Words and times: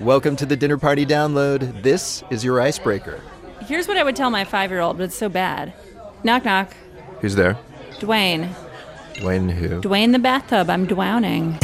Welcome 0.00 0.36
to 0.36 0.46
the 0.46 0.56
Dinner 0.56 0.76
Party 0.76 1.06
Download. 1.06 1.82
This 1.82 2.22
is 2.30 2.44
your 2.44 2.60
icebreaker. 2.60 3.20
Here's 3.62 3.88
what 3.88 3.96
I 3.96 4.02
would 4.02 4.14
tell 4.14 4.28
my 4.28 4.44
five 4.44 4.70
year 4.70 4.80
old, 4.80 4.98
but 4.98 5.04
it's 5.04 5.16
so 5.16 5.28
bad. 5.30 5.72
Knock, 6.22 6.44
knock. 6.44 6.74
Who's 7.20 7.34
there? 7.34 7.56
Dwayne. 7.98 8.52
Dwayne 9.14 9.50
who? 9.50 9.80
Dwayne 9.80 10.12
the 10.12 10.18
bathtub. 10.18 10.68
I'm 10.68 10.84
drowning. 10.84 11.58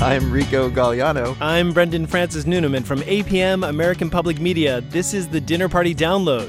I'm 0.00 0.30
Rico 0.30 0.70
Gagliano. 0.70 1.36
I'm 1.40 1.72
Brendan 1.72 2.06
Francis 2.06 2.46
Newnam 2.46 2.84
from 2.84 3.00
APM 3.00 3.68
American 3.68 4.08
Public 4.08 4.40
Media. 4.40 4.82
This 4.82 5.14
is 5.14 5.26
the 5.26 5.40
Dinner 5.40 5.68
Party 5.68 5.94
Download, 5.94 6.48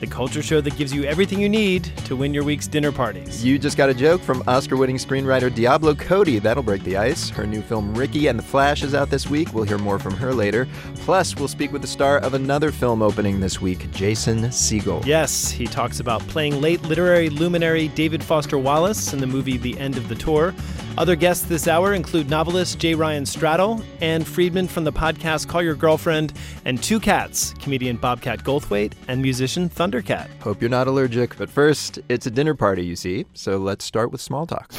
the 0.00 0.06
culture 0.06 0.42
show 0.42 0.60
that 0.60 0.76
gives 0.76 0.92
you 0.92 1.04
everything 1.04 1.40
you 1.40 1.48
need 1.48 1.84
to 2.04 2.16
win 2.16 2.32
your 2.32 2.44
week's 2.44 2.66
dinner 2.66 2.92
parties. 2.92 3.44
You 3.44 3.58
just 3.58 3.76
got 3.76 3.90
a 3.90 3.94
joke 3.94 4.20
from 4.22 4.42
Oscar 4.46 4.76
winning 4.76 4.96
screenwriter 4.96 5.54
Diablo 5.54 5.94
Cody. 5.94 6.38
That'll 6.38 6.62
break 6.62 6.84
the 6.84 6.96
ice. 6.96 7.28
Her 7.30 7.46
new 7.46 7.62
film 7.62 7.94
Ricki 7.94 8.28
and 8.28 8.38
the 8.38 8.42
Flash 8.42 8.82
is 8.82 8.94
out 8.94 9.10
this 9.10 9.28
week. 9.28 9.52
We'll 9.52 9.64
hear 9.64 9.78
more 9.78 9.98
from 9.98 10.14
her 10.16 10.32
later. 10.32 10.68
Plus, 10.96 11.36
we'll 11.36 11.48
speak 11.48 11.72
with 11.72 11.82
the 11.82 11.88
star 11.88 12.18
of 12.18 12.34
another 12.34 12.70
film 12.70 13.02
opening 13.02 13.40
this 13.40 13.60
week, 13.60 13.90
Jason 13.90 14.44
Segel. 14.44 15.04
Yes, 15.04 15.50
he 15.50 15.66
talks 15.66 16.00
about 16.00 16.20
playing 16.28 16.60
late 16.60 16.82
literary 16.82 17.28
luminary 17.30 17.88
David 17.88 18.22
Foster 18.22 18.58
Wallace 18.58 19.12
in 19.12 19.20
the 19.20 19.26
movie 19.26 19.56
The 19.56 19.78
End 19.78 19.96
of 19.96 20.08
the 20.08 20.14
Tour. 20.14 20.54
Other 20.98 21.14
guests 21.14 21.44
this 21.44 21.68
hour 21.68 21.94
include 21.94 22.28
novelist 22.28 22.80
J. 22.80 22.96
Ryan 22.96 23.22
Stradal, 23.22 23.84
Ann 24.00 24.24
Friedman 24.24 24.66
from 24.66 24.82
the 24.82 24.90
podcast 24.90 25.46
Call 25.46 25.62
Your 25.62 25.76
Girlfriend, 25.76 26.32
and 26.64 26.82
two 26.82 26.98
cats, 26.98 27.54
comedian 27.60 27.98
Bobcat 27.98 28.42
Goldthwait 28.42 28.94
and 29.06 29.22
musician 29.22 29.68
Thundercat. 29.70 30.28
Hope 30.40 30.60
you're 30.60 30.68
not 30.68 30.88
allergic. 30.88 31.38
But 31.38 31.50
first, 31.50 32.00
it's 32.08 32.26
a 32.26 32.32
dinner 32.32 32.56
party, 32.56 32.84
you 32.84 32.96
see, 32.96 33.26
so 33.32 33.58
let's 33.58 33.84
start 33.84 34.10
with 34.10 34.20
small 34.20 34.44
talk. 34.44 34.72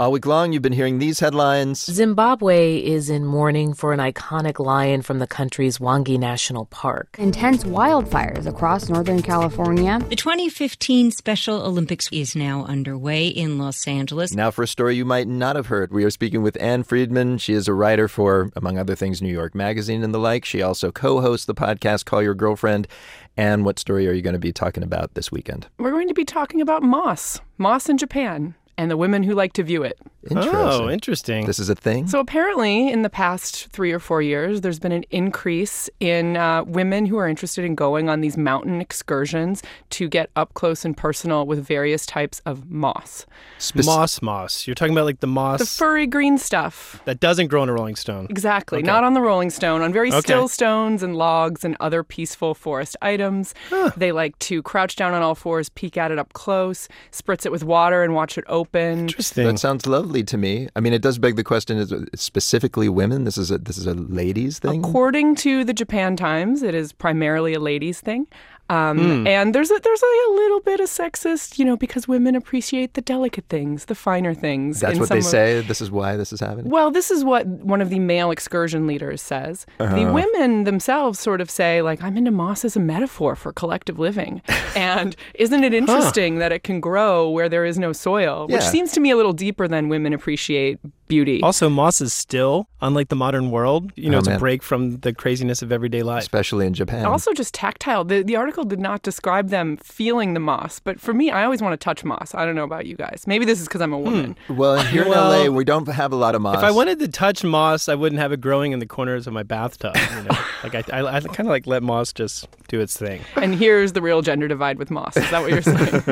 All 0.00 0.12
week 0.12 0.24
long, 0.24 0.54
you've 0.54 0.62
been 0.62 0.72
hearing 0.72 0.98
these 0.98 1.20
headlines. 1.20 1.84
Zimbabwe 1.84 2.78
is 2.78 3.10
in 3.10 3.26
mourning 3.26 3.74
for 3.74 3.92
an 3.92 3.98
iconic 3.98 4.58
lion 4.58 5.02
from 5.02 5.18
the 5.18 5.26
country's 5.26 5.76
Hwange 5.76 6.18
National 6.18 6.64
Park. 6.64 7.16
Intense 7.18 7.64
wildfires 7.64 8.46
across 8.46 8.88
Northern 8.88 9.20
California. 9.20 9.98
The 10.08 10.16
2015 10.16 11.10
Special 11.10 11.60
Olympics 11.60 12.08
is 12.12 12.34
now 12.34 12.64
underway 12.64 13.28
in 13.28 13.58
Los 13.58 13.86
Angeles. 13.86 14.32
Now, 14.32 14.50
for 14.50 14.62
a 14.62 14.66
story 14.66 14.96
you 14.96 15.04
might 15.04 15.28
not 15.28 15.54
have 15.54 15.66
heard, 15.66 15.92
we 15.92 16.02
are 16.04 16.10
speaking 16.10 16.42
with 16.42 16.56
Ann 16.62 16.82
Friedman. 16.82 17.36
She 17.36 17.52
is 17.52 17.68
a 17.68 17.74
writer 17.74 18.08
for, 18.08 18.50
among 18.56 18.78
other 18.78 18.94
things, 18.94 19.20
New 19.20 19.28
York 19.28 19.54
Magazine 19.54 20.02
and 20.02 20.14
the 20.14 20.18
like. 20.18 20.46
She 20.46 20.62
also 20.62 20.90
co 20.90 21.20
hosts 21.20 21.44
the 21.44 21.54
podcast 21.54 22.06
Call 22.06 22.22
Your 22.22 22.34
Girlfriend. 22.34 22.88
And 23.36 23.66
what 23.66 23.78
story 23.78 24.08
are 24.08 24.12
you 24.12 24.22
going 24.22 24.32
to 24.32 24.38
be 24.38 24.50
talking 24.50 24.82
about 24.82 25.12
this 25.12 25.30
weekend? 25.30 25.66
We're 25.78 25.90
going 25.90 26.08
to 26.08 26.14
be 26.14 26.24
talking 26.24 26.62
about 26.62 26.82
moss, 26.82 27.38
moss 27.58 27.90
in 27.90 27.98
Japan, 27.98 28.54
and 28.80 28.90
the 28.90 28.96
women 28.96 29.22
who 29.22 29.34
like 29.34 29.52
to 29.52 29.62
view 29.62 29.82
it. 29.82 29.98
Interesting. 30.28 30.54
Oh, 30.54 30.90
interesting. 30.90 31.46
This 31.46 31.58
is 31.58 31.70
a 31.70 31.74
thing? 31.74 32.06
So, 32.06 32.20
apparently, 32.20 32.90
in 32.90 33.00
the 33.02 33.08
past 33.08 33.68
three 33.68 33.90
or 33.90 33.98
four 33.98 34.20
years, 34.20 34.60
there's 34.60 34.78
been 34.78 34.92
an 34.92 35.04
increase 35.10 35.88
in 35.98 36.36
uh, 36.36 36.62
women 36.64 37.06
who 37.06 37.16
are 37.16 37.26
interested 37.26 37.64
in 37.64 37.74
going 37.74 38.10
on 38.10 38.20
these 38.20 38.36
mountain 38.36 38.82
excursions 38.82 39.62
to 39.90 40.08
get 40.08 40.28
up 40.36 40.52
close 40.52 40.84
and 40.84 40.94
personal 40.94 41.46
with 41.46 41.64
various 41.64 42.04
types 42.04 42.40
of 42.44 42.70
moss. 42.70 43.24
Spec- 43.58 43.86
moss, 43.86 44.20
moss. 44.20 44.66
You're 44.66 44.74
talking 44.74 44.92
about 44.92 45.06
like 45.06 45.20
the 45.20 45.26
moss 45.26 45.60
The 45.60 45.66
furry 45.66 46.06
green 46.06 46.36
stuff. 46.36 47.00
that 47.06 47.18
doesn't 47.20 47.46
grow 47.46 47.62
on 47.62 47.68
a 47.70 47.72
Rolling 47.72 47.96
Stone. 47.96 48.26
Exactly. 48.28 48.78
Okay. 48.80 48.86
Not 48.86 49.04
on 49.04 49.14
the 49.14 49.20
Rolling 49.22 49.48
Stone, 49.50 49.80
on 49.80 49.90
very 49.92 50.10
Okay. 50.10 50.20
still 50.20 50.48
stones 50.48 51.02
and 51.02 51.16
logs 51.16 51.64
and 51.64 51.76
other 51.80 52.02
peaceful 52.02 52.54
forest 52.54 52.96
items. 53.00 53.54
They 53.96 54.12
like 54.12 54.38
to 54.40 54.62
crouch 54.62 54.96
down 54.96 55.14
on 55.14 55.22
all 55.22 55.34
fours, 55.34 55.68
peek 55.70 55.96
at 55.96 56.10
it 56.10 56.18
up 56.18 56.32
close, 56.34 56.88
spritz 57.12 57.46
it 57.46 57.52
with 57.52 57.64
water, 57.64 58.02
and 58.02 58.14
watch 58.14 58.36
it 58.36 58.44
open. 58.48 58.98
Interesting. 59.00 59.46
That 59.46 59.58
sounds 59.58 59.86
lovely 59.86 60.09
to 60.10 60.36
me. 60.36 60.68
I 60.74 60.80
mean, 60.80 60.92
it 60.92 61.02
does 61.02 61.18
beg 61.18 61.36
the 61.36 61.44
question: 61.44 61.78
Is 61.78 61.94
specifically 62.14 62.88
women? 62.88 63.24
This 63.24 63.38
is 63.38 63.50
a 63.50 63.58
this 63.58 63.78
is 63.78 63.86
a 63.86 63.94
ladies 63.94 64.58
thing. 64.58 64.84
According 64.84 65.36
to 65.36 65.64
the 65.64 65.72
Japan 65.72 66.16
Times, 66.16 66.62
it 66.62 66.74
is 66.74 66.92
primarily 66.92 67.54
a 67.54 67.60
ladies' 67.60 68.00
thing. 68.00 68.26
Um, 68.70 68.98
Hmm. 68.98 69.26
And 69.26 69.54
there's 69.54 69.70
a, 69.70 69.78
there's 69.82 70.02
a 70.02 70.32
little 70.32 70.60
bit 70.60 70.78
of 70.80 70.88
sexist, 70.88 71.58
you 71.58 71.64
know, 71.64 71.76
because 71.76 72.06
women 72.06 72.34
appreciate 72.36 72.94
the 72.94 73.00
delicate 73.00 73.44
things, 73.48 73.86
the 73.86 73.94
finer 73.94 74.32
things. 74.32 74.80
That's 74.80 74.98
what 74.98 75.08
some 75.08 75.16
they 75.16 75.18
of- 75.18 75.24
say. 75.24 75.60
This 75.62 75.80
is 75.80 75.90
why 75.90 76.16
this 76.16 76.32
is 76.32 76.40
happening. 76.40 76.70
Well, 76.70 76.90
this 76.90 77.10
is 77.10 77.24
what 77.24 77.46
one 77.46 77.80
of 77.80 77.90
the 77.90 77.98
male 77.98 78.30
excursion 78.30 78.86
leaders 78.86 79.20
says. 79.20 79.66
Uh-huh. 79.80 79.94
The 79.96 80.12
women 80.12 80.64
themselves 80.64 81.18
sort 81.18 81.40
of 81.40 81.50
say, 81.50 81.82
like, 81.82 82.00
I'm 82.02 82.16
into 82.16 82.30
moss 82.30 82.64
as 82.64 82.76
a 82.76 82.80
metaphor 82.80 83.34
for 83.34 83.52
collective 83.52 83.98
living. 83.98 84.40
and 84.76 85.16
isn't 85.34 85.64
it 85.64 85.74
interesting 85.74 86.38
that 86.38 86.52
it 86.52 86.62
can 86.62 86.78
grow 86.80 87.28
where 87.28 87.48
there 87.48 87.64
is 87.64 87.78
no 87.78 87.92
soil? 87.92 88.46
Which 88.48 88.62
seems 88.62 88.92
to 88.92 89.00
me 89.00 89.10
a 89.10 89.16
little 89.16 89.32
deeper 89.32 89.66
than 89.66 89.88
women 89.88 90.12
appreciate 90.12 90.78
beauty. 91.10 91.42
Also, 91.42 91.68
moss 91.68 92.00
is 92.00 92.12
still, 92.14 92.68
unlike 92.80 93.08
the 93.08 93.16
modern 93.16 93.50
world, 93.50 93.92
you 93.96 94.08
know, 94.08 94.16
Oh, 94.16 94.20
it's 94.20 94.28
man. 94.28 94.36
a 94.36 94.40
break 94.40 94.62
from 94.62 94.96
the 95.00 95.12
craziness 95.12 95.60
of 95.60 95.70
everyday 95.72 96.02
life. 96.02 96.22
Especially 96.22 96.66
in 96.66 96.72
Japan. 96.74 97.04
Also, 97.04 97.32
just 97.34 97.52
tactile. 97.52 98.04
The, 98.04 98.22
the 98.22 98.36
article 98.36 98.64
did 98.64 98.80
not 98.80 99.02
describe 99.02 99.48
them 99.50 99.76
feeling 99.78 100.32
the 100.34 100.40
moss, 100.40 100.80
but 100.80 100.98
for 101.00 101.12
me, 101.12 101.30
I 101.30 101.44
always 101.44 101.60
want 101.60 101.72
to 101.78 101.84
touch 101.84 102.04
moss. 102.04 102.34
I 102.34 102.46
don't 102.46 102.54
know 102.54 102.64
about 102.64 102.86
you 102.86 102.96
guys. 102.96 103.24
Maybe 103.26 103.44
this 103.44 103.60
is 103.60 103.66
because 103.68 103.80
I'm 103.82 103.92
a 103.92 103.98
woman. 103.98 104.36
well, 104.48 104.78
here 104.82 105.06
Well, 105.08 105.32
in 105.42 105.46
LA, 105.50 105.56
we 105.56 105.64
don't 105.64 105.86
have 105.88 106.12
a 106.12 106.16
lot 106.16 106.34
of 106.34 106.40
moss. 106.42 106.56
If 106.56 106.62
I 106.64 106.70
wanted 106.70 106.98
to 107.00 107.08
touch 107.08 107.44
moss, 107.44 107.88
I 107.88 107.94
wouldn't 107.94 108.20
have 108.20 108.32
it 108.32 108.40
growing 108.40 108.72
in 108.72 108.78
the 108.78 108.86
corners 108.86 109.26
of 109.26 109.32
my 109.32 109.42
bathtub. 109.42 109.96
You 109.96 110.22
know? 110.22 110.38
like 110.62 110.74
I, 110.74 111.00
I, 111.00 111.16
I 111.16 111.20
kind 111.20 111.40
of 111.40 111.46
like 111.46 111.66
let 111.66 111.82
moss 111.82 112.12
just 112.12 112.48
do 112.68 112.80
its 112.80 112.96
thing. 112.96 113.20
And 113.36 113.54
here's 113.54 113.92
the 113.92 114.00
real 114.02 114.22
gender 114.22 114.46
divide 114.48 114.78
with 114.78 114.90
moss. 114.90 115.16
Is 115.16 115.28
that 115.30 115.40
what 115.42 115.50
you're 115.50 115.62
saying? 115.62 116.02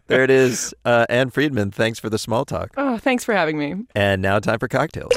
there 0.06 0.22
it 0.24 0.30
is. 0.30 0.74
Uh, 0.84 1.06
Ann 1.08 1.30
Friedman, 1.30 1.70
thanks 1.70 1.98
for 1.98 2.10
the 2.10 2.18
small 2.18 2.44
talk. 2.44 2.72
oh, 2.76 2.98
thanks 2.98 3.24
for 3.24 3.32
having 3.34 3.58
me. 3.58 3.74
And 3.94 4.20
now 4.22 4.38
time 4.38 4.58
for 4.58 4.68
cocktails. 4.68 5.12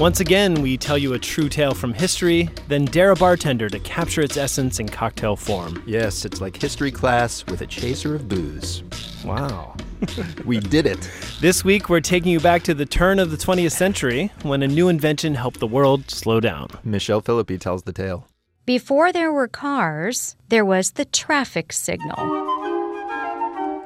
Once 0.00 0.18
again, 0.18 0.62
we 0.62 0.78
tell 0.78 0.96
you 0.96 1.12
a 1.12 1.18
true 1.18 1.50
tale 1.50 1.74
from 1.74 1.92
history, 1.92 2.48
then 2.68 2.86
dare 2.86 3.10
a 3.10 3.16
bartender 3.16 3.68
to 3.68 3.78
capture 3.80 4.22
its 4.22 4.38
essence 4.38 4.80
in 4.80 4.88
cocktail 4.88 5.36
form. 5.36 5.82
Yes, 5.86 6.24
it's 6.24 6.40
like 6.40 6.56
history 6.56 6.90
class 6.90 7.44
with 7.48 7.60
a 7.60 7.66
chaser 7.66 8.14
of 8.14 8.26
booze. 8.26 8.82
Wow. 9.24 9.76
We 10.46 10.60
did 10.60 10.86
it. 10.86 11.10
This 11.42 11.62
week, 11.62 11.90
we're 11.90 12.00
taking 12.00 12.32
you 12.32 12.40
back 12.40 12.62
to 12.62 12.72
the 12.72 12.86
turn 12.86 13.18
of 13.18 13.30
the 13.30 13.36
20th 13.36 13.72
century 13.72 14.32
when 14.40 14.62
a 14.62 14.66
new 14.66 14.88
invention 14.88 15.34
helped 15.34 15.60
the 15.60 15.66
world 15.66 16.10
slow 16.10 16.40
down. 16.40 16.68
Michelle 16.82 17.20
Philippi 17.20 17.58
tells 17.58 17.82
the 17.82 17.92
tale. 17.92 18.26
Before 18.64 19.12
there 19.12 19.30
were 19.30 19.48
cars, 19.48 20.36
there 20.48 20.64
was 20.64 20.92
the 20.92 21.04
traffic 21.04 21.74
signal. 21.74 22.39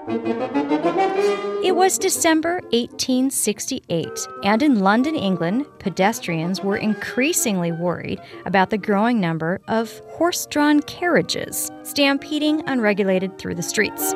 It 0.06 1.75
was 1.75 1.98
December 1.98 2.60
1868, 2.72 4.28
and 4.42 4.62
in 4.62 4.81
London, 4.81 5.16
England, 5.16 5.66
pedestrians 5.78 6.60
were 6.60 6.76
increasingly 6.76 7.72
worried 7.72 8.20
about 8.44 8.69
the 8.69 8.76
growing 8.76 9.19
number 9.19 9.60
of 9.66 9.98
horse 10.10 10.47
drawn 10.47 10.81
carriages 10.82 11.70
stampeding 11.84 12.62
unregulated 12.66 13.38
through 13.38 13.54
the 13.54 13.62
streets. 13.62 14.12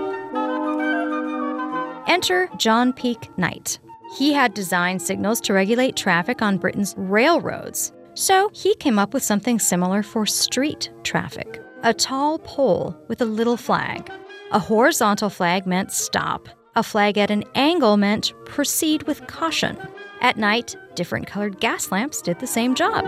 Enter 2.06 2.50
John 2.58 2.92
Peake 2.92 3.36
Knight. 3.38 3.78
He 4.16 4.32
had 4.32 4.52
designed 4.52 5.00
signals 5.00 5.40
to 5.42 5.54
regulate 5.54 5.96
traffic 5.96 6.42
on 6.42 6.58
Britain's 6.58 6.94
railroads, 6.98 7.92
so 8.14 8.50
he 8.52 8.74
came 8.74 8.98
up 8.98 9.14
with 9.14 9.22
something 9.22 9.58
similar 9.58 10.02
for 10.02 10.26
street 10.26 10.90
traffic 11.02 11.62
a 11.84 11.94
tall 11.94 12.40
pole 12.40 12.96
with 13.06 13.20
a 13.20 13.24
little 13.24 13.56
flag. 13.56 14.10
A 14.50 14.58
horizontal 14.58 15.28
flag 15.28 15.66
meant 15.66 15.92
stop, 15.92 16.48
a 16.74 16.82
flag 16.82 17.18
at 17.18 17.30
an 17.30 17.44
angle 17.54 17.98
meant 17.98 18.32
proceed 18.46 19.02
with 19.02 19.26
caution. 19.26 19.76
At 20.22 20.38
night, 20.38 20.74
different 20.94 21.26
colored 21.26 21.60
gas 21.60 21.92
lamps 21.92 22.22
did 22.22 22.38
the 22.38 22.46
same 22.46 22.74
job. 22.74 23.04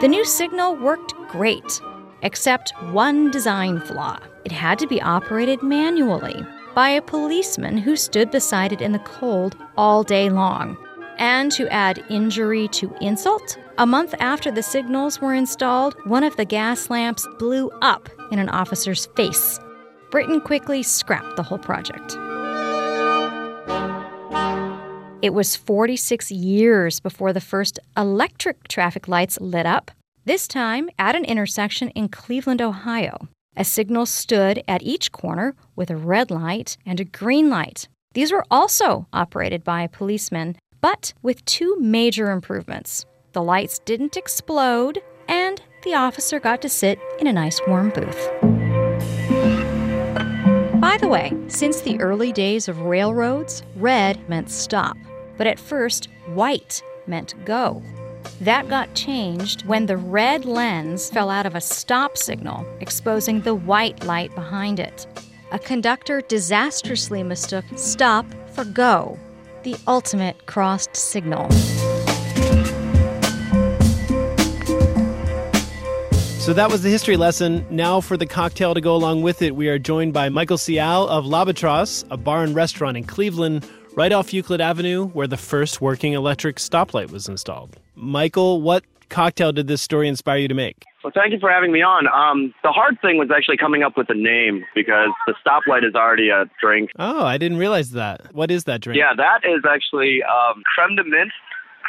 The 0.00 0.08
new 0.08 0.24
signal 0.24 0.74
worked 0.74 1.14
great, 1.28 1.80
except 2.22 2.72
one 2.90 3.30
design 3.30 3.80
flaw. 3.80 4.18
It 4.44 4.50
had 4.50 4.76
to 4.80 4.88
be 4.88 5.00
operated 5.00 5.62
manually 5.62 6.44
by 6.74 6.88
a 6.88 7.02
policeman 7.02 7.78
who 7.78 7.94
stood 7.94 8.32
beside 8.32 8.72
it 8.72 8.80
in 8.80 8.90
the 8.90 8.98
cold 8.98 9.56
all 9.76 10.02
day 10.02 10.30
long. 10.30 10.76
And 11.18 11.52
to 11.52 11.68
add 11.68 12.04
injury 12.08 12.66
to 12.68 12.92
insult, 13.00 13.56
a 13.78 13.86
month 13.86 14.16
after 14.18 14.50
the 14.50 14.64
signals 14.64 15.20
were 15.20 15.34
installed, 15.34 15.94
one 16.06 16.24
of 16.24 16.34
the 16.34 16.44
gas 16.44 16.90
lamps 16.90 17.24
blew 17.38 17.70
up 17.82 18.08
in 18.30 18.38
an 18.38 18.48
officer's 18.48 19.06
face. 19.16 19.58
Britain 20.10 20.40
quickly 20.40 20.82
scrapped 20.82 21.36
the 21.36 21.42
whole 21.42 21.58
project. 21.58 22.16
It 25.22 25.34
was 25.34 25.54
46 25.54 26.30
years 26.30 26.98
before 26.98 27.32
the 27.32 27.40
first 27.40 27.78
electric 27.96 28.68
traffic 28.68 29.06
lights 29.06 29.38
lit 29.40 29.66
up, 29.66 29.90
this 30.24 30.48
time 30.48 30.88
at 30.98 31.14
an 31.14 31.24
intersection 31.24 31.90
in 31.90 32.08
Cleveland, 32.08 32.62
Ohio. 32.62 33.28
A 33.56 33.64
signal 33.64 34.06
stood 34.06 34.62
at 34.66 34.82
each 34.82 35.12
corner 35.12 35.54
with 35.76 35.90
a 35.90 35.96
red 35.96 36.30
light 36.30 36.78
and 36.86 37.00
a 37.00 37.04
green 37.04 37.50
light. 37.50 37.86
These 38.14 38.32
were 38.32 38.44
also 38.50 39.06
operated 39.12 39.62
by 39.62 39.82
a 39.82 39.88
policeman, 39.88 40.56
but 40.80 41.12
with 41.22 41.44
two 41.44 41.76
major 41.78 42.30
improvements. 42.30 43.04
The 43.32 43.42
lights 43.42 43.78
didn't 43.80 44.16
explode, 44.16 45.00
the 45.82 45.94
officer 45.94 46.38
got 46.38 46.60
to 46.62 46.68
sit 46.68 46.98
in 47.18 47.26
a 47.26 47.32
nice 47.32 47.60
warm 47.66 47.90
booth. 47.90 48.30
By 50.80 50.96
the 50.98 51.08
way, 51.08 51.36
since 51.48 51.80
the 51.80 52.00
early 52.00 52.32
days 52.32 52.68
of 52.68 52.80
railroads, 52.82 53.62
red 53.76 54.28
meant 54.28 54.50
stop. 54.50 54.96
But 55.36 55.46
at 55.46 55.58
first, 55.58 56.08
white 56.26 56.82
meant 57.06 57.34
go. 57.44 57.82
That 58.40 58.68
got 58.68 58.94
changed 58.94 59.66
when 59.66 59.86
the 59.86 59.96
red 59.96 60.44
lens 60.44 61.10
fell 61.10 61.30
out 61.30 61.46
of 61.46 61.54
a 61.54 61.60
stop 61.60 62.16
signal, 62.16 62.66
exposing 62.80 63.40
the 63.40 63.54
white 63.54 64.04
light 64.04 64.34
behind 64.34 64.80
it. 64.80 65.06
A 65.52 65.58
conductor 65.58 66.20
disastrously 66.20 67.22
mistook 67.22 67.64
stop 67.76 68.26
for 68.54 68.64
go, 68.64 69.18
the 69.62 69.76
ultimate 69.86 70.46
crossed 70.46 70.94
signal. 70.94 71.48
So 76.50 76.54
that 76.54 76.68
was 76.68 76.82
the 76.82 76.88
history 76.88 77.16
lesson. 77.16 77.64
Now, 77.70 78.00
for 78.00 78.16
the 78.16 78.26
cocktail 78.26 78.74
to 78.74 78.80
go 78.80 78.96
along 78.96 79.22
with 79.22 79.40
it, 79.40 79.54
we 79.54 79.68
are 79.68 79.78
joined 79.78 80.12
by 80.12 80.28
Michael 80.30 80.56
Cial 80.56 81.06
of 81.06 81.24
L'Albatros, 81.24 82.04
a 82.10 82.16
bar 82.16 82.42
and 82.42 82.56
restaurant 82.56 82.96
in 82.96 83.04
Cleveland, 83.04 83.64
right 83.94 84.10
off 84.10 84.34
Euclid 84.34 84.60
Avenue, 84.60 85.06
where 85.10 85.28
the 85.28 85.36
first 85.36 85.80
working 85.80 86.12
electric 86.12 86.56
stoplight 86.56 87.12
was 87.12 87.28
installed. 87.28 87.76
Michael, 87.94 88.60
what 88.62 88.82
cocktail 89.10 89.52
did 89.52 89.68
this 89.68 89.80
story 89.80 90.08
inspire 90.08 90.38
you 90.38 90.48
to 90.48 90.54
make? 90.54 90.84
Well, 91.04 91.12
thank 91.14 91.32
you 91.32 91.38
for 91.38 91.50
having 91.50 91.70
me 91.70 91.82
on. 91.82 92.08
Um, 92.08 92.52
the 92.64 92.72
hard 92.72 93.00
thing 93.00 93.16
was 93.16 93.28
actually 93.30 93.56
coming 93.56 93.84
up 93.84 93.96
with 93.96 94.10
a 94.10 94.14
name 94.14 94.64
because 94.74 95.10
the 95.28 95.34
stoplight 95.46 95.88
is 95.88 95.94
already 95.94 96.30
a 96.30 96.46
drink. 96.60 96.90
Oh, 96.98 97.24
I 97.24 97.38
didn't 97.38 97.58
realize 97.58 97.92
that. 97.92 98.34
What 98.34 98.50
is 98.50 98.64
that 98.64 98.80
drink? 98.80 98.98
Yeah, 98.98 99.12
that 99.16 99.48
is 99.48 99.62
actually 99.64 100.24
um, 100.24 100.64
creme 100.74 100.96
de 100.96 101.04
mint, 101.04 101.30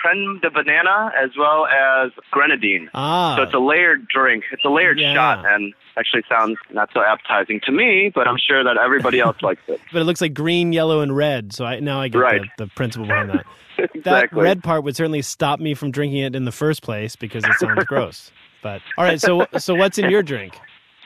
creme 0.02 0.40
de 0.42 0.50
banana, 0.50 1.12
as 1.22 1.32
well 1.38 1.68
as 1.68 2.12
grenadine. 2.32 2.90
Ah. 2.94 3.36
So 3.38 3.44
it's 3.44 3.54
a 3.54 3.60
layered 3.60 4.08
drink. 4.08 4.44
It's 4.52 4.64
a 4.66 4.70
layered 4.70 5.00
Yeah. 5.00 5.14
shot, 5.14 5.46
and 5.46 5.74
actually 5.98 6.24
sounds 6.30 6.58
not 6.72 6.90
so 6.94 7.02
appetizing 7.04 7.60
to 7.66 7.72
me, 7.72 8.12
but 8.14 8.28
I'm 8.28 8.38
sure 8.38 8.64
that 8.64 8.78
everybody 8.78 9.20
else 9.20 9.38
likes 9.42 9.62
it. 9.68 9.80
But 9.92 10.02
it 10.02 10.06
looks 10.06 10.22
like 10.22 10.34
green, 10.34 10.74
yellow, 10.74 11.02
and 11.02 11.16
red. 11.16 11.54
So 11.54 11.66
I, 11.66 11.80
now 11.80 12.00
I 12.02 12.08
get 12.08 12.18
Right. 12.20 12.42
the, 12.58 12.66
the 12.66 12.72
principle 12.72 13.08
behind 13.08 13.30
that. 13.30 13.46
exactly. 13.78 14.02
That 14.02 14.32
red 14.34 14.64
part 14.64 14.84
would 14.84 14.96
certainly 14.96 15.22
stop 15.22 15.60
me 15.60 15.74
from 15.74 15.92
drinking 15.92 16.20
it 16.20 16.36
in 16.36 16.46
the 16.46 16.52
first 16.52 16.82
place 16.82 17.16
because 17.16 17.44
it 17.44 17.54
sounds 17.60 17.84
gross. 17.88 18.32
But 18.64 18.82
all 18.98 19.04
right, 19.04 19.20
so 19.20 19.46
so 19.58 19.76
what's 19.76 19.98
in 19.98 20.10
your 20.10 20.24
drink? 20.24 20.58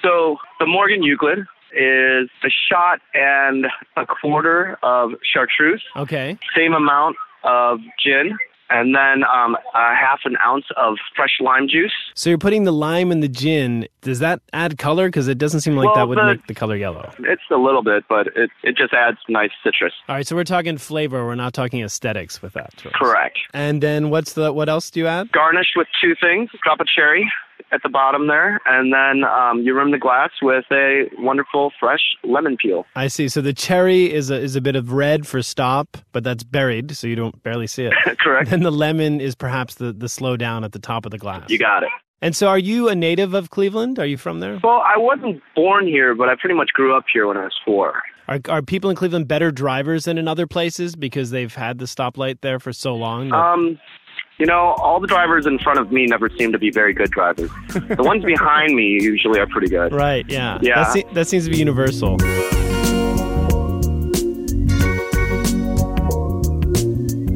So 0.02 0.38
the 0.60 0.66
Morgan 0.66 1.04
Euclid 1.04 1.40
is 1.72 2.30
a 2.44 2.50
shot 2.70 3.00
and 3.14 3.66
a 3.98 4.06
quarter 4.06 4.78
of 4.84 5.12
chartreuse. 5.24 5.84
Okay. 5.96 6.38
same 6.56 6.74
amount 6.74 7.16
of 7.44 7.80
gin, 8.04 8.38
and 8.70 8.96
then 8.96 9.24
um, 9.24 9.56
a 9.74 9.96
half 9.96 10.20
an 10.26 10.36
ounce 10.46 10.66
of 10.78 10.96
fresh 11.16 11.38
lime 11.40 11.68
juice. 11.68 11.92
So 12.16 12.30
you're 12.30 12.38
putting 12.40 12.64
the 12.64 12.72
lime 12.74 13.12
in 13.12 13.20
the 13.20 13.28
gin. 13.28 13.88
Does 14.02 14.20
that 14.20 14.42
add 14.54 14.78
color? 14.78 15.08
Because 15.08 15.28
it 15.28 15.38
doesn't 15.38 15.62
seem 15.62 15.76
like 15.76 15.86
Well, 15.88 15.96
that 15.96 16.08
would 16.08 16.18
the- 16.18 16.26
make 16.26 16.48
the 16.48 16.54
color 16.56 16.76
yellow. 16.76 17.12
It's 17.20 17.42
a 17.52 17.58
little 17.58 17.84
bit, 17.84 18.04
but 18.10 18.28
it, 18.36 18.50
it 18.64 18.76
just 18.78 18.94
adds 18.94 19.18
nice 19.30 19.52
citrus. 19.64 19.94
All 20.10 20.16
right, 20.16 20.26
so 20.26 20.36
we're 20.36 20.44
talking 20.44 20.78
flavor. 20.78 21.26
We're 21.26 21.36
not 21.36 21.54
talking 21.54 21.84
aesthetics 21.84 22.42
with 22.42 22.54
that. 22.54 22.76
choice. 22.78 22.94
Correct. 22.96 23.38
And 23.54 23.82
then 23.82 24.10
what's 24.10 24.34
the 24.34 24.52
what 24.54 24.70
else 24.70 24.90
do 24.90 25.00
you 25.00 25.08
add? 25.08 25.32
Garnish 25.32 25.74
with 25.76 25.88
two 26.02 26.16
things. 26.20 26.50
Drop 26.64 26.80
a 26.80 26.86
cherry 26.86 27.32
at 27.72 27.82
the 27.84 27.90
bottom 27.90 28.28
there, 28.28 28.60
and 28.66 28.94
then 28.94 29.24
um, 29.30 29.62
you 29.62 29.76
rim 29.76 29.92
the 29.92 29.98
glass 29.98 30.30
with 30.42 30.66
a 30.72 31.06
wonderful 31.18 31.72
fresh 31.80 32.02
lemon 32.24 32.58
peel. 32.58 32.86
I 32.96 33.08
see. 33.08 33.28
So 33.28 33.42
the 33.42 33.54
cherry 33.54 34.12
is 34.14 34.30
a 34.30 34.36
is 34.36 34.56
a 34.56 34.62
bit 34.62 34.76
of 34.76 34.92
red 34.92 35.26
for 35.28 35.42
stop, 35.42 35.98
but 36.12 36.24
that's 36.24 36.44
buried, 36.44 36.96
so 36.96 37.08
you 37.08 37.16
don't 37.16 37.42
barely 37.44 37.68
see 37.68 37.86
it. 37.86 37.94
Correct. 38.20 38.50
then 38.50 38.62
the 38.64 38.72
lemon 38.72 39.20
is 39.22 39.36
perhaps 39.36 39.76
the 39.76 39.92
the 39.94 40.10
slow 40.10 40.38
down 40.38 40.64
at 40.64 40.72
the 40.72 40.80
top 40.80 41.06
of 41.06 41.12
the 41.12 41.18
glass. 41.18 41.50
You 41.50 41.58
got 41.60 41.84
it. 41.84 41.90
And 42.22 42.36
so, 42.36 42.48
are 42.48 42.58
you 42.58 42.88
a 42.90 42.96
native 42.96 43.34
of 43.34 43.50
Cleveland? 43.50 44.00
Are 44.00 44.06
you 44.06 44.18
from 44.18 44.40
there? 44.40 44.58
Well, 44.64 44.82
I 44.86 44.98
wasn't 44.98 45.44
born 45.54 45.86
here, 45.86 46.16
but 46.16 46.30
I 46.30 46.36
pretty 46.40 46.56
much 46.56 46.70
grew 46.74 46.96
up 46.96 47.04
here 47.12 47.28
when 47.28 47.38
I 47.38 47.44
was 47.44 47.54
four. 47.66 48.02
Are, 48.28 48.40
are 48.50 48.62
people 48.64 48.90
in 48.90 48.96
Cleveland 48.96 49.28
better 49.28 49.52
drivers 49.52 50.06
than 50.06 50.18
in 50.18 50.28
other 50.28 50.48
places 50.48 50.96
because 50.96 51.30
they've 51.30 51.54
had 51.54 51.78
the 51.78 51.86
stoplight 51.86 52.40
there 52.42 52.58
for 52.60 52.74
so 52.74 52.96
long? 52.96 53.30
that- 53.30 53.36
Um, 53.36 53.80
you 54.38 54.46
know, 54.46 54.76
all 54.80 55.00
the 55.00 55.08
drivers 55.08 55.46
in 55.46 55.60
front 55.60 55.80
of 55.80 55.92
me 55.92 56.06
never 56.06 56.30
seem 56.38 56.52
to 56.52 56.60
be 56.60 56.70
very 56.70 56.94
good 56.94 57.10
drivers. 57.12 57.50
the 57.70 58.04
ones 58.04 58.24
behind 58.26 58.76
me 58.76 58.84
usually 59.02 59.40
are 59.40 59.48
pretty 59.48 59.68
good. 59.68 59.94
right, 59.94 60.26
yeah. 60.28 60.60
Yeah. 60.62 60.76
That, 60.76 60.94
se- 60.94 61.06
that 61.14 61.28
seems 61.28 61.46
to 61.46 61.52
be 61.52 61.58
universal. 61.58 62.18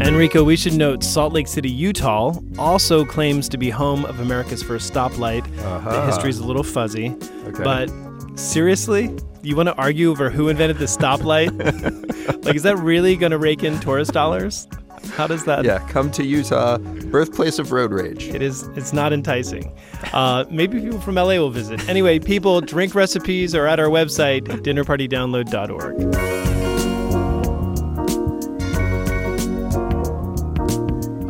Enrico, 0.01 0.43
we 0.43 0.55
should 0.55 0.73
note 0.73 1.03
Salt 1.03 1.33
Lake 1.33 1.47
City, 1.47 1.69
Utah 1.69 2.33
also 2.57 3.05
claims 3.05 3.47
to 3.49 3.57
be 3.57 3.69
home 3.69 4.05
of 4.05 4.19
America's 4.19 4.63
first 4.63 4.91
stoplight. 4.91 5.45
The 5.57 5.65
uh-huh. 5.65 6.05
history's 6.07 6.39
a 6.39 6.45
little 6.45 6.63
fuzzy. 6.63 7.15
Okay. 7.45 7.63
But 7.63 7.89
seriously? 8.35 9.15
You 9.41 9.55
want 9.55 9.69
to 9.69 9.75
argue 9.75 10.09
over 10.09 10.29
who 10.29 10.49
invented 10.49 10.79
the 10.79 10.85
stoplight? 10.85 12.43
like, 12.43 12.55
is 12.55 12.63
that 12.63 12.77
really 12.77 13.15
going 13.15 13.31
to 13.31 13.37
rake 13.37 13.63
in 13.63 13.79
tourist 13.79 14.11
dollars? 14.11 14.67
How 15.11 15.27
does 15.27 15.45
that? 15.45 15.65
Yeah, 15.65 15.79
come 15.89 16.11
to 16.11 16.23
Utah, 16.23 16.77
birthplace 16.77 17.59
of 17.59 17.71
road 17.71 17.91
rage. 17.91 18.27
It 18.27 18.41
is. 18.41 18.63
It's 18.75 18.93
not 18.93 19.13
enticing. 19.13 19.73
Uh, 20.13 20.45
maybe 20.49 20.79
people 20.79 20.99
from 21.01 21.15
LA 21.15 21.35
will 21.35 21.49
visit. 21.49 21.87
Anyway, 21.89 22.19
people, 22.19 22.61
drink 22.61 22.95
recipes 22.95 23.53
are 23.55 23.67
at 23.67 23.79
our 23.79 23.87
website, 23.87 24.43
dinnerpartydownload.org. 24.43 26.39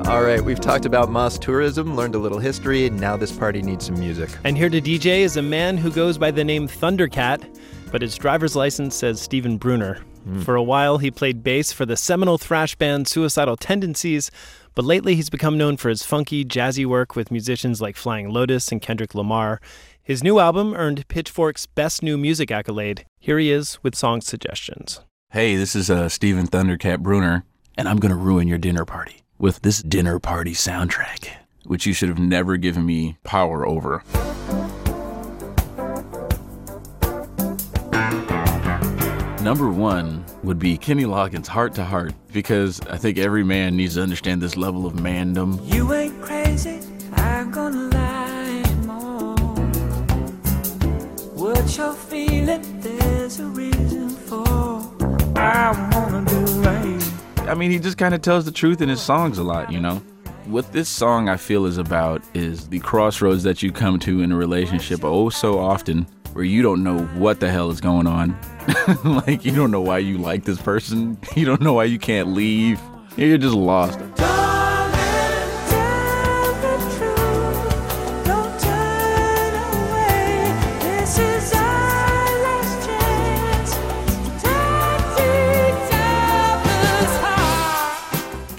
All 0.08 0.24
right, 0.24 0.42
we've 0.44 0.60
talked 0.60 0.86
about 0.86 1.12
Moss 1.12 1.38
tourism, 1.38 1.96
learned 1.96 2.16
a 2.16 2.18
little 2.18 2.40
history. 2.40 2.88
and 2.88 3.00
Now 3.00 3.16
this 3.16 3.32
party 3.32 3.62
needs 3.62 3.86
some 3.86 4.00
music. 4.00 4.30
And 4.44 4.58
here 4.58 4.68
to 4.70 4.82
DJ 4.82 5.20
is 5.20 5.38
a 5.38 5.42
man 5.42 5.78
who 5.78 5.92
goes 5.92 6.18
by 6.18 6.32
the 6.32 6.44
name 6.44 6.68
Thundercat, 6.68 7.60
but 7.92 8.02
his 8.02 8.16
driver's 8.16 8.56
license 8.56 8.96
says 8.96 9.22
Stephen 9.22 9.58
Bruner. 9.58 10.00
For 10.44 10.56
a 10.56 10.64
while, 10.64 10.98
he 10.98 11.12
played 11.12 11.44
bass 11.44 11.72
for 11.72 11.86
the 11.86 11.98
seminal 11.98 12.38
thrash 12.38 12.76
band 12.76 13.08
Suicidal 13.08 13.58
Tendencies, 13.58 14.32
but 14.76 14.86
lately 14.86 15.16
he's 15.16 15.30
become 15.30 15.58
known 15.58 15.78
for 15.78 15.90
his 15.90 16.04
funky, 16.04 16.46
jazzy 16.46 16.86
work 16.86 17.16
with 17.16 17.32
musicians 17.32 17.82
like 17.82 17.96
Flying 17.96 18.30
Lotus 18.30 18.72
and 18.72 18.82
Kendrick 18.82 19.16
Lamar. 19.16 19.60
His 20.02 20.24
new 20.24 20.40
album 20.40 20.74
earned 20.74 21.08
Pitchfork's 21.08 21.66
Best 21.66 22.02
New 22.02 22.18
Music 22.18 22.52
accolade. 22.52 23.06
Here 23.20 23.38
he 23.38 23.52
is 23.52 23.78
with 23.84 23.96
song 23.96 24.22
suggestions. 24.22 25.02
Hey, 25.32 25.56
this 25.56 25.76
is 25.76 25.90
uh, 25.92 26.10
Stephen 26.10 26.48
Thundercat 26.48 27.00
Bruner, 27.00 27.44
and 27.78 27.88
I'm 27.88 27.98
going 27.98 28.10
to 28.12 28.16
ruin 28.16 28.48
your 28.48 28.58
dinner 28.58 28.86
party 28.86 29.24
with 29.38 29.62
this 29.62 29.84
dinner 29.84 30.20
party 30.20 30.54
soundtrack, 30.54 31.30
which 31.66 31.86
you 31.86 31.94
should 31.94 32.10
have 32.10 32.20
never 32.20 32.58
given 32.58 32.86
me 32.86 33.18
power 33.24 33.68
over. 33.68 34.04
Number 39.42 39.70
one 39.70 40.26
would 40.44 40.60
be 40.60 40.78
Kenny 40.78 41.06
Loggins' 41.06 41.48
Heart 41.48 41.74
to 41.76 41.86
Heart, 41.86 42.14
because 42.34 42.82
I 42.82 42.98
think 42.98 43.18
every 43.18 43.44
man 43.46 43.78
needs 43.78 43.96
to 43.96 44.04
understand 44.04 44.42
this 44.42 44.58
level 44.58 44.86
of 44.86 45.00
mandom. 45.00 45.62
You 45.64 45.94
ain't 45.94 46.22
crazy, 46.22 46.82
I'm 47.14 47.50
gonna 47.50 47.90
lie 47.90 48.64
more. 48.86 49.38
What 51.36 51.78
you're 51.78 51.94
feeling, 51.94 52.82
there's 52.82 53.40
a 53.40 53.46
reason 53.46 54.10
for. 54.10 54.46
I 55.38 55.90
wanna 55.94 56.26
do 56.26 56.46
right. 56.62 57.50
I 57.50 57.56
mean, 57.56 57.72
he 57.72 57.80
just 57.80 57.98
kind 57.98 58.14
of 58.14 58.22
tells 58.22 58.44
the 58.44 58.52
truth 58.52 58.82
in 58.82 58.90
his 58.90 59.02
songs 59.02 59.38
a 59.38 59.44
lot, 59.44 59.72
you 59.72 59.80
know? 59.80 60.02
What 60.48 60.74
this 60.74 60.90
song 60.90 61.30
I 61.30 61.38
feel 61.38 61.66
is 61.66 61.78
about 61.78 62.22
is 62.34 62.68
the 62.68 62.80
crossroads 62.80 63.44
that 63.44 63.64
you 63.64 63.72
come 63.72 64.00
to 64.00 64.22
in 64.22 64.34
a 64.34 64.36
relationship 64.36 65.06
oh 65.06 65.30
so 65.30 65.60
often 65.60 66.08
where 66.34 66.44
you 66.44 66.62
don't 66.62 66.84
know 66.84 67.00
what 67.18 67.40
the 67.40 67.50
hell 67.50 67.70
is 67.72 67.82
going 67.82 68.08
on. 68.08 68.38
like, 69.04 69.46
you 69.46 69.56
don't 69.56 69.72
know 69.72 69.82
why 69.82 69.98
you 69.98 70.18
like 70.18 70.46
this 70.46 70.62
person, 70.62 71.18
you 71.36 71.46
don't 71.46 71.62
know 71.62 71.74
why 71.74 71.86
you 71.86 72.00
can't 72.00 72.30
leave. 72.30 72.80
You're 73.18 73.38
just 73.38 73.56
lost. 73.56 74.00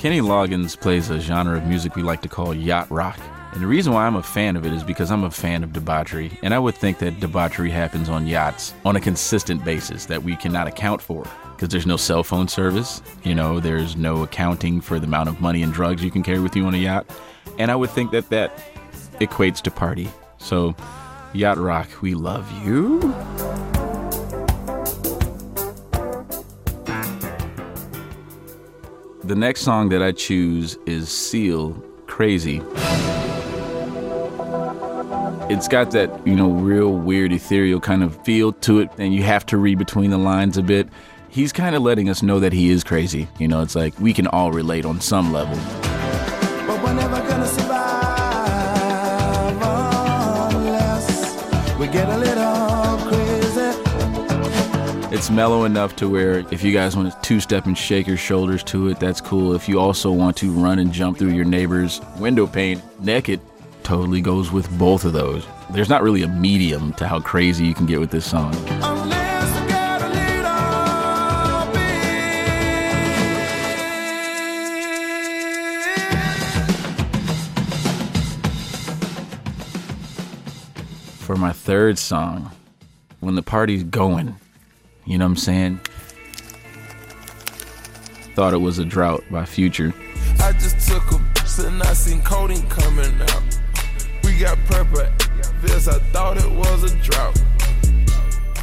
Kenny 0.01 0.23
Loggins 0.23 0.81
plays 0.81 1.11
a 1.11 1.21
genre 1.21 1.59
of 1.59 1.67
music 1.67 1.95
we 1.95 2.03
like 2.03 2.23
to 2.23 2.29
call 2.29 2.55
yacht 2.55 2.91
rock. 2.91 3.19
And 3.53 3.61
the 3.61 3.67
reason 3.67 3.93
why 3.93 4.07
I'm 4.07 4.15
a 4.15 4.23
fan 4.23 4.55
of 4.57 4.65
it 4.65 4.73
is 4.73 4.85
because 4.85 5.11
I'm 5.11 5.25
a 5.25 5.31
fan 5.31 5.65
of 5.65 5.73
debauchery. 5.73 6.39
And 6.43 6.55
I 6.55 6.59
would 6.61 6.77
think 6.77 6.99
that 6.99 7.19
debauchery 7.19 7.71
happens 7.71 8.09
on 8.09 8.29
yachts 8.29 8.75
on 8.85 8.95
a 8.95 9.01
consistent 9.01 9.65
basis 9.65 10.07
that 10.07 10.23
we 10.23 10.37
cannot 10.37 10.69
account 10.69 11.03
for. 11.03 11.25
Because 11.57 11.69
there's 11.69 11.87
no 11.87 11.97
cell 11.97 12.23
phone 12.23 12.47
service, 12.47 13.03
you 13.25 13.35
know, 13.35 13.59
there's 13.59 13.97
no 13.97 14.23
accounting 14.23 14.81
for 14.81 15.01
the 15.01 15.07
amount 15.07 15.29
of 15.29 15.41
money 15.41 15.65
and 15.65 15.73
drugs 15.73 16.03
you 16.03 16.13
can 16.13 16.23
carry 16.23 16.39
with 16.39 16.55
you 16.55 16.65
on 16.65 16.75
a 16.75 16.79
yacht. 16.79 17.07
And 17.59 17.73
I 17.73 17.77
would 17.77 17.91
think 17.91 18.13
that 18.13 18.31
that 18.31 18.57
equates 19.21 19.61
to 19.63 19.71
party. 19.71 20.09
So, 20.39 20.77
yacht 21.35 21.59
rock, 21.59 21.89
we 22.01 22.15
love 22.15 22.51
you. 22.65 23.01
The 29.25 29.35
next 29.37 29.63
song 29.63 29.89
that 29.91 30.03
I 30.03 30.13
choose 30.13 30.79
is 30.87 31.09
Seal 31.09 31.73
Crazy. 32.07 32.63
It's 35.51 35.67
got 35.67 35.91
that, 35.91 36.25
you 36.25 36.37
know, 36.37 36.49
real 36.49 36.93
weird 36.93 37.33
ethereal 37.33 37.81
kind 37.81 38.05
of 38.05 38.17
feel 38.25 38.53
to 38.53 38.79
it, 38.79 38.89
and 38.99 39.13
you 39.13 39.25
have 39.25 39.45
to 39.47 39.57
read 39.57 39.79
between 39.79 40.13
the 40.13 40.17
lines 40.17 40.57
a 40.57 40.63
bit. 40.63 40.89
He's 41.29 41.53
kind 41.53 41.75
of 41.75 41.83
letting 41.83 42.09
us 42.09 42.23
know 42.23 42.39
that 42.39 42.53
he 42.53 42.71
is 42.71 42.85
crazy. 42.85 43.27
You 43.41 43.49
know, 43.49 43.61
it's 43.61 43.75
like 43.75 43.99
we 43.99 44.13
can 44.13 44.29
all 44.29 44.53
relate 44.53 44.85
on 44.85 45.01
some 45.01 45.33
level. 45.33 45.57
But 46.69 46.81
we're 46.85 46.95
never 46.95 47.17
gonna 47.29 47.47
survive 47.49 47.91
unless 50.55 51.79
we 51.81 51.89
get 51.89 52.09
a 52.09 52.17
little 52.17 52.99
crazy. 53.09 53.73
It's 55.13 55.31
mellow 55.31 55.65
enough 55.65 55.97
to 55.97 56.09
where 56.09 56.45
if 56.53 56.63
you 56.63 56.73
guys 56.73 56.95
want 56.95 57.13
to 57.13 57.19
two 57.23 57.41
step 57.41 57.67
and 57.67 57.77
shake 57.77 58.07
your 58.07 58.17
shoulders 58.17 58.63
to 58.65 58.87
it, 58.91 59.01
that's 59.01 59.21
cool. 59.21 59.55
If 59.55 59.69
you 59.69 59.81
also 59.81 60.13
want 60.13 60.37
to 60.37 60.53
run 60.53 60.79
and 60.79 60.93
jump 60.93 61.19
through 61.19 61.33
your 61.33 61.45
neighbor's 61.45 62.01
window 62.21 62.47
pane 62.47 62.81
naked, 63.01 63.41
totally 63.91 64.21
goes 64.21 64.53
with 64.53 64.71
both 64.79 65.05
of 65.05 65.13
those. 65.13 65.45
There's 65.71 65.89
not 65.89 66.01
really 66.05 66.23
a 66.23 66.29
medium 66.29 66.93
to 66.95 67.09
how 67.09 67.19
crazy 67.19 67.67
you 67.67 67.75
can 67.75 67.87
get 67.87 67.99
with 67.99 68.13
this 68.13 68.25
song. 68.25 68.55
Unless 68.55 69.63
we 69.63 69.67
get 69.67 70.01
a 70.01 70.09
little 70.09 71.73
For 81.19 81.35
my 81.35 81.51
third 81.51 81.99
song, 81.99 82.53
when 83.19 83.35
the 83.35 83.43
party's 83.43 83.83
going, 83.83 84.37
you 85.05 85.19
know 85.19 85.25
what 85.25 85.31
I'm 85.31 85.37
saying? 85.37 85.81
Thought 88.37 88.55
it 88.55 88.61
was 88.61 88.79
a 88.79 88.85
drought 88.85 89.25
by 89.33 89.45
Future. 89.45 89.93
I 90.39 90.53
just 90.53 90.89
took 90.89 91.11
a 91.11 91.17
and 91.67 91.83
I 91.83 91.93
seen 91.93 92.23
codeine 92.23 92.69
coming 92.69 93.21
out. 93.23 93.50
Got 94.41 94.57
purple 94.65 95.03
this, 95.61 95.87
I 95.87 95.99
thought 96.13 96.39
it 96.39 96.51
was 96.51 96.91
a 96.91 96.97
drought. 97.03 97.39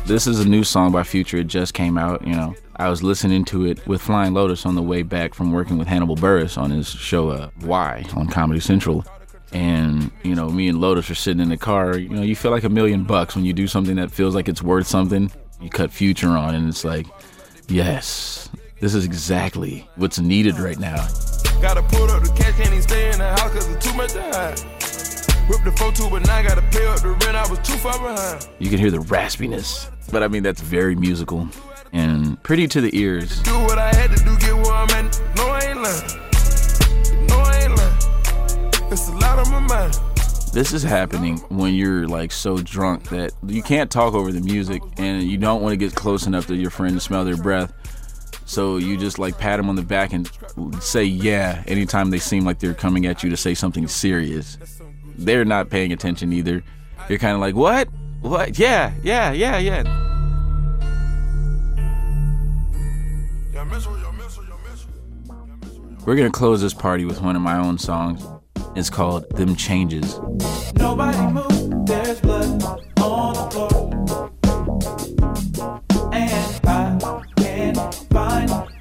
This 0.08 0.26
is 0.26 0.40
a 0.40 0.50
new 0.50 0.64
song 0.64 0.92
by 0.92 1.04
Future. 1.04 1.38
It 1.38 1.46
just 1.46 1.76
came 1.76 2.00
out, 2.00 2.26
you 2.26 2.34
know. 2.34 2.56
I 2.78 2.90
was 2.90 3.04
listening 3.04 3.46
to 3.46 3.68
it 3.68 3.86
with 3.86 4.02
Flying 4.02 4.34
Lotus 4.34 4.66
on 4.66 4.74
the 4.74 4.82
way 4.82 5.04
back 5.04 5.36
from 5.36 5.52
working 5.52 5.78
with 5.78 5.88
Hannibal 5.88 6.16
Buress 6.16 6.58
on 6.58 6.72
his 6.72 6.90
show 6.90 7.30
uh, 7.30 7.52
Why 7.60 8.04
on 8.16 8.28
Comedy 8.28 8.60
Central. 8.60 9.06
And, 9.52 10.10
you 10.24 10.34
know, 10.34 10.50
me 10.50 10.68
and 10.68 10.82
Lotus 10.82 11.12
are 11.12 11.16
sitting 11.16 11.42
in 11.42 11.50
the 11.50 11.58
car. 11.58 11.96
You 11.96 12.10
know, 12.10 12.24
you 12.24 12.36
feel 12.36 12.50
like 12.50 12.64
a 12.64 12.70
million 12.70 13.04
bucks 13.04 13.36
when 13.36 13.46
you 13.46 13.54
do 13.54 13.68
something 13.68 13.98
that 13.98 14.10
feels 14.10 14.34
like 14.34 14.50
it's 14.50 14.64
worth 14.64 14.88
something. 14.88 15.32
You 15.62 15.70
cut 15.70 15.92
Future 15.92 16.30
on, 16.30 16.56
and 16.56 16.68
it's 16.68 16.86
like, 16.86 17.06
yes, 17.68 18.50
this 18.80 18.96
is 18.96 19.06
exactly 19.06 19.88
what's 19.96 20.18
needed 20.18 20.58
right 20.58 20.80
now. 20.80 21.08
Gotta 21.62 21.84
pull 21.84 22.10
up 22.10 22.24
the 22.24 22.34
cash, 22.36 22.56
can't 22.56 22.70
even 22.70 22.82
stay 22.82 23.12
in 23.12 23.20
the 23.20 23.30
house 23.30 23.54
cause 23.54 23.70
it's 23.70 23.86
too 23.86 23.96
much 23.96 24.14
to 24.14 24.24
hide. 24.24 24.77
Whip 25.48 25.64
the 25.64 25.72
4 25.72 26.10
but 26.10 26.28
now 26.28 26.42
gotta 26.42 26.62
pay 26.62 26.86
up 26.88 27.00
the 27.00 27.10
rent, 27.10 27.38
I 27.38 27.50
was 27.50 27.60
too 27.60 27.78
far 27.78 27.98
behind. 27.98 28.48
You 28.60 28.70
can 28.70 28.80
hear 28.80 28.92
the 28.92 28.98
raspiness, 28.98 29.90
but 30.12 30.22
I 30.22 30.28
mean, 30.28 30.44
that's 30.44 30.60
very 30.60 30.94
musical 30.94 31.48
and 31.94 32.42
pretty 32.44 32.68
to 32.68 32.82
the 32.82 32.98
ears. 32.98 33.42
Do 33.44 33.54
what 33.60 33.78
I 33.78 33.94
had 33.96 34.16
to 34.16 34.24
do, 34.24 34.38
get 34.40 34.54
where 34.54 34.74
I'm 34.74 34.90
at. 34.90 35.22
No, 35.38 35.48
I 35.48 35.60
ain't 35.62 35.82
lying. 35.82 37.28
No, 37.28 37.38
I 37.38 37.62
ain't 37.64 37.78
lying. 37.78 38.92
It's 38.92 39.08
a 39.08 39.14
lot 39.14 39.40
on 39.40 39.52
my 39.52 39.60
mind. 39.60 40.00
This 40.52 40.74
is 40.74 40.84
happening 40.84 41.38
when 41.50 41.74
you're 41.74 42.08
like 42.08 42.32
so 42.32 42.58
drunk 42.58 43.10
that 43.10 43.32
you 43.46 43.62
can't 43.62 43.92
talk 43.92 44.16
over 44.16 44.32
the 44.32 44.42
music 44.42 44.82
and 44.98 45.24
you 45.24 45.38
don't 45.38 45.62
want 45.62 45.74
to 45.74 45.78
get 45.78 45.96
close 45.96 46.26
enough 46.28 46.48
to 46.48 46.56
your 46.56 46.72
friend 46.72 46.94
to 46.96 47.00
smell 47.00 47.24
their 47.24 47.38
breath. 47.38 47.72
So 48.46 48.78
you 48.78 48.98
just 48.98 49.20
like 49.20 49.38
pat 49.38 49.58
them 49.58 49.70
on 49.70 49.76
the 49.76 49.82
back 49.82 50.14
and 50.14 50.30
say 50.82 51.04
yeah 51.04 51.64
anytime 51.68 52.10
they 52.10 52.20
seem 52.20 52.46
like 52.46 52.60
they're 52.60 52.74
coming 52.74 53.06
at 53.06 53.24
you 53.24 53.30
to 53.30 53.38
say 53.38 53.54
something 53.54 53.88
serious. 53.88 54.58
They're 55.18 55.46
not 55.46 55.70
paying 55.70 55.92
attention 55.92 56.32
either. 56.34 56.64
You're 57.10 57.20
kind 57.20 57.34
of 57.34 57.40
like, 57.40 57.56
what? 57.56 57.88
What? 58.22 58.58
Yeah, 58.58 58.94
yeah, 59.04 59.32
yeah, 59.32 59.58
yeah. 59.58 59.84
We're 66.06 66.16
gonna 66.16 66.32
close 66.32 66.62
this 66.62 66.74
party 66.74 67.04
with 67.04 67.22
one 67.22 67.36
of 67.36 67.42
my 67.42 67.58
own 67.58 67.78
songs. 67.78 68.26
It's 68.76 68.90
called 68.90 69.30
Them 69.32 69.56
Changes. 69.56 70.20
Nobody 70.76 71.18
there's 71.86 72.22
blood 72.22 72.64
on 73.02 73.34
the 73.34 73.50
floor. 73.52 74.32
And 76.14 76.68
I 76.68 77.24
can't 77.36 77.96
find. 78.12 78.77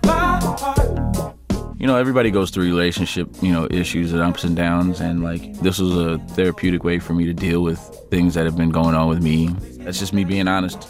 You 1.86 1.92
know, 1.92 1.98
everybody 1.98 2.32
goes 2.32 2.50
through 2.50 2.64
relationship, 2.64 3.28
you 3.40 3.52
know, 3.52 3.68
issues 3.70 4.12
and 4.12 4.20
ups 4.20 4.42
and 4.42 4.56
downs, 4.56 5.00
and 5.00 5.22
like 5.22 5.54
this 5.60 5.78
was 5.78 5.96
a 5.96 6.18
therapeutic 6.34 6.82
way 6.82 6.98
for 6.98 7.14
me 7.14 7.26
to 7.26 7.32
deal 7.32 7.62
with 7.62 7.78
things 8.10 8.34
that 8.34 8.44
have 8.44 8.56
been 8.56 8.70
going 8.70 8.96
on 8.96 9.06
with 9.06 9.22
me. 9.22 9.50
That's 9.78 10.00
just 10.00 10.12
me 10.12 10.24
being 10.24 10.48
honest. 10.48 10.88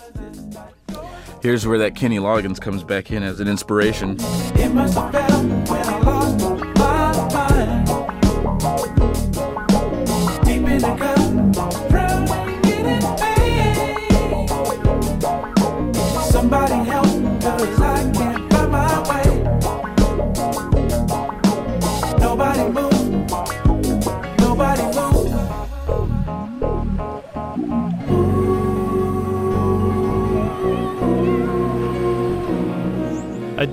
Here's 1.42 1.66
where 1.66 1.76
that 1.80 1.96
Kenny 1.96 2.16
Loggins 2.16 2.58
comes 2.58 2.82
back 2.82 3.10
in 3.10 3.22
as 3.22 3.40
an 3.40 3.46
inspiration. 3.46 4.16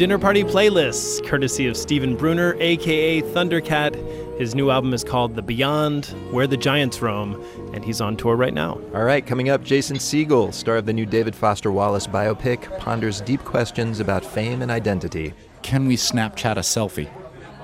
Dinner 0.04 0.20
party 0.20 0.44
playlists, 0.44 1.26
courtesy 1.26 1.66
of 1.66 1.78
Stephen 1.78 2.18
Bruner, 2.18 2.58
aka 2.60 3.22
Thundercat. 3.22 3.96
His 4.38 4.54
new 4.54 4.70
album 4.70 4.94
is 4.94 5.02
called 5.02 5.34
The 5.34 5.42
Beyond, 5.42 6.08
Where 6.30 6.46
the 6.46 6.58
Giants 6.58 7.02
Roam, 7.02 7.42
and 7.74 7.86
he's 7.86 8.02
on 8.02 8.18
tour 8.18 8.36
right 8.36 8.54
now. 8.54 8.82
All 8.94 9.06
right, 9.06 9.26
coming 9.26 9.48
up, 9.48 9.64
Jason 9.64 9.96
Segel, 9.96 10.54
star 10.54 10.76
of 10.76 10.86
the 10.86 10.92
new 10.92 11.06
David 11.06 11.34
Foster 11.34 11.72
Wallace 11.72 12.06
biopic, 12.06 12.78
ponders 12.80 13.22
deep 13.22 13.46
questions 13.46 14.02
about 14.02 14.26
fame 14.26 14.62
and 14.62 14.70
identity. 14.70 15.34
Can 15.62 15.88
we 15.88 15.96
Snapchat 15.96 16.58
a 16.58 16.60
selfie? 16.60 17.08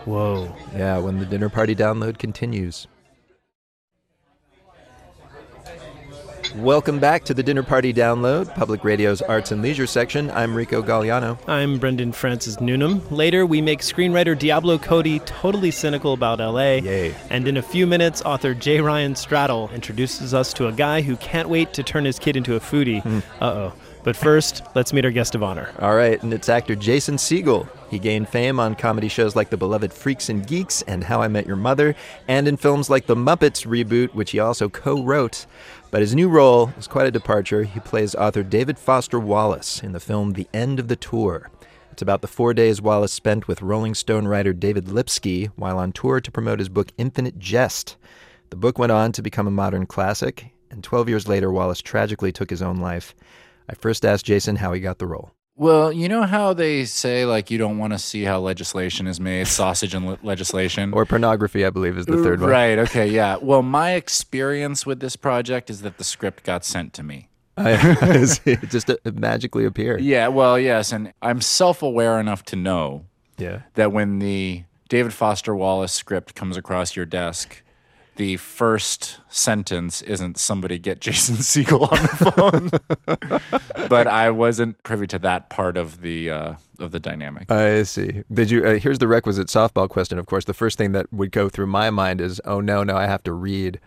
Whoa. 0.05 0.55
Yeah, 0.73 0.97
when 0.99 1.19
the 1.19 1.25
dinner 1.25 1.49
party 1.49 1.75
download 1.75 2.19
continues. 2.19 2.87
Welcome 6.55 6.99
back 6.99 7.23
to 7.25 7.35
the 7.35 7.43
Dinner 7.43 7.61
Party 7.61 7.93
Download, 7.93 8.53
Public 8.55 8.83
Radio's 8.83 9.21
Arts 9.21 9.51
and 9.51 9.61
Leisure 9.61 9.85
section. 9.85 10.31
I'm 10.31 10.55
Rico 10.55 10.81
Gagliano. 10.81 11.37
I'm 11.47 11.77
Brendan 11.77 12.11
Francis 12.11 12.59
Newnam. 12.59 13.07
Later, 13.11 13.45
we 13.45 13.61
make 13.61 13.81
screenwriter 13.81 14.37
Diablo 14.37 14.79
Cody 14.79 15.19
totally 15.19 15.69
cynical 15.69 16.13
about 16.13 16.39
LA. 16.39 16.77
Yay. 16.77 17.13
And 17.29 17.47
in 17.47 17.57
a 17.57 17.61
few 17.61 17.85
minutes, 17.85 18.23
author 18.23 18.55
J. 18.55 18.81
Ryan 18.81 19.13
Stradal 19.13 19.71
introduces 19.73 20.33
us 20.33 20.51
to 20.53 20.67
a 20.67 20.71
guy 20.71 21.01
who 21.01 21.17
can't 21.17 21.49
wait 21.49 21.71
to 21.73 21.83
turn 21.83 22.03
his 22.03 22.17
kid 22.17 22.35
into 22.35 22.55
a 22.55 22.59
foodie. 22.59 23.05
Uh 23.39 23.45
oh. 23.45 23.73
But 24.03 24.15
first, 24.15 24.63
let's 24.75 24.93
meet 24.93 25.05
our 25.05 25.11
guest 25.11 25.35
of 25.35 25.43
honor. 25.43 25.69
All 25.79 25.93
right, 25.93 26.21
and 26.23 26.33
it's 26.33 26.47
actor 26.47 26.75
Jason 26.75 27.17
Segel. 27.17 27.67
He 27.89 27.99
gained 27.99 28.29
fame 28.29 28.59
on 28.59 28.75
comedy 28.75 29.07
shows 29.07 29.35
like 29.35 29.49
the 29.49 29.57
beloved 29.57 29.91
Freaks 29.91 30.29
and 30.29 30.45
Geeks 30.47 30.81
and 30.83 31.03
How 31.03 31.21
I 31.21 31.27
Met 31.27 31.45
Your 31.45 31.55
Mother, 31.57 31.95
and 32.27 32.47
in 32.47 32.55
films 32.55 32.89
like 32.89 33.07
the 33.07 33.15
Muppets 33.15 33.67
reboot, 33.67 34.13
which 34.13 34.31
he 34.31 34.39
also 34.39 34.69
co 34.69 35.03
wrote. 35.03 35.45
But 35.91 36.01
his 36.01 36.13
new 36.13 36.29
role 36.29 36.71
is 36.77 36.85
quite 36.85 37.07
a 37.07 37.11
departure. 37.11 37.63
He 37.63 37.79
plays 37.79 38.13
author 38.13 38.43
David 38.43 38.77
Foster 38.77 39.19
Wallace 39.19 39.81
in 39.81 39.91
the 39.91 39.99
film 39.99 40.33
The 40.33 40.47
End 40.53 40.79
of 40.79 40.87
the 40.87 40.95
Tour. 40.95 41.49
It's 41.91 42.01
about 42.03 42.21
the 42.21 42.27
four 42.27 42.53
days 42.53 42.79
Wallace 42.79 43.11
spent 43.11 43.47
with 43.47 43.63
Rolling 43.63 43.95
Stone 43.95 44.27
writer 44.27 44.53
David 44.53 44.87
Lipsky 44.87 45.45
while 45.55 45.79
on 45.79 45.91
tour 45.91 46.21
to 46.21 46.31
promote 46.31 46.59
his 46.59 46.69
book 46.69 46.91
Infinite 46.99 47.39
Jest. 47.39 47.97
The 48.51 48.55
book 48.55 48.77
went 48.77 48.91
on 48.91 49.11
to 49.13 49.23
become 49.23 49.47
a 49.47 49.51
modern 49.51 49.87
classic, 49.87 50.53
and 50.69 50.83
12 50.83 51.09
years 51.09 51.27
later, 51.27 51.51
Wallace 51.51 51.81
tragically 51.81 52.31
took 52.31 52.51
his 52.51 52.61
own 52.61 52.77
life. 52.77 53.15
I 53.67 53.73
first 53.73 54.05
asked 54.05 54.25
Jason 54.25 54.57
how 54.57 54.73
he 54.73 54.79
got 54.79 54.99
the 54.99 55.07
role. 55.07 55.31
Well, 55.59 55.91
you 55.91 56.07
know 56.07 56.23
how 56.23 56.53
they 56.53 56.85
say 56.85 57.25
like 57.25 57.51
you 57.51 57.57
don't 57.57 57.77
want 57.77 57.91
to 57.91 57.99
see 57.99 58.23
how 58.23 58.39
legislation 58.39 59.07
is 59.07 59.19
made, 59.19 59.45
sausage 59.47 59.93
and 59.93 60.07
le- 60.07 60.17
legislation, 60.23 60.93
Or 60.93 61.05
pornography, 61.05 61.65
I 61.65 61.69
believe, 61.69 61.97
is 61.97 62.05
the 62.05 62.23
third 62.23 62.39
one. 62.39 62.49
Right. 62.49 62.79
Okay. 62.79 63.07
Yeah. 63.07 63.35
Well, 63.41 63.61
my 63.61 63.91
experience 63.91 64.85
with 64.85 65.01
this 65.01 65.17
project 65.17 65.69
is 65.69 65.81
that 65.81 65.97
the 65.97 66.05
script 66.05 66.43
got 66.45 66.63
sent 66.63 66.93
to 66.93 67.03
me. 67.03 67.27
I 67.57 67.71
it 68.45 68.69
just 68.69 68.89
uh, 68.89 68.95
magically 69.13 69.65
appeared. 69.65 69.99
Yeah. 70.01 70.29
Well, 70.29 70.57
yes, 70.57 70.93
and 70.93 71.11
I'm 71.21 71.41
self-aware 71.41 72.17
enough 72.21 72.43
to 72.45 72.55
know 72.55 73.03
Yeah. 73.37 73.63
that 73.73 73.91
when 73.91 74.19
the 74.19 74.63
David 74.87 75.11
Foster 75.13 75.53
Wallace 75.53 75.91
script 75.91 76.35
comes 76.35 76.55
across 76.55 76.95
your 76.95 77.05
desk, 77.05 77.61
the 78.19 78.35
first 78.35 79.21
sentence 79.29 80.01
isn't 80.01 80.37
somebody 80.37 80.77
get 80.77 80.99
Jason 81.05 81.37
Segel 81.37 81.89
on 81.89 82.01
the 82.01 83.31
phone. 83.31 83.87
but 83.87 84.07
I 84.07 84.29
wasn't 84.29 84.83
privy 84.83 85.07
to 85.07 85.19
that 85.19 85.49
part 85.49 85.77
of 85.77 86.01
the 86.01 86.29
uh, 86.29 86.53
of 86.79 86.91
the 86.91 86.99
dynamic. 86.99 87.49
I 87.49 87.83
see. 87.83 88.23
Did 88.31 88.51
you? 88.51 88.65
Uh, 88.65 88.73
here's 88.77 88.99
the 88.99 89.07
requisite 89.07 89.47
softball 89.47 89.87
question. 89.87 90.19
Of 90.19 90.25
course, 90.25 90.43
the 90.43 90.53
first 90.53 90.77
thing 90.77 90.91
that 90.91 91.11
would 91.13 91.31
go 91.31 91.47
through 91.47 91.67
my 91.67 91.89
mind 91.89 92.19
is, 92.19 92.41
"Oh 92.43 92.59
no, 92.59 92.83
no, 92.83 92.97
I 92.97 93.07
have 93.07 93.23
to 93.23 93.31
read 93.31 93.79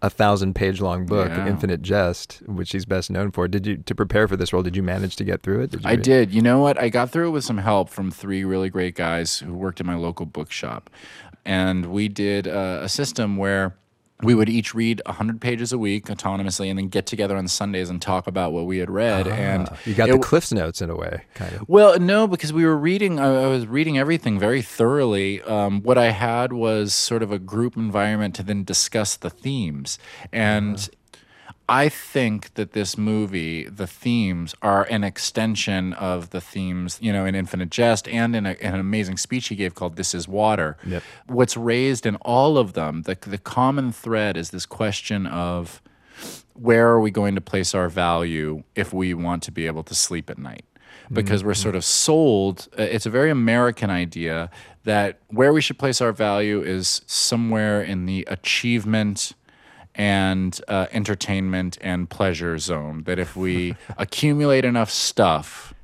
a 0.00 0.08
thousand 0.08 0.54
page 0.54 0.80
long 0.80 1.06
book, 1.06 1.28
Yeah. 1.28 1.48
Infinite 1.48 1.82
Jest, 1.82 2.40
which 2.46 2.70
he's 2.70 2.84
best 2.84 3.10
known 3.10 3.32
for. 3.32 3.48
Did 3.48 3.66
you 3.66 3.76
to 3.78 3.94
prepare 3.96 4.28
for 4.28 4.36
this 4.36 4.52
role? 4.52 4.62
Did 4.62 4.76
you 4.76 4.82
manage 4.82 5.16
to 5.16 5.24
get 5.24 5.42
through 5.42 5.62
it? 5.62 5.70
Did 5.72 5.82
you 5.82 5.90
I 5.90 5.96
did. 5.96 6.32
You 6.32 6.40
know 6.40 6.60
what? 6.60 6.80
I 6.80 6.88
got 6.88 7.10
through 7.10 7.28
it 7.28 7.30
with 7.30 7.42
some 7.44 7.58
help 7.58 7.88
from 7.88 8.12
three 8.12 8.44
really 8.44 8.70
great 8.70 8.94
guys 8.94 9.38
who 9.38 9.54
worked 9.54 9.80
in 9.80 9.86
my 9.88 9.96
local 9.96 10.24
bookshop. 10.24 10.88
And 11.44 11.86
we 11.86 12.08
did 12.08 12.46
uh, 12.46 12.80
a 12.82 12.88
system 12.88 13.36
where 13.36 13.76
we 14.22 14.36
would 14.36 14.48
each 14.48 14.72
read 14.72 15.02
100 15.06 15.40
pages 15.40 15.72
a 15.72 15.78
week 15.78 16.06
autonomously 16.06 16.70
and 16.70 16.78
then 16.78 16.86
get 16.86 17.06
together 17.06 17.36
on 17.36 17.48
Sundays 17.48 17.90
and 17.90 18.00
talk 18.00 18.28
about 18.28 18.52
what 18.52 18.66
we 18.66 18.78
had 18.78 18.88
read. 18.88 19.26
and 19.26 19.68
Ah, 19.68 19.76
you 19.84 19.94
got 19.94 20.08
it 20.08 20.12
the 20.12 20.18
Cliff's 20.20 20.52
Notes 20.52 20.80
in 20.80 20.90
a 20.90 20.94
way, 20.94 21.24
kind 21.34 21.52
of. 21.54 21.68
well, 21.68 21.98
no, 21.98 22.28
because 22.28 22.52
we 22.52 22.64
were 22.64 22.76
reading. 22.76 23.18
I 23.18 23.26
I 23.42 23.46
was 23.48 23.66
reading 23.66 23.98
everything 23.98 24.38
very 24.38 24.62
thoroughly. 24.62 25.42
Um, 25.42 25.82
what 25.82 25.98
I 25.98 26.10
had 26.12 26.52
was 26.52 26.94
sort 26.94 27.24
of 27.24 27.32
a 27.32 27.38
group 27.40 27.76
environment 27.76 28.36
to 28.36 28.44
then 28.44 28.62
discuss 28.62 29.16
the 29.16 29.28
themes, 29.30 29.98
and 30.32 30.88
I 31.68 31.88
think 31.88 32.54
that 32.54 32.72
this 32.72 32.98
movie, 32.98 33.64
the 33.64 33.86
themes 33.86 34.54
are 34.62 34.84
an 34.84 35.04
extension 35.04 35.92
of 35.94 36.30
the 36.30 36.40
themes, 36.40 36.98
you 37.00 37.12
know, 37.12 37.24
in 37.24 37.34
Infinite 37.34 37.70
Jest 37.70 38.08
and 38.08 38.34
in, 38.34 38.46
a, 38.46 38.52
in 38.52 38.74
an 38.74 38.80
amazing 38.80 39.16
speech 39.16 39.48
he 39.48 39.56
gave 39.56 39.74
called 39.74 39.96
"This 39.96 40.14
Is 40.14 40.26
Water." 40.26 40.76
Yep. 40.84 41.02
What's 41.26 41.56
raised 41.56 42.04
in 42.04 42.16
all 42.16 42.58
of 42.58 42.72
them, 42.72 43.02
the 43.02 43.16
the 43.20 43.38
common 43.38 43.92
thread 43.92 44.36
is 44.36 44.50
this 44.50 44.66
question 44.66 45.26
of 45.26 45.80
where 46.54 46.88
are 46.88 47.00
we 47.00 47.10
going 47.10 47.34
to 47.34 47.40
place 47.40 47.74
our 47.74 47.88
value 47.88 48.62
if 48.74 48.92
we 48.92 49.14
want 49.14 49.42
to 49.44 49.50
be 49.50 49.66
able 49.66 49.82
to 49.84 49.94
sleep 49.94 50.28
at 50.28 50.38
night? 50.38 50.64
Because 51.10 51.44
we're 51.44 51.54
sort 51.54 51.74
of 51.74 51.84
sold, 51.84 52.68
uh, 52.78 52.82
it's 52.82 53.04
a 53.04 53.10
very 53.10 53.30
American 53.30 53.90
idea 53.90 54.50
that 54.84 55.18
where 55.28 55.52
we 55.52 55.60
should 55.60 55.78
place 55.78 56.00
our 56.00 56.12
value 56.12 56.62
is 56.62 57.02
somewhere 57.06 57.82
in 57.82 58.06
the 58.06 58.26
achievement 58.30 59.34
and 59.94 60.60
uh, 60.68 60.86
entertainment 60.92 61.78
and 61.80 62.08
pleasure 62.08 62.58
zone. 62.58 63.02
That 63.04 63.18
if 63.18 63.36
we 63.36 63.76
accumulate 63.98 64.64
enough 64.64 64.90
stuff, 64.90 65.74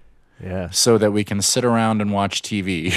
Yeah. 0.42 0.70
so 0.70 0.98
that 0.98 1.12
we 1.12 1.24
can 1.24 1.42
sit 1.42 1.64
around 1.64 2.00
and 2.00 2.12
watch 2.12 2.42
TV 2.42 2.92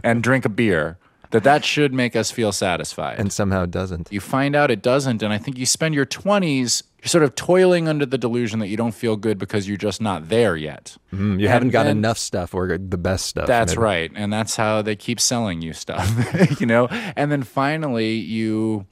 and 0.04 0.22
drink 0.22 0.44
a 0.44 0.48
beer, 0.48 0.98
that 1.30 1.42
that 1.42 1.64
should 1.64 1.92
make 1.92 2.14
us 2.16 2.30
feel 2.30 2.52
satisfied. 2.52 3.18
And 3.18 3.32
somehow 3.32 3.64
it 3.64 3.70
doesn't. 3.72 4.08
You 4.12 4.20
find 4.20 4.54
out 4.54 4.70
it 4.70 4.80
doesn't, 4.80 5.22
and 5.22 5.32
I 5.32 5.38
think 5.38 5.58
you 5.58 5.66
spend 5.66 5.94
your 5.94 6.06
20s 6.06 6.82
you're 7.02 7.08
sort 7.10 7.22
of 7.24 7.36
toiling 7.36 7.86
under 7.86 8.04
the 8.04 8.18
delusion 8.18 8.58
that 8.58 8.66
you 8.66 8.76
don't 8.76 8.94
feel 8.94 9.14
good 9.16 9.38
because 9.38 9.68
you're 9.68 9.76
just 9.76 10.00
not 10.00 10.28
there 10.28 10.56
yet. 10.56 10.96
Mm, 11.12 11.38
you 11.38 11.46
haven't 11.46 11.70
got 11.70 11.86
enough 11.86 12.18
stuff 12.18 12.52
or 12.52 12.76
the 12.78 12.96
best 12.98 13.26
stuff. 13.26 13.46
That's 13.46 13.72
maybe. 13.74 13.82
right. 13.82 14.10
And 14.16 14.32
that's 14.32 14.56
how 14.56 14.82
they 14.82 14.96
keep 14.96 15.20
selling 15.20 15.62
you 15.62 15.72
stuff, 15.72 16.10
you 16.60 16.66
know? 16.66 16.88
And 17.14 17.30
then 17.30 17.44
finally 17.44 18.14
you 18.14 18.86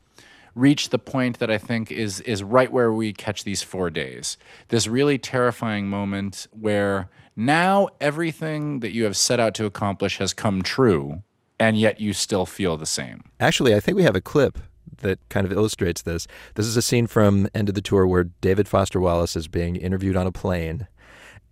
reach 0.54 0.90
the 0.90 0.98
point 0.98 1.38
that 1.38 1.50
I 1.50 1.58
think 1.58 1.90
is 1.90 2.20
is 2.20 2.42
right 2.42 2.70
where 2.70 2.92
we 2.92 3.12
catch 3.12 3.44
these 3.44 3.62
4 3.62 3.90
days. 3.90 4.36
This 4.68 4.86
really 4.86 5.18
terrifying 5.18 5.88
moment 5.88 6.46
where 6.52 7.08
now 7.36 7.88
everything 8.00 8.80
that 8.80 8.92
you 8.92 9.04
have 9.04 9.16
set 9.16 9.40
out 9.40 9.54
to 9.54 9.66
accomplish 9.66 10.18
has 10.18 10.32
come 10.32 10.62
true 10.62 11.22
and 11.58 11.76
yet 11.78 12.00
you 12.00 12.12
still 12.12 12.46
feel 12.46 12.76
the 12.76 12.86
same. 12.86 13.24
Actually, 13.40 13.74
I 13.74 13.80
think 13.80 13.96
we 13.96 14.02
have 14.02 14.16
a 14.16 14.20
clip 14.20 14.58
that 14.98 15.18
kind 15.28 15.46
of 15.46 15.52
illustrates 15.52 16.02
this. 16.02 16.26
This 16.54 16.66
is 16.66 16.76
a 16.76 16.82
scene 16.82 17.06
from 17.06 17.48
End 17.54 17.68
of 17.68 17.74
the 17.74 17.80
Tour 17.80 18.06
where 18.06 18.24
David 18.24 18.68
Foster 18.68 19.00
Wallace 19.00 19.36
is 19.36 19.48
being 19.48 19.76
interviewed 19.76 20.16
on 20.16 20.26
a 20.26 20.32
plane. 20.32 20.86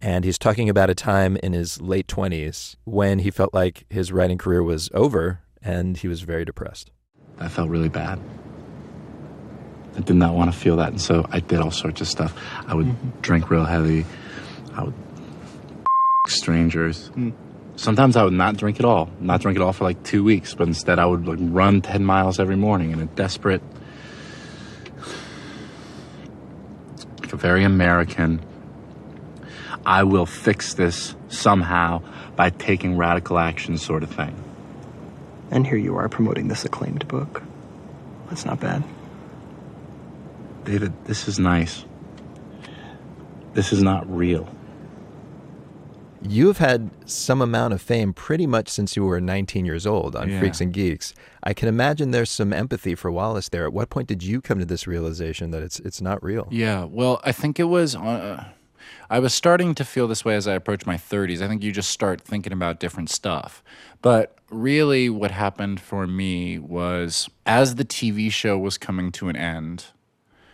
And 0.01 0.25
he's 0.25 0.39
talking 0.39 0.69
about 0.69 0.91
a 0.91 0.95
time 0.95 1.37
in 1.37 1.53
his 1.53 1.81
late 1.81 2.09
20s 2.09 2.77
when 2.85 3.21
he 3.21 3.31
felt 3.31 3.55
like 3.55 3.85
his 3.89 4.11
writing 4.11 4.39
career 4.39 4.63
was 4.63 4.91
over 4.93 5.41
and 5.63 5.97
he 5.97 6.09
was 6.09 6.23
very 6.23 6.45
depressed. 6.45 6.91
I 7.39 7.49
felt 7.49 7.69
really 7.71 7.89
bad. 7.89 8.19
I 9.97 10.01
did 10.01 10.17
not 10.17 10.35
want 10.35 10.53
to 10.53 10.59
feel 10.59 10.77
that, 10.77 10.89
and 10.89 11.01
so 11.01 11.27
I 11.31 11.41
did 11.41 11.61
all 11.61 11.71
sorts 11.71 12.01
of 12.01 12.09
stuff. 12.09 12.35
I 12.67 12.75
would 12.75 12.87
mm-hmm. 12.87 13.21
drink 13.21 13.51
real 13.51 13.65
heavy. 13.65 14.07
I 14.75 14.85
would 14.85 14.95
strangers. 16.27 17.11
Mm. 17.11 17.35
Sometimes 17.77 18.17
I 18.17 18.25
would 18.25 18.33
not 18.33 18.57
drink 18.57 18.79
at 18.81 18.87
all, 18.87 19.11
not 19.21 19.41
drink 19.41 19.57
at 19.57 19.63
all 19.63 19.73
for 19.73 19.85
like 19.85 20.03
two 20.03 20.23
weeks, 20.23 20.55
but 20.55 20.69
instead 20.69 20.99
I 20.99 21.07
would 21.07 21.27
like 21.27 21.39
run 21.41 21.83
ten 21.83 22.05
miles 22.05 22.39
every 22.39 22.57
morning 22.57 22.91
in 22.93 23.01
a 23.01 23.07
desperate, 23.07 23.63
like 27.21 27.33
a 27.33 27.37
very 27.37 27.65
American. 27.65 28.45
I 29.85 30.05
will 30.05 30.27
fix 30.27 30.75
this 30.75 31.17
somehow 31.29 32.03
by 32.37 32.51
taking 32.51 32.97
radical 32.97 33.39
action, 33.39 33.79
sort 33.79 34.03
of 34.05 34.11
thing. 34.11 34.37
And 35.51 35.67
here 35.67 35.77
you 35.77 35.97
are 35.97 36.09
promoting 36.09 36.49
this 36.49 36.65
acclaimed 36.65 37.07
book. 37.09 37.43
That's 38.29 38.45
not 38.45 38.61
bad. 38.61 38.85
David, 40.65 40.93
this 41.05 41.29
is 41.29 41.39
nice. 41.39 41.85
This 43.55 43.73
is 43.73 43.83
not 43.83 44.09
real. 44.15 44.49
You 46.23 46.47
have 46.47 46.59
had 46.59 46.91
some 47.05 47.43
amount 47.43 47.75
of 47.75 47.83
fame 47.83 48.13
pretty 48.13 48.47
much 48.47 48.69
since 48.69 48.95
you 48.97 49.05
were 49.05 49.21
19 49.21 49.65
years 49.67 49.87
old 49.87 50.15
on 50.15 50.31
Yeah. 50.31 50.39
Freaks 50.39 50.61
and 50.61 50.73
Geeks. 50.73 51.15
I 51.43 51.53
can 51.53 51.69
imagine 51.69 52.13
there's 52.13 52.31
some 52.31 52.53
empathy 52.53 52.95
for 52.95 53.11
Wallace 53.11 53.49
there. 53.49 53.65
At 53.65 53.73
what 53.73 53.91
point 53.91 54.07
did 54.07 54.23
you 54.23 54.41
come 54.41 54.61
to 54.61 54.65
this 54.65 54.87
realization 54.87 55.51
that 55.51 55.63
it's 55.65 55.81
it's 55.81 56.01
not 56.01 56.23
real? 56.23 56.47
Yeah, 56.51 56.85
well, 56.85 57.21
I 57.25 57.33
think 57.33 57.59
it 57.59 57.65
was. 57.65 57.97
Uh, 57.97 58.45
I 59.11 59.19
was 59.19 59.35
starting 59.35 59.75
to 59.75 59.85
feel 59.85 60.07
this 60.07 60.25
way 60.25 60.37
as 60.37 60.47
I 60.47 60.55
approached 60.55 60.87
my 60.87 60.97
30s. 60.97 61.43
I 61.43 61.49
think 61.49 61.63
you 61.63 61.73
just 61.73 61.91
start 61.91 62.21
thinking 62.21 62.53
about 62.53 62.79
different 62.81 63.11
stuff. 63.11 63.63
But 64.01 64.39
really, 64.49 65.11
what 65.11 65.33
happened 65.33 65.81
for 65.81 66.07
me 66.07 66.59
was 66.61 67.29
as 67.47 67.75
the 67.75 67.85
TV 67.85 68.31
show 68.33 68.57
was 68.57 68.79
coming 68.79 69.11
to 69.13 69.29
an 69.29 69.35
end. 69.37 69.87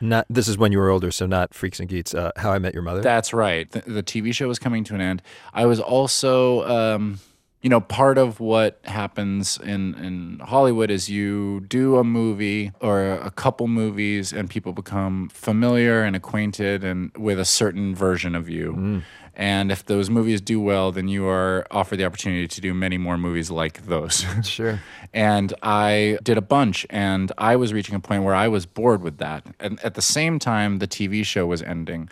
Not 0.01 0.27
this 0.31 0.49
is 0.49 0.57
when 0.59 0.73
you 0.73 0.79
were 0.79 0.91
older, 0.91 1.11
so 1.11 1.27
not 1.27 1.55
Freaks 1.55 1.81
and 1.81 1.89
Geeks. 1.89 2.15
Uh, 2.15 2.31
How 2.37 2.53
I 2.53 2.59
Met 2.59 2.75
Your 2.75 2.83
Mother. 2.83 3.01
That's 3.01 3.33
right. 3.33 3.71
The, 3.71 3.81
the 3.81 4.03
TV 4.03 4.33
show 4.33 4.49
was 4.49 4.59
coming 4.59 4.85
to 4.85 4.95
an 4.95 5.01
end. 5.01 5.23
I 5.53 5.67
was 5.67 5.81
also, 5.81 6.65
um, 6.69 7.19
you 7.63 7.69
know, 7.71 7.81
part 7.81 8.19
of 8.19 8.39
what 8.39 8.79
happens 8.85 9.59
in, 9.59 9.95
in 9.97 10.39
Hollywood 10.45 10.91
is 10.91 11.09
you 11.11 11.61
do 11.69 11.97
a 11.97 12.05
movie 12.05 12.71
or 12.81 13.11
a 13.13 13.33
couple 13.33 13.67
movies 13.67 14.33
and 14.33 14.49
people 14.49 14.73
become 14.73 15.29
familiar 15.31 16.05
and 16.05 16.15
acquainted 16.15 16.85
and 16.85 17.11
with 17.17 17.41
a 17.41 17.45
certain 17.45 17.95
version 17.97 18.37
of 18.37 18.49
you. 18.49 19.03
And 19.39 19.71
if 19.71 19.87
those 19.87 20.11
movies 20.11 20.41
do 20.41 20.61
well, 20.61 20.91
then 20.91 21.07
you 21.07 21.29
are 21.29 21.65
offered 21.71 21.99
the 21.99 22.05
opportunity 22.05 22.49
to 22.49 22.61
do 22.61 22.75
many 22.75 22.99
more 22.99 23.17
movies 23.17 23.51
like 23.51 23.87
those. 23.87 24.27
Sure. 24.43 24.81
and 25.15 25.55
I 25.63 26.19
did 26.23 26.37
a 26.37 26.43
bunch, 26.43 26.87
and 26.91 27.31
I 27.39 27.55
was 27.55 27.73
reaching 27.73 27.95
a 27.95 28.01
point 28.01 28.25
where 28.25 28.35
I 28.35 28.49
was 28.49 28.67
bored 28.67 29.01
with 29.01 29.19
that. 29.19 29.45
And 29.61 29.79
at 29.85 29.95
the 29.95 30.03
same 30.03 30.41
time, 30.41 30.79
the 30.79 30.89
TV 30.89 31.25
show 31.25 31.47
was 31.47 31.63
ending. 31.63 32.09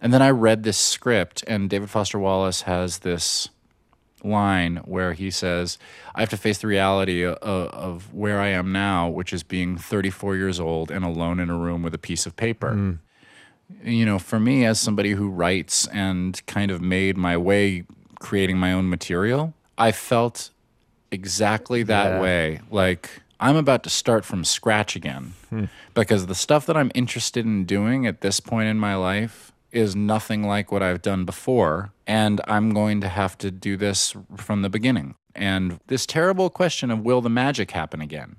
And 0.00 0.14
then 0.14 0.22
I 0.22 0.30
read 0.30 0.62
this 0.62 0.78
script, 0.78 1.44
and 1.46 1.68
David 1.68 1.90
Foster 1.90 2.18
Wallace 2.18 2.62
has 2.62 3.00
this 3.00 3.50
line 4.24 4.76
where 4.86 5.12
he 5.12 5.30
says, 5.30 5.76
I 6.14 6.20
have 6.20 6.30
to 6.30 6.36
face 6.38 6.58
the 6.58 6.66
reality 6.66 7.24
of, 7.24 7.36
of 7.42 8.14
where 8.14 8.40
I 8.40 8.48
am 8.48 8.72
now, 8.72 9.08
which 9.08 9.34
is 9.34 9.42
being 9.42 9.76
34 9.76 10.36
years 10.36 10.58
old 10.58 10.90
and 10.90 11.04
alone 11.04 11.40
in 11.40 11.50
a 11.50 11.56
room 11.56 11.82
with 11.82 11.94
a 11.94 11.98
piece 11.98 12.24
of 12.24 12.36
paper 12.36 12.72
hmm. 12.72 12.92
You 13.84 14.04
know, 14.04 14.18
for 14.18 14.38
me 14.40 14.64
as 14.64 14.80
somebody 14.80 15.12
who 15.12 15.28
writes 15.28 15.86
and 15.88 16.40
kind 16.46 16.70
of 16.70 16.80
made 16.80 17.16
my 17.16 17.36
way 17.36 17.84
creating 18.18 18.58
my 18.58 18.72
own 18.72 18.88
material, 18.90 19.54
I 19.78 19.92
felt 19.92 20.50
exactly 21.10 21.82
that 21.84 22.12
Yeah. 22.12 22.20
way. 22.20 22.60
Like 22.70 23.22
I'm 23.40 23.56
about 23.56 23.82
to 23.84 23.90
start 23.90 24.24
from 24.24 24.44
scratch 24.44 24.94
again 24.96 25.32
Hmm. 25.48 25.64
because 25.94 26.26
the 26.26 26.34
stuff 26.34 26.66
that 26.66 26.76
I'm 26.76 26.90
interested 26.94 27.46
in 27.46 27.64
doing 27.64 28.06
at 28.06 28.20
this 28.20 28.38
point 28.38 28.68
in 28.68 28.78
my 28.78 28.94
life 28.94 29.50
is 29.72 29.96
nothing 29.96 30.42
like 30.42 30.70
what 30.70 30.82
I've 30.82 31.00
done 31.00 31.24
before. 31.24 31.92
And 32.06 32.40
I'm 32.46 32.74
going 32.74 33.00
to 33.00 33.08
have 33.08 33.38
to 33.38 33.50
do 33.50 33.76
this 33.76 34.14
from 34.36 34.62
the 34.62 34.68
beginning. 34.68 35.14
And 35.34 35.78
this 35.86 36.06
terrible 36.06 36.50
question 36.50 36.90
of 36.90 37.00
will 37.00 37.20
the 37.22 37.30
magic 37.30 37.70
happen 37.70 38.00
again? 38.00 38.36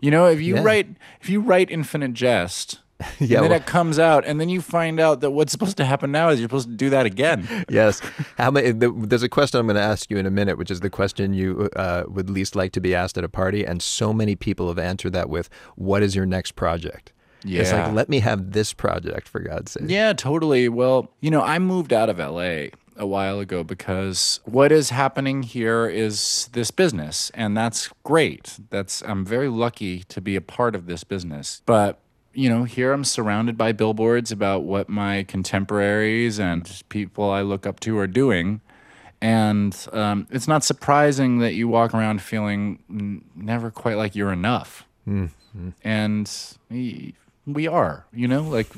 You 0.00 0.10
know, 0.10 0.26
if 0.26 0.40
you 0.40 0.54
Yeah. 0.56 0.62
write 0.62 0.88
if 1.20 1.28
you 1.28 1.40
write 1.40 1.70
Infinite 1.70 2.14
Jest, 2.14 2.80
Yeah, 3.18 3.38
and 3.38 3.44
then 3.44 3.50
well- 3.50 3.60
it 3.60 3.66
comes 3.66 3.98
out, 3.98 4.24
and 4.26 4.40
then 4.40 4.48
you 4.48 4.60
find 4.60 5.00
out 5.00 5.20
that 5.20 5.30
what's 5.30 5.52
supposed 5.52 5.76
to 5.78 5.84
happen 5.84 6.12
now 6.12 6.28
is 6.28 6.38
you're 6.40 6.48
supposed 6.48 6.68
to 6.68 6.74
do 6.74 6.90
that 6.90 7.06
again. 7.06 7.46
yes. 7.68 8.00
How 8.38 8.50
many? 8.50 8.72
The, 8.72 8.90
there's 8.90 9.22
a 9.22 9.28
question 9.28 9.60
I'm 9.60 9.66
going 9.66 9.76
to 9.76 9.82
ask 9.82 10.10
you 10.10 10.16
in 10.16 10.26
a 10.26 10.30
minute, 10.30 10.58
which 10.58 10.70
is 10.70 10.80
the 10.80 10.90
question 10.90 11.34
you 11.34 11.68
uh, 11.76 12.04
would 12.08 12.30
least 12.30 12.56
like 12.56 12.72
to 12.72 12.80
be 12.80 12.94
asked 12.94 13.18
at 13.18 13.24
a 13.24 13.28
party, 13.28 13.64
and 13.64 13.82
so 13.82 14.12
many 14.12 14.36
people 14.36 14.68
have 14.68 14.78
answered 14.78 15.12
that 15.12 15.28
with, 15.28 15.48
"What 15.76 16.02
is 16.02 16.14
your 16.14 16.26
next 16.26 16.52
project?" 16.52 17.12
Yeah. 17.44 17.60
It's 17.62 17.72
like, 17.72 17.92
let 17.92 18.08
me 18.08 18.20
have 18.20 18.52
this 18.52 18.72
project 18.72 19.28
for 19.28 19.40
God's 19.40 19.72
sake. 19.72 19.84
Yeah, 19.86 20.12
totally. 20.12 20.68
Well, 20.68 21.10
you 21.20 21.30
know, 21.30 21.42
I 21.42 21.58
moved 21.58 21.92
out 21.92 22.08
of 22.08 22.18
LA 22.18 22.68
a 22.98 23.06
while 23.06 23.38
ago 23.40 23.62
because 23.62 24.40
what 24.44 24.72
is 24.72 24.90
happening 24.90 25.42
here 25.42 25.86
is 25.86 26.48
this 26.52 26.70
business 26.70 27.30
and 27.34 27.56
that's 27.56 27.90
great. 28.04 28.58
That's 28.70 29.02
I'm 29.02 29.24
very 29.24 29.48
lucky 29.48 30.02
to 30.04 30.20
be 30.20 30.34
a 30.34 30.40
part 30.40 30.74
of 30.74 30.86
this 30.86 31.04
business. 31.04 31.62
But 31.66 32.00
you 32.36 32.50
know, 32.50 32.64
here 32.64 32.92
I'm 32.92 33.02
surrounded 33.02 33.56
by 33.56 33.72
billboards 33.72 34.30
about 34.30 34.62
what 34.62 34.90
my 34.90 35.24
contemporaries 35.24 36.38
and 36.38 36.82
people 36.90 37.30
I 37.30 37.40
look 37.40 37.66
up 37.66 37.80
to 37.80 37.98
are 37.98 38.06
doing. 38.06 38.60
And 39.22 39.74
um, 39.92 40.26
it's 40.30 40.46
not 40.46 40.62
surprising 40.62 41.38
that 41.38 41.54
you 41.54 41.66
walk 41.66 41.94
around 41.94 42.20
feeling 42.20 42.82
n- 42.90 43.24
never 43.34 43.70
quite 43.70 43.96
like 43.96 44.14
you're 44.14 44.32
enough. 44.32 44.86
Mm. 45.08 45.30
And 45.82 46.30
y- 46.70 47.14
we 47.46 47.66
are, 47.66 48.04
you 48.12 48.28
know, 48.28 48.42
like 48.42 48.68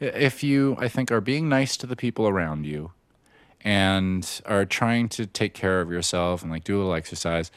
if 0.00 0.42
you, 0.42 0.76
I 0.78 0.88
think, 0.88 1.12
are 1.12 1.20
being 1.20 1.50
nice 1.50 1.76
to 1.76 1.86
the 1.86 1.96
people 1.96 2.26
around 2.26 2.64
you 2.64 2.92
and 3.60 4.40
are 4.46 4.64
trying 4.64 5.08
to 5.10 5.26
take 5.26 5.52
care 5.52 5.80
of 5.80 5.90
yourself 5.90 6.42
and 6.42 6.50
like 6.50 6.64
do 6.64 6.76
a 6.76 6.78
little 6.78 6.94
exercise 6.94 7.50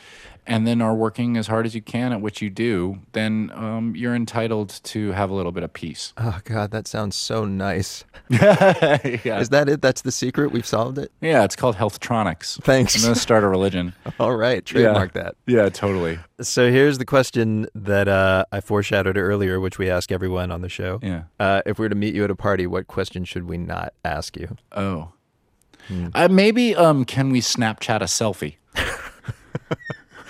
and 0.47 0.65
then 0.65 0.81
are 0.81 0.95
working 0.95 1.37
as 1.37 1.47
hard 1.47 1.65
as 1.65 1.75
you 1.75 1.81
can 1.81 2.11
at 2.11 2.21
what 2.21 2.41
you 2.41 2.49
do, 2.49 2.99
then 3.11 3.51
um, 3.53 3.95
you're 3.95 4.15
entitled 4.15 4.79
to 4.83 5.11
have 5.11 5.29
a 5.29 5.33
little 5.33 5.51
bit 5.51 5.63
of 5.63 5.73
peace. 5.73 6.13
Oh 6.17 6.39
God, 6.43 6.71
that 6.71 6.87
sounds 6.87 7.15
so 7.15 7.45
nice. 7.45 8.03
yeah. 8.29 9.39
Is 9.39 9.49
that 9.49 9.69
it? 9.69 9.81
That's 9.81 10.01
the 10.01 10.11
secret? 10.11 10.51
We've 10.51 10.65
solved 10.65 10.97
it? 10.97 11.11
Yeah, 11.21 11.43
it's 11.43 11.55
called 11.55 11.75
Healthtronics. 11.75 12.61
Thanks. 12.63 13.03
I'm 13.03 13.13
to 13.13 13.19
start 13.19 13.43
a 13.43 13.47
religion. 13.47 13.93
All 14.19 14.35
right, 14.35 14.65
trademark 14.65 15.13
that. 15.13 15.35
Yeah, 15.45 15.69
totally. 15.69 16.19
So 16.41 16.71
here's 16.71 16.97
the 16.97 17.05
question 17.05 17.67
that 17.75 18.07
uh, 18.07 18.45
I 18.51 18.61
foreshadowed 18.61 19.17
earlier, 19.17 19.59
which 19.59 19.77
we 19.77 19.89
ask 19.89 20.11
everyone 20.11 20.51
on 20.51 20.61
the 20.61 20.69
show. 20.69 20.99
Yeah. 21.03 21.23
Uh, 21.39 21.61
if 21.65 21.77
we 21.77 21.85
were 21.85 21.89
to 21.89 21.95
meet 21.95 22.15
you 22.15 22.23
at 22.23 22.31
a 22.31 22.35
party, 22.35 22.65
what 22.65 22.87
question 22.87 23.25
should 23.25 23.47
we 23.47 23.57
not 23.57 23.93
ask 24.03 24.35
you? 24.37 24.55
Oh. 24.71 25.13
Uh, 26.13 26.27
maybe 26.29 26.75
um, 26.75 27.03
can 27.05 27.31
we 27.31 27.41
Snapchat 27.41 27.97
a 27.97 28.05
selfie? 28.05 28.55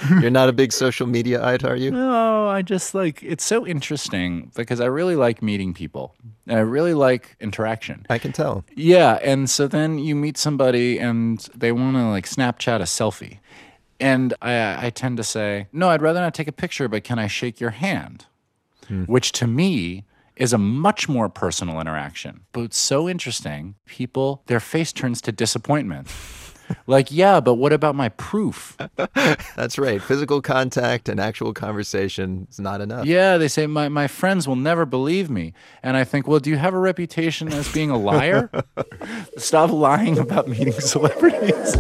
You're 0.09 0.31
not 0.31 0.49
a 0.49 0.53
big 0.53 0.71
social 0.73 1.07
media 1.07 1.43
ite, 1.43 1.63
are 1.63 1.75
you? 1.75 1.91
No, 1.91 2.47
I 2.47 2.61
just 2.61 2.95
like 2.95 3.21
it's 3.23 3.43
so 3.43 3.65
interesting 3.65 4.51
because 4.55 4.79
I 4.81 4.85
really 4.85 5.15
like 5.15 5.41
meeting 5.41 5.73
people. 5.73 6.15
And 6.47 6.57
I 6.57 6.61
really 6.61 6.93
like 6.93 7.35
interaction. 7.39 8.05
I 8.09 8.17
can 8.17 8.31
tell. 8.31 8.63
Yeah, 8.75 9.19
and 9.21 9.49
so 9.49 9.67
then 9.67 9.99
you 9.99 10.15
meet 10.15 10.37
somebody 10.37 10.97
and 10.97 11.39
they 11.55 11.71
want 11.71 11.95
to 11.95 12.09
like 12.09 12.25
Snapchat 12.25 12.79
a 12.79 12.83
selfie. 12.83 13.39
And 13.99 14.33
I, 14.41 14.87
I 14.87 14.89
tend 14.89 15.17
to 15.17 15.23
say, 15.23 15.67
no, 15.71 15.89
I'd 15.89 16.01
rather 16.01 16.19
not 16.19 16.33
take 16.33 16.47
a 16.47 16.51
picture, 16.51 16.87
but 16.87 17.03
can 17.03 17.19
I 17.19 17.27
shake 17.27 17.59
your 17.59 17.69
hand? 17.69 18.25
Hmm. 18.87 19.03
Which 19.03 19.31
to 19.33 19.45
me 19.45 20.05
is 20.35 20.53
a 20.53 20.57
much 20.57 21.07
more 21.07 21.29
personal 21.29 21.79
interaction. 21.79 22.41
But 22.51 22.61
it's 22.61 22.77
so 22.77 23.07
interesting. 23.07 23.75
People, 23.85 24.41
their 24.47 24.59
face 24.59 24.91
turns 24.91 25.21
to 25.21 25.31
disappointment. 25.31 26.07
Like, 26.87 27.11
yeah, 27.11 27.39
but 27.39 27.55
what 27.55 27.73
about 27.73 27.95
my 27.95 28.09
proof? 28.09 28.77
That's 29.55 29.77
right. 29.77 30.01
Physical 30.01 30.41
contact 30.41 31.09
and 31.09 31.19
actual 31.19 31.53
conversation 31.53 32.47
is 32.49 32.59
not 32.59 32.81
enough. 32.81 33.05
Yeah, 33.05 33.37
they 33.37 33.47
say 33.47 33.67
my, 33.67 33.89
my 33.89 34.07
friends 34.07 34.47
will 34.47 34.55
never 34.55 34.85
believe 34.85 35.29
me. 35.29 35.53
And 35.83 35.97
I 35.97 36.03
think, 36.03 36.27
well, 36.27 36.39
do 36.39 36.49
you 36.49 36.57
have 36.57 36.73
a 36.73 36.79
reputation 36.79 37.51
as 37.53 37.71
being 37.71 37.89
a 37.89 37.97
liar? 37.97 38.49
Stop 39.37 39.71
lying 39.71 40.17
about 40.17 40.47
meeting 40.47 40.73
celebrities. 40.73 41.75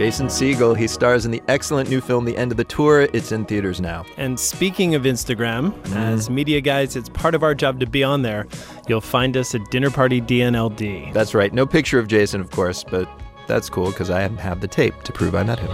Jason 0.00 0.28
Segel, 0.28 0.74
he 0.74 0.86
stars 0.86 1.26
in 1.26 1.30
the 1.30 1.42
excellent 1.46 1.90
new 1.90 2.00
film 2.00 2.24
The 2.24 2.34
End 2.34 2.50
of 2.52 2.56
the 2.56 2.64
Tour. 2.64 3.02
It's 3.12 3.32
in 3.32 3.44
theaters 3.44 3.82
now. 3.82 4.06
And 4.16 4.40
speaking 4.40 4.94
of 4.94 5.02
Instagram, 5.02 5.72
mm-hmm. 5.72 5.94
as 5.94 6.30
media 6.30 6.62
guys, 6.62 6.96
it's 6.96 7.10
part 7.10 7.34
of 7.34 7.42
our 7.42 7.54
job 7.54 7.80
to 7.80 7.86
be 7.86 8.02
on 8.02 8.22
there. 8.22 8.46
You'll 8.88 9.02
find 9.02 9.36
us 9.36 9.54
at 9.54 9.60
Dinner 9.70 9.90
Party 9.90 10.22
DNLD. 10.22 11.12
That's 11.12 11.34
right. 11.34 11.52
No 11.52 11.66
picture 11.66 11.98
of 11.98 12.08
Jason, 12.08 12.40
of 12.40 12.50
course, 12.50 12.82
but 12.82 13.10
that's 13.46 13.68
cool 13.68 13.90
because 13.90 14.08
I 14.08 14.22
have 14.26 14.62
the 14.62 14.68
tape 14.68 14.94
to 15.02 15.12
prove 15.12 15.34
I 15.34 15.42
met 15.42 15.58
him. 15.58 15.70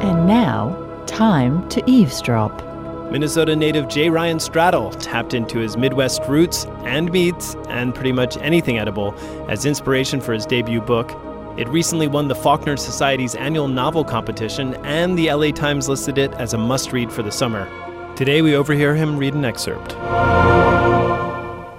And 0.00 0.26
now, 0.26 1.04
time 1.06 1.68
to 1.68 1.82
eavesdrop. 1.86 2.71
Minnesota 3.12 3.54
native 3.54 3.88
Jay 3.88 4.08
Ryan 4.08 4.38
Stradal 4.38 4.98
tapped 4.98 5.34
into 5.34 5.58
his 5.58 5.76
Midwest 5.76 6.22
roots 6.28 6.64
and 6.84 7.12
meats 7.12 7.54
and 7.68 7.94
pretty 7.94 8.10
much 8.10 8.38
anything 8.38 8.78
edible 8.78 9.14
as 9.50 9.66
inspiration 9.66 10.18
for 10.18 10.32
his 10.32 10.46
debut 10.46 10.80
book. 10.80 11.10
It 11.58 11.68
recently 11.68 12.08
won 12.08 12.28
the 12.28 12.34
Faulkner 12.34 12.78
Society's 12.78 13.34
annual 13.34 13.68
novel 13.68 14.02
competition, 14.02 14.76
and 14.86 15.18
the 15.18 15.30
LA 15.30 15.50
Times 15.50 15.90
listed 15.90 16.16
it 16.16 16.32
as 16.36 16.54
a 16.54 16.58
must 16.58 16.94
read 16.94 17.12
for 17.12 17.22
the 17.22 17.30
summer. 17.30 17.68
Today, 18.16 18.40
we 18.40 18.56
overhear 18.56 18.94
him 18.94 19.18
read 19.18 19.34
an 19.34 19.44
excerpt. 19.44 19.92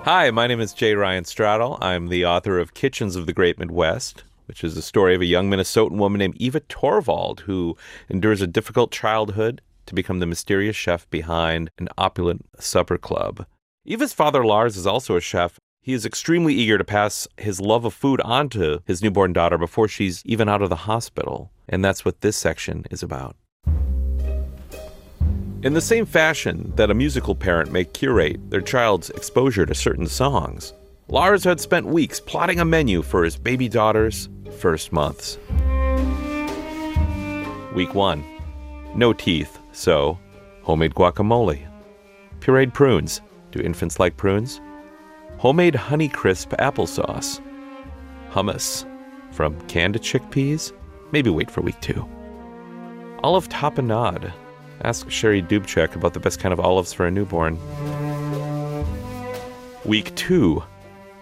Hi, 0.03 0.29
my 0.29 0.45
name 0.45 0.59
is 0.59 0.71
Jay 0.71 0.93
Ryan 0.93 1.23
Stradal. 1.23 1.79
I'm 1.81 2.09
the 2.09 2.27
author 2.27 2.59
of 2.59 2.75
Kitchens 2.75 3.15
of 3.15 3.25
the 3.25 3.33
Great 3.33 3.57
Midwest, 3.57 4.23
which 4.45 4.63
is 4.63 4.75
the 4.75 4.83
story 4.83 5.15
of 5.15 5.21
a 5.21 5.25
young 5.25 5.49
Minnesotan 5.49 5.97
woman 5.97 6.19
named 6.19 6.37
Eva 6.37 6.59
Thorvald 6.59 7.39
who 7.39 7.75
endures 8.07 8.41
a 8.41 8.45
difficult 8.45 8.91
childhood 8.91 9.61
to 9.85 9.95
become 9.95 10.19
the 10.19 10.25
mysterious 10.25 10.75
chef 10.75 11.09
behind 11.09 11.69
an 11.77 11.89
opulent 11.97 12.45
supper 12.59 12.97
club. 12.97 13.45
Eva's 13.85 14.13
father, 14.13 14.45
Lars, 14.45 14.77
is 14.77 14.87
also 14.87 15.15
a 15.15 15.21
chef. 15.21 15.59
He 15.81 15.93
is 15.93 16.05
extremely 16.05 16.53
eager 16.53 16.77
to 16.77 16.83
pass 16.83 17.27
his 17.37 17.59
love 17.59 17.83
of 17.83 17.93
food 17.93 18.21
on 18.21 18.49
to 18.49 18.81
his 18.85 19.03
newborn 19.03 19.33
daughter 19.33 19.57
before 19.57 19.87
she's 19.87 20.23
even 20.25 20.47
out 20.47 20.61
of 20.61 20.69
the 20.69 20.87
hospital. 20.87 21.51
And 21.67 21.83
that's 21.83 22.05
what 22.05 22.21
this 22.21 22.37
section 22.37 22.85
is 22.89 23.03
about. 23.03 23.35
In 25.63 25.73
the 25.73 25.81
same 25.81 26.05
fashion 26.05 26.73
that 26.75 26.91
a 26.91 26.93
musical 26.93 27.35
parent 27.35 27.71
may 27.71 27.85
curate 27.85 28.49
their 28.49 28.59
child's 28.59 29.09
exposure 29.11 29.65
to 29.65 29.73
certain 29.73 30.07
songs, 30.07 30.73
Lars 31.07 31.43
had 31.45 31.61
spent 31.61 31.85
weeks 31.85 32.19
plotting 32.19 32.59
a 32.59 32.65
menu 32.65 33.01
for 33.01 33.23
his 33.23 33.37
baby 33.37 33.69
daughter's 33.69 34.27
first 34.59 34.91
months. 34.91 35.37
Week 37.73 37.93
1 37.93 38.23
No 38.95 39.13
teeth, 39.13 39.57
so 39.73 40.17
homemade 40.61 40.95
guacamole. 40.95 41.67
Pureed 42.39 42.73
prunes. 42.73 43.21
Do 43.51 43.59
infants 43.59 43.99
like 43.99 44.17
prunes? 44.17 44.61
Homemade 45.37 45.75
Honey 45.75 46.07
Crisp 46.07 46.51
applesauce. 46.51 47.41
Hummus. 48.31 48.85
From 49.31 49.59
canned 49.67 49.99
chickpeas? 50.01 50.71
Maybe 51.11 51.29
wait 51.29 51.51
for 51.51 51.61
week 51.61 51.79
2. 51.81 52.07
Olive 53.23 53.49
tapenade. 53.49 54.31
Ask 54.81 55.09
Sherry 55.09 55.41
Dubchek 55.41 55.95
about 55.95 56.13
the 56.13 56.19
best 56.19 56.39
kind 56.39 56.51
of 56.51 56.59
olives 56.59 56.93
for 56.93 57.05
a 57.05 57.11
newborn. 57.11 57.57
Week 59.85 60.13
2. 60.15 60.63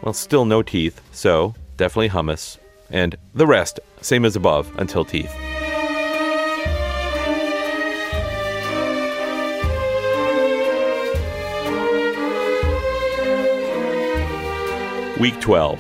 Well, 0.02 0.14
still 0.14 0.46
no 0.46 0.64
teeth, 0.64 1.02
so 1.12 1.54
definitely 1.78 2.10
hummus. 2.10 2.58
And 2.90 3.16
the 3.34 3.48
rest, 3.48 3.80
same 4.02 4.26
as 4.26 4.36
above, 4.36 4.72
until 4.78 5.06
teeth. 5.06 5.34
Week 15.22 15.40
12. 15.40 15.80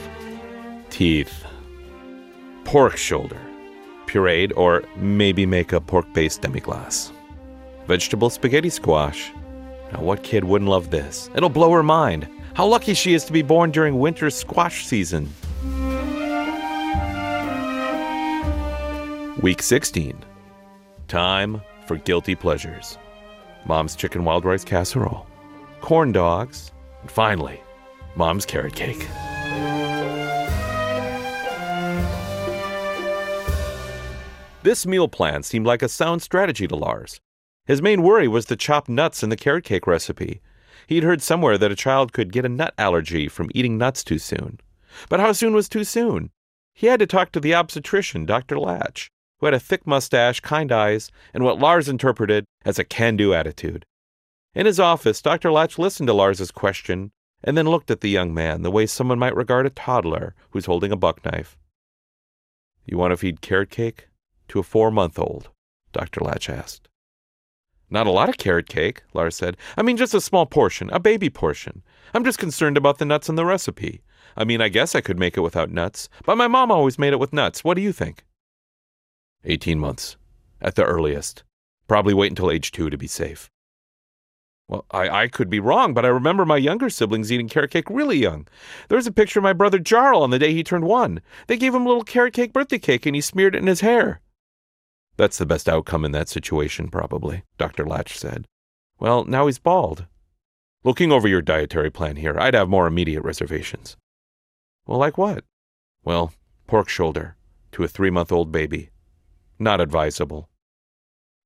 Teeth. 0.91 1.45
Pork 2.63 2.95
shoulder. 2.95 3.41
Pureed 4.05 4.55
or 4.55 4.83
maybe 4.97 5.47
make 5.47 5.73
a 5.73 5.81
pork 5.81 6.05
based 6.13 6.43
demi-glace. 6.43 7.11
Vegetable 7.87 8.29
spaghetti 8.29 8.69
squash. 8.69 9.31
Now, 9.91 10.01
what 10.01 10.21
kid 10.21 10.43
wouldn't 10.43 10.69
love 10.69 10.91
this? 10.91 11.31
It'll 11.33 11.49
blow 11.49 11.71
her 11.71 11.81
mind. 11.81 12.27
How 12.53 12.67
lucky 12.67 12.93
she 12.93 13.15
is 13.15 13.25
to 13.25 13.33
be 13.33 13.41
born 13.41 13.71
during 13.71 13.97
winter 13.97 14.29
squash 14.29 14.85
season. 14.85 15.27
Week 19.41 19.63
16. 19.63 20.23
Time 21.07 21.63
for 21.87 21.97
guilty 21.97 22.35
pleasures. 22.35 22.99
Mom's 23.65 23.95
chicken 23.95 24.23
wild 24.23 24.45
rice 24.45 24.63
casserole, 24.63 25.25
corn 25.81 26.11
dogs, 26.11 26.71
and 27.01 27.09
finally, 27.09 27.59
Mom's 28.15 28.45
carrot 28.45 28.75
cake. 28.75 29.07
This 34.63 34.85
meal 34.85 35.07
plan 35.07 35.41
seemed 35.41 35.65
like 35.65 35.81
a 35.81 35.89
sound 35.89 36.21
strategy 36.21 36.67
to 36.67 36.75
Lars. 36.75 37.19
His 37.65 37.81
main 37.81 38.03
worry 38.03 38.27
was 38.27 38.45
the 38.45 38.55
chopped 38.55 38.89
nuts 38.89 39.23
in 39.23 39.29
the 39.29 39.35
carrot 39.35 39.63
cake 39.63 39.87
recipe. 39.87 40.39
He'd 40.85 41.03
heard 41.03 41.23
somewhere 41.23 41.57
that 41.57 41.71
a 41.71 41.75
child 41.75 42.13
could 42.13 42.31
get 42.31 42.45
a 42.45 42.49
nut 42.49 42.75
allergy 42.77 43.27
from 43.27 43.49
eating 43.55 43.79
nuts 43.79 44.03
too 44.03 44.19
soon. 44.19 44.59
But 45.09 45.19
how 45.19 45.31
soon 45.31 45.55
was 45.55 45.67
too 45.67 45.83
soon? 45.83 46.29
He 46.75 46.85
had 46.85 46.99
to 46.99 47.07
talk 47.07 47.31
to 47.31 47.39
the 47.39 47.55
obstetrician, 47.55 48.27
Dr. 48.27 48.59
Latch, 48.59 49.09
who 49.39 49.47
had 49.47 49.55
a 49.55 49.59
thick 49.59 49.87
mustache, 49.87 50.41
kind 50.41 50.71
eyes, 50.71 51.09
and 51.33 51.43
what 51.43 51.57
Lars 51.57 51.89
interpreted 51.89 52.45
as 52.63 52.77
a 52.77 52.83
can 52.83 53.17
do 53.17 53.33
attitude. 53.33 53.83
In 54.53 54.67
his 54.67 54.79
office, 54.79 55.23
Dr. 55.23 55.51
Latch 55.51 55.79
listened 55.79 56.05
to 56.05 56.13
Lars's 56.13 56.51
question 56.51 57.11
and 57.43 57.57
then 57.57 57.67
looked 57.67 57.89
at 57.89 58.01
the 58.01 58.11
young 58.11 58.31
man 58.31 58.61
the 58.61 58.69
way 58.69 58.85
someone 58.85 59.17
might 59.17 59.35
regard 59.35 59.65
a 59.65 59.71
toddler 59.71 60.35
who's 60.51 60.67
holding 60.67 60.91
a 60.91 60.97
buck 60.97 61.25
knife. 61.25 61.57
You 62.85 62.99
want 62.99 63.11
to 63.11 63.17
feed 63.17 63.41
carrot 63.41 63.71
cake 63.71 64.07
to 64.51 64.59
a 64.59 64.63
four 64.63 64.91
month 64.91 65.17
old? 65.17 65.49
Dr. 65.93 66.21
Latch 66.21 66.49
asked. 66.49 66.89
Not 67.89 68.07
a 68.07 68.11
lot 68.11 68.29
of 68.29 68.37
carrot 68.37 68.67
cake, 68.67 69.01
Lars 69.13 69.35
said. 69.35 69.57
I 69.77 69.81
mean, 69.81 69.97
just 69.97 70.13
a 70.13 70.21
small 70.21 70.45
portion, 70.45 70.89
a 70.91 70.99
baby 70.99 71.29
portion. 71.29 71.83
I'm 72.13 72.23
just 72.23 72.39
concerned 72.39 72.77
about 72.77 72.97
the 72.97 73.05
nuts 73.05 73.29
in 73.29 73.35
the 73.35 73.45
recipe. 73.45 74.01
I 74.35 74.43
mean, 74.43 74.61
I 74.61 74.69
guess 74.69 74.93
I 74.93 75.01
could 75.01 75.19
make 75.19 75.37
it 75.37 75.41
without 75.41 75.71
nuts, 75.71 76.09
but 76.25 76.37
my 76.37 76.47
mom 76.47 76.71
always 76.71 76.99
made 76.99 77.13
it 77.13 77.19
with 77.19 77.33
nuts. 77.33 77.63
What 77.63 77.75
do 77.75 77.81
you 77.81 77.91
think? 77.91 78.25
18 79.45 79.79
months, 79.79 80.17
at 80.61 80.75
the 80.75 80.83
earliest. 80.83 81.43
Probably 81.87 82.13
wait 82.13 82.31
until 82.31 82.51
age 82.51 82.71
two 82.71 82.89
to 82.89 82.97
be 82.97 83.07
safe. 83.07 83.49
Well, 84.67 84.85
I, 84.91 85.23
I 85.23 85.27
could 85.27 85.49
be 85.49 85.59
wrong, 85.59 85.93
but 85.93 86.05
I 86.05 86.09
remember 86.09 86.45
my 86.45 86.55
younger 86.55 86.89
siblings 86.89 87.29
eating 87.29 87.49
carrot 87.49 87.71
cake 87.71 87.89
really 87.89 88.17
young. 88.17 88.47
There's 88.87 89.07
a 89.07 89.11
picture 89.11 89.39
of 89.39 89.43
my 89.43 89.51
brother 89.51 89.79
Jarl 89.79 90.23
on 90.23 90.29
the 90.29 90.39
day 90.39 90.53
he 90.53 90.63
turned 90.63 90.85
one. 90.85 91.21
They 91.47 91.57
gave 91.57 91.75
him 91.75 91.85
a 91.85 91.87
little 91.89 92.05
carrot 92.05 92.33
cake 92.33 92.53
birthday 92.53 92.79
cake 92.79 93.05
and 93.05 93.15
he 93.15 93.21
smeared 93.21 93.55
it 93.55 93.57
in 93.57 93.67
his 93.67 93.81
hair. 93.81 94.21
That's 95.17 95.37
the 95.37 95.45
best 95.45 95.69
outcome 95.69 96.05
in 96.05 96.11
that 96.13 96.29
situation, 96.29 96.89
probably, 96.89 97.43
Dr. 97.57 97.85
Latch 97.85 98.17
said. 98.17 98.45
Well, 98.99 99.25
now 99.25 99.47
he's 99.47 99.59
bald. 99.59 100.05
Looking 100.83 101.11
over 101.11 101.27
your 101.27 101.41
dietary 101.41 101.91
plan 101.91 102.15
here, 102.15 102.39
I'd 102.39 102.53
have 102.53 102.69
more 102.69 102.87
immediate 102.87 103.21
reservations. 103.21 103.97
Well, 104.85 104.99
like 104.99 105.17
what? 105.17 105.43
Well, 106.03 106.33
pork 106.65 106.89
shoulder 106.89 107.35
to 107.73 107.83
a 107.83 107.87
three 107.87 108.09
month 108.09 108.31
old 108.31 108.51
baby. 108.51 108.89
Not 109.59 109.79
advisable. 109.79 110.49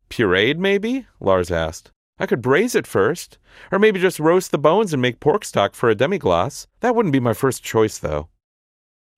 Pureed, 0.10 0.58
maybe? 0.58 1.08
Lars 1.20 1.52
asked. 1.52 1.92
I 2.18 2.26
could 2.26 2.42
braise 2.42 2.76
it 2.76 2.88
first, 2.88 3.38
or 3.72 3.80
maybe 3.80 4.00
just 4.00 4.20
roast 4.20 4.52
the 4.52 4.58
bones 4.58 4.94
and 4.94 5.02
make 5.02 5.20
pork 5.20 5.44
stock 5.44 5.76
for 5.76 5.90
a 5.90 5.96
demi-glace. 5.96 6.68
That 6.80 6.96
wouldn't 6.96 7.12
be 7.12 7.20
my 7.20 7.34
first 7.34 7.62
choice, 7.62 7.98
though. 7.98 8.30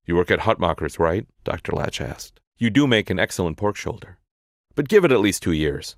You 0.05 0.15
work 0.15 0.31
at 0.31 0.39
Hutmacher's, 0.39 0.97
right? 0.97 1.27
Dr. 1.43 1.73
Latch 1.73 2.01
asked. 2.01 2.39
You 2.57 2.71
do 2.71 2.87
make 2.87 3.11
an 3.11 3.19
excellent 3.19 3.57
pork 3.57 3.75
shoulder. 3.75 4.17
But 4.77 4.89
give 4.89 5.03
it 5.03 5.11
at 5.11 5.19
least 5.19 5.41
two 5.41 5.53
years. 5.53 5.95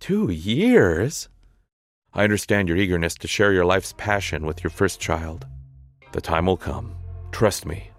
Two 0.00 0.32
years? 0.32 1.28
I 2.12 2.24
understand 2.24 2.68
your 2.68 2.76
eagerness 2.76 3.14
to 3.14 3.28
share 3.28 3.52
your 3.52 3.64
life's 3.64 3.94
passion 3.96 4.44
with 4.44 4.64
your 4.64 4.70
first 4.72 4.98
child. 4.98 5.46
The 6.10 6.20
time 6.20 6.46
will 6.46 6.56
come. 6.56 6.96
Trust 7.30 7.66
me. 7.66 7.92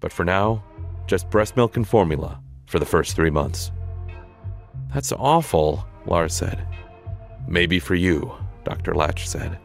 But 0.00 0.10
for 0.10 0.24
now, 0.24 0.64
just 1.06 1.28
breast 1.28 1.54
milk 1.54 1.76
and 1.76 1.86
formula 1.86 2.40
for 2.64 2.78
the 2.78 2.86
first 2.86 3.14
three 3.14 3.28
months. 3.28 3.72
That's 4.94 5.12
awful, 5.12 5.84
Lars 6.06 6.32
said. 6.32 6.66
Maybe 7.46 7.78
for 7.78 7.94
you, 7.94 8.32
Dr. 8.64 8.94
Latch 8.94 9.28
said. 9.28 9.58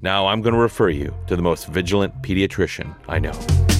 Now 0.00 0.26
I'm 0.26 0.40
going 0.40 0.54
to 0.54 0.60
refer 0.60 0.88
you 0.88 1.14
to 1.26 1.36
the 1.36 1.42
most 1.42 1.66
vigilant 1.66 2.22
pediatrician 2.22 2.94
I 3.08 3.18
know. 3.18 3.73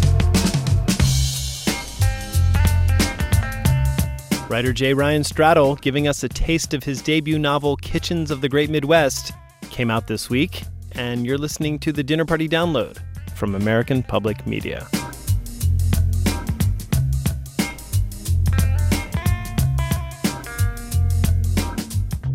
Writer 4.51 4.75
J. 4.75 4.93
Ryan 4.93 5.23
Stradal 5.23 5.81
giving 5.81 6.07
us 6.07 6.23
a 6.23 6.29
taste 6.29 6.75
of 6.75 6.85
his 6.85 7.01
debut 7.01 7.39
novel, 7.39 7.77
Kitchens 7.77 8.31
of 8.31 8.43
the 8.43 8.49
Great 8.49 8.69
Midwest, 8.69 9.33
came 9.71 9.91
out 9.91 10.07
this 10.07 10.29
week, 10.29 10.65
and 10.93 11.25
you're 11.25 11.39
listening 11.39 11.79
to 11.79 11.93
the 11.93 12.03
Dinner 12.03 12.27
Party 12.27 12.47
Download 12.47 12.99
from 13.35 13.55
American 13.55 14.03
Public 14.03 14.47
Media. 14.47 14.87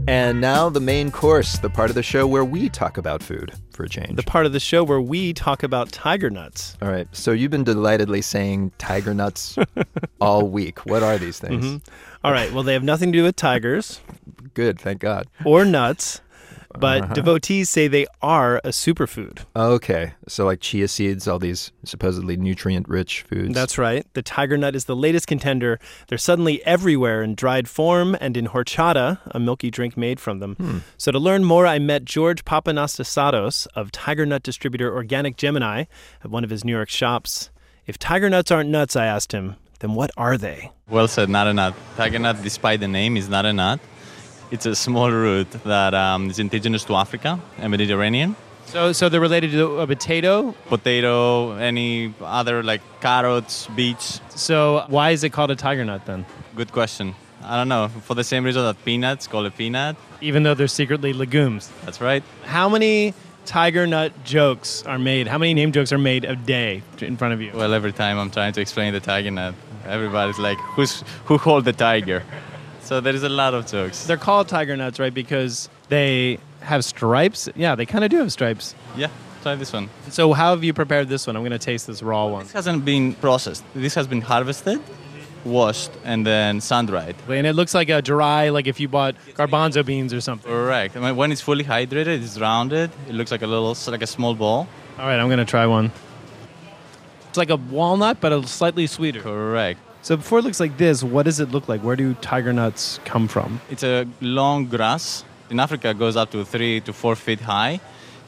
And 0.08 0.42
now 0.42 0.68
the 0.70 0.82
main 0.82 1.12
course, 1.12 1.60
the 1.60 1.70
part 1.70 1.92
of 1.92 1.96
the 1.96 2.02
show 2.02 2.26
where 2.26 2.44
we 2.44 2.70
talk 2.70 2.98
about 2.98 3.22
food 3.22 3.54
for 3.80 3.86
a 3.86 3.90
change. 3.90 4.18
The 4.18 4.24
part 4.24 4.46
of 4.46 4.52
the 4.52 4.60
show 4.60 4.84
where 4.84 5.00
we 5.00 5.32
talk 5.32 5.64
about 5.64 5.90
tiger 5.94 6.30
nuts. 6.30 6.76
All 6.82 6.90
right. 6.92 7.08
So 7.14 7.32
you've 7.32 7.50
been 7.50 7.64
delightedly 7.64 8.22
saying 8.22 8.74
tiger 8.78 9.14
nuts 9.14 9.58
all 10.20 10.50
week. 10.50 10.86
What 10.86 11.02
are 11.02 11.18
these 11.18 11.40
things? 11.40 11.64
Mhm. 11.66 11.82
All 12.22 12.34
right. 12.34 12.52
Well, 12.52 12.64
they 12.64 12.74
have 12.74 12.84
nothing 12.84 13.14
to 13.14 13.18
do 13.20 13.24
with 13.24 13.38
tigers 13.38 14.02
Good, 14.54 14.82
thank 14.82 15.00
God. 15.00 15.28
or 15.46 15.64
nuts, 15.64 16.20
but 16.78 17.02
Uh-huh. 17.04 17.14
devotees 17.14 17.70
say 17.70 17.88
they 17.88 18.06
are 18.22 18.58
a 18.58 18.70
superfood. 18.70 19.40
Okay. 19.56 20.14
So 20.28 20.46
like 20.46 20.60
chia 20.62 20.88
seeds, 20.88 21.28
all 21.28 21.40
these 21.40 21.72
supposedly 21.84 22.38
nutrient-rich 22.38 23.24
foods. 23.24 23.54
That's 23.56 23.78
right. 23.78 24.06
The 24.14 24.22
tiger 24.22 24.58
nut 24.58 24.76
is 24.76 24.86
the 24.86 24.96
latest 24.96 25.28
contender. 25.28 25.80
They're 26.08 26.18
suddenly 26.18 26.64
everywhere 26.66 27.24
in 27.24 27.36
dried 27.36 27.68
form 27.68 28.16
and 28.22 28.38
in 28.38 28.48
horchata, 28.50 29.20
a 29.32 29.40
milky 29.40 29.72
drink 29.72 29.98
made 29.98 30.20
from 30.20 30.40
them. 30.40 30.56
Hmm. 30.56 30.78
So 30.98 31.12
to 31.12 31.20
learn 31.20 31.44
more, 31.44 31.66
I 31.66 31.80
met 31.80 32.06
George 32.06 32.46
Papanastasados 32.46 33.68
of 33.76 33.92
tiger 33.92 34.26
nut 34.26 34.44
distributor 34.44 34.94
Organic 34.94 35.38
Gemini 35.38 35.86
at 36.24 36.30
one 36.30 36.44
of 36.44 36.50
his 36.50 36.64
New 36.64 36.72
York 36.74 36.90
shops. 36.90 37.50
If 37.88 37.98
tiger 37.98 38.30
nuts 38.30 38.52
aren't 38.52 38.70
nuts, 38.70 38.96
I 38.96 39.06
asked 39.06 39.32
him, 39.32 39.56
then 39.80 39.94
what 39.96 40.12
are 40.18 40.38
they? 40.38 40.72
Well 40.90 41.08
said, 41.08 41.30
not 41.30 41.48
a 41.48 41.54
nut. 41.54 41.74
Tiger 41.96 42.20
nut, 42.20 42.38
despite 42.44 42.80
the 42.82 42.88
name, 42.88 43.18
is 43.18 43.30
not 43.30 43.46
a 43.46 43.54
nut. 43.54 43.80
It's 44.52 44.66
a 44.66 44.76
small 44.76 45.12
root 45.12 45.50
that 45.64 45.94
um, 45.94 46.30
is 46.30 46.40
indigenous 46.40 46.84
to 46.86 46.96
Africa 46.96 47.40
and 47.60 47.70
Mediterranean. 47.72 48.36
So, 48.66 48.92
so 48.94 49.10
they're 49.10 49.22
related 49.22 49.52
to 49.52 49.80
a 49.80 49.88
potato. 49.88 50.54
Potato, 50.68 51.54
any 51.54 52.14
other 52.22 52.64
like 52.64 52.82
carrots, 53.02 53.68
beets. 53.76 54.22
So 54.30 54.86
why 54.88 55.12
is 55.12 55.24
it 55.24 55.30
called 55.32 55.52
a 55.52 55.56
tiger 55.56 55.86
nut 55.86 56.06
then? 56.06 56.26
Good 56.56 56.72
question. 56.72 57.16
I 57.44 57.58
don't 57.58 57.70
know. 57.70 57.88
For 57.88 58.16
the 58.16 58.24
same 58.24 58.44
reason 58.44 58.64
that 58.64 58.84
peanuts 58.86 59.28
call 59.28 59.46
it 59.46 59.56
peanut. 59.58 59.96
Even 60.22 60.44
though 60.44 60.54
they're 60.54 60.68
secretly 60.68 61.14
legumes. 61.14 61.72
That's 61.86 62.02
right. 62.02 62.24
How 62.44 62.70
many 62.70 63.14
tiger 63.46 63.88
nut 63.88 64.14
jokes 64.24 64.84
are 64.84 65.00
made? 65.00 65.28
How 65.28 65.38
many 65.38 65.54
name 65.54 65.72
jokes 65.72 65.92
are 65.92 65.98
made 65.98 66.26
a 66.26 66.36
day 66.36 66.84
in 67.00 67.18
front 67.18 67.34
of 67.34 67.42
you? 67.42 67.52
Well, 67.54 67.74
every 67.74 67.94
time 67.94 68.20
I'm 68.20 68.30
trying 68.30 68.54
to 68.54 68.62
explain 68.62 68.94
the 68.94 69.00
tiger 69.00 69.32
nut, 69.32 69.56
everybody's 69.86 70.38
like, 70.38 70.60
"Who's 70.76 71.04
who 71.26 71.38
hold 71.38 71.66
the 71.66 71.74
tiger?" 71.74 72.24
So 72.90 73.00
there 73.00 73.14
is 73.14 73.22
a 73.22 73.30
lot 73.30 73.54
of 73.54 73.68
jokes. 73.68 74.08
They're 74.08 74.18
called 74.18 74.48
tiger 74.48 74.76
nuts, 74.76 75.00
right? 75.00 75.14
Because 75.14 75.70
they 75.90 76.40
have 76.62 76.84
stripes. 76.84 77.48
Yeah, 77.56 77.76
they 77.76 77.86
kind 77.86 78.04
of 78.04 78.10
do 78.10 78.18
have 78.18 78.32
stripes. 78.32 78.74
Yeah, 78.98 79.10
try 79.44 79.54
this 79.54 79.72
one. 79.72 79.92
So 80.10 80.34
how 80.34 80.50
have 80.56 80.64
you 80.64 80.74
prepared 80.74 81.08
this 81.08 81.28
one? 81.28 81.36
I'm 81.36 81.44
going 81.44 81.52
to 81.52 81.60
taste 81.60 81.86
this 81.86 82.02
raw 82.02 82.26
one. 82.26 82.46
This 82.46 82.54
hasn't 82.54 82.84
been 82.86 83.14
processed. 83.14 83.64
This 83.76 83.94
has 83.94 84.08
been 84.08 84.22
harvested, 84.22 84.82
washed, 85.46 85.92
and 86.04 86.26
then 86.26 86.62
sun 86.62 86.88
dried. 86.88 87.16
And 87.28 87.46
it 87.46 87.54
looks 87.54 87.76
like 87.76 87.90
a 87.90 88.02
dry, 88.02 88.50
like 88.50 88.66
if 88.66 88.80
you 88.80 88.88
bought 88.88 89.14
garbanzo 89.36 89.86
beans 89.86 90.12
or 90.12 90.20
something. 90.20 90.52
Correct. 90.52 90.98
I 90.98 91.00
mean, 91.00 91.16
when 91.16 91.32
it's 91.32 91.42
fully 91.42 91.66
hydrated, 91.66 92.08
it's 92.08 92.40
rounded. 92.40 92.90
It 93.08 93.14
looks 93.14 93.30
like 93.30 93.44
a 93.44 93.48
little, 93.48 93.78
like 93.92 94.02
a 94.02 94.08
small 94.08 94.34
ball. 94.34 94.68
All 94.98 95.06
right, 95.06 95.20
I'm 95.20 95.28
going 95.28 95.38
to 95.38 95.46
try 95.46 95.68
one. 95.68 95.92
It's 97.28 97.38
like 97.38 97.52
a 97.52 97.58
walnut, 97.58 98.20
but 98.20 98.34
a 98.34 98.48
slightly 98.48 98.88
sweeter. 98.88 99.22
Correct. 99.22 99.80
So 100.02 100.16
before 100.16 100.40
it 100.40 100.44
looks 100.44 100.60
like 100.60 100.78
this, 100.78 101.04
what 101.04 101.24
does 101.24 101.40
it 101.40 101.52
look 101.52 101.68
like? 101.68 101.82
Where 101.82 101.96
do 101.96 102.14
tiger 102.16 102.54
nuts 102.54 103.00
come 103.04 103.28
from? 103.28 103.60
It's 103.70 103.84
a 103.84 104.08
long 104.22 104.66
grass. 104.68 105.26
In 105.50 105.60
Africa, 105.60 105.90
it 105.90 106.00
goes 106.00 106.16
up 106.16 106.32
to 106.32 106.46
three 106.46 106.80
to 106.82 106.94
four 106.94 107.16
feet 107.16 107.42
high. 107.42 107.82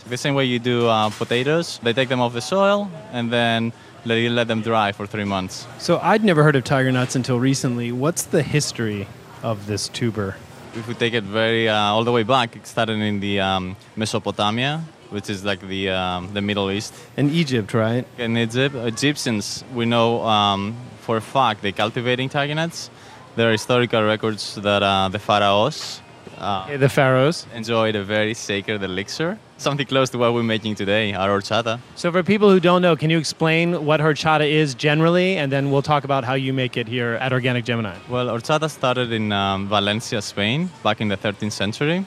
The 0.09 0.17
same 0.17 0.35
way 0.35 0.45
you 0.45 0.59
do 0.59 0.87
uh, 0.87 1.09
potatoes, 1.11 1.79
they 1.83 1.93
take 1.93 2.09
them 2.09 2.19
off 2.19 2.33
the 2.33 2.41
soil 2.41 2.89
and 3.13 3.31
then 3.31 3.71
let, 4.03 4.15
you 4.15 4.29
let 4.31 4.47
them 4.47 4.61
dry 4.61 4.91
for 4.91 5.05
three 5.07 5.23
months. 5.23 5.65
So 5.77 5.99
I'd 5.99 6.23
never 6.23 6.43
heard 6.43 6.55
of 6.55 6.63
tiger 6.63 6.91
nuts 6.91 7.15
until 7.15 7.39
recently. 7.39 7.91
What's 7.91 8.23
the 8.23 8.43
history 8.43 9.07
of 9.43 9.67
this 9.67 9.87
tuber? 9.87 10.35
If 10.75 10.87
we 10.87 10.93
take 10.95 11.13
it 11.13 11.23
very 11.23 11.69
uh, 11.69 11.75
all 11.75 12.03
the 12.03 12.11
way 12.11 12.23
back, 12.23 12.55
it 12.55 12.67
started 12.67 12.99
in 12.99 13.19
the 13.19 13.39
um, 13.39 13.75
Mesopotamia, 13.95 14.83
which 15.09 15.29
is 15.29 15.45
like 15.45 15.61
the 15.61 15.89
um, 15.89 16.33
the 16.33 16.41
Middle 16.41 16.71
East. 16.71 16.93
In 17.15 17.29
Egypt, 17.29 17.73
right? 17.73 18.05
In 18.17 18.37
Egypt, 18.37 18.75
Egyptians, 18.75 19.63
we 19.73 19.85
know 19.85 20.23
um, 20.23 20.75
for 21.01 21.17
a 21.17 21.21
fact 21.21 21.61
they 21.61 21.71
cultivating 21.71 22.29
tiger 22.29 22.55
nuts. 22.55 22.89
There 23.35 23.49
are 23.49 23.51
historical 23.51 24.03
records 24.03 24.55
that 24.55 24.83
uh, 24.83 25.09
the 25.09 25.19
pharaohs, 25.19 26.01
uh, 26.37 26.77
the 26.77 26.89
pharaohs, 26.89 27.45
enjoyed 27.53 27.95
a 27.95 28.03
very 28.03 28.33
sacred 28.33 28.83
elixir, 28.83 29.39
something 29.57 29.85
close 29.85 30.09
to 30.09 30.17
what 30.17 30.33
we're 30.33 30.43
making 30.43 30.75
today, 30.75 31.13
our 31.13 31.29
horchata. 31.29 31.79
So 31.95 32.11
for 32.11 32.23
people 32.23 32.49
who 32.49 32.59
don't 32.59 32.81
know, 32.81 32.95
can 32.95 33.09
you 33.09 33.17
explain 33.17 33.85
what 33.85 33.99
horchata 33.99 34.47
is 34.49 34.75
generally, 34.75 35.37
and 35.37 35.51
then 35.51 35.71
we'll 35.71 35.81
talk 35.81 36.03
about 36.03 36.23
how 36.23 36.33
you 36.33 36.51
make 36.51 36.77
it 36.77 36.87
here 36.87 37.13
at 37.21 37.31
Organic 37.31 37.63
Gemini? 37.63 37.95
Well, 38.09 38.27
horchata 38.27 38.69
started 38.69 39.11
in 39.13 39.31
um, 39.31 39.67
Valencia, 39.67 40.21
Spain, 40.21 40.69
back 40.83 40.99
in 40.99 41.07
the 41.07 41.17
13th 41.17 41.53
century. 41.53 42.05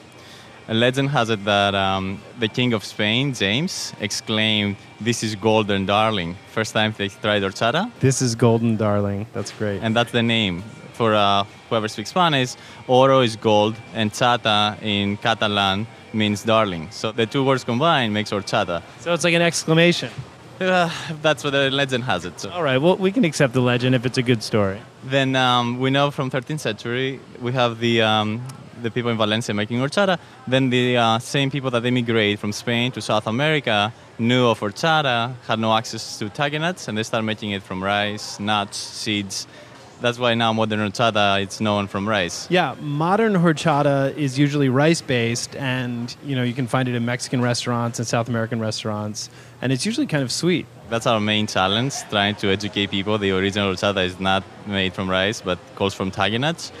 A 0.67 0.73
legend 0.73 1.09
has 1.09 1.29
it 1.29 1.45
that 1.45 1.75
um, 1.75 2.19
the 2.39 2.47
king 2.47 2.73
of 2.73 2.83
Spain, 2.83 3.33
James, 3.33 3.93
exclaimed, 3.99 4.75
"This 4.99 5.23
is 5.23 5.35
golden, 5.35 5.85
darling!" 5.85 6.35
First 6.53 6.73
time 6.73 6.93
they 6.97 7.09
tried 7.09 7.43
horchata, 7.43 7.91
This 7.99 8.21
is 8.21 8.33
golden, 8.35 8.75
darling. 8.77 9.27
That's 9.33 9.51
great. 9.51 9.79
and 9.83 9.95
that's 9.95 10.11
the 10.11 10.23
name 10.23 10.63
for 10.93 11.13
uh, 11.13 11.43
whoever 11.69 11.87
speaks 11.87 12.09
Spanish. 12.09 12.55
Oro 12.87 13.19
is 13.21 13.35
gold, 13.35 13.75
and 13.93 14.11
chata 14.11 14.81
in 14.81 15.17
Catalan 15.17 15.85
means 16.13 16.43
darling. 16.43 16.87
So 16.91 17.11
the 17.11 17.25
two 17.27 17.43
words 17.43 17.63
combined 17.63 18.13
makes 18.13 18.31
horchata. 18.31 18.81
So 19.01 19.13
it's 19.13 19.23
like 19.23 19.35
an 19.35 19.41
exclamation. 19.43 20.09
Uh, 20.59 20.89
that's 21.21 21.43
what 21.43 21.51
the 21.51 21.69
legend 21.69 22.05
has 22.05 22.23
it. 22.25 22.39
So. 22.39 22.49
All 22.49 22.63
right, 22.63 22.77
well, 22.77 22.95
we 22.95 23.11
can 23.11 23.25
accept 23.25 23.53
the 23.53 23.59
legend 23.61 23.93
if 23.93 24.05
it's 24.05 24.17
a 24.17 24.23
good 24.23 24.41
story. 24.41 24.79
Then 25.03 25.35
um, 25.35 25.79
we 25.79 25.89
know 25.89 26.11
from 26.11 26.31
13th 26.31 26.61
century 26.61 27.19
we 27.41 27.51
have 27.51 27.79
the 27.79 28.01
um, 28.01 28.41
the 28.85 28.91
people 28.91 29.11
in 29.11 29.17
Valencia 29.17 29.53
making 29.53 29.79
horchata. 29.79 30.17
Then 30.47 30.69
the 30.69 30.95
uh, 30.95 31.19
same 31.19 31.49
people 31.51 31.71
that 31.71 31.85
immigrate 31.85 32.39
from 32.39 32.53
Spain 32.53 32.91
to 32.93 33.01
South 33.01 33.27
America 33.27 33.91
knew 34.17 34.47
of 34.47 34.59
horchata, 34.59 35.35
had 35.47 35.59
no 35.59 35.75
access 35.75 36.17
to 36.19 36.29
tiger 36.29 36.59
nuts, 36.59 36.87
and 36.87 36.97
they 36.97 37.03
started 37.03 37.25
making 37.25 37.51
it 37.51 37.63
from 37.63 37.83
rice, 37.83 38.39
nuts, 38.39 38.77
seeds. 38.77 39.47
That's 40.01 40.19
why 40.19 40.35
now 40.35 40.53
modern 40.53 40.79
horchata 40.79 41.41
it's 41.41 41.59
known 41.59 41.87
from 41.87 42.07
rice. 42.07 42.49
Yeah, 42.51 42.75
modern 42.79 43.33
horchata 43.33 44.15
is 44.15 44.37
usually 44.37 44.69
rice 44.69 45.01
based, 45.01 45.55
and 45.55 46.15
you 46.23 46.35
know 46.35 46.43
you 46.43 46.53
can 46.53 46.67
find 46.67 46.87
it 46.87 46.95
in 46.95 47.03
Mexican 47.05 47.41
restaurants 47.41 47.97
and 47.99 48.07
South 48.07 48.29
American 48.29 48.59
restaurants, 48.59 49.29
and 49.61 49.71
it's 49.73 49.85
usually 49.85 50.07
kind 50.07 50.23
of 50.23 50.31
sweet. 50.31 50.65
That's 50.89 51.07
our 51.07 51.19
main 51.19 51.47
challenge, 51.47 51.93
trying 52.09 52.35
to 52.35 52.51
educate 52.51 52.91
people. 52.91 53.17
The 53.17 53.31
original 53.31 53.73
horchata 53.73 54.05
is 54.05 54.19
not 54.19 54.43
made 54.67 54.93
from 54.93 55.09
rice, 55.09 55.41
but 55.41 55.57
comes 55.75 55.95
from 55.95 56.11
tiger 56.11 56.39
nuts. 56.39 56.71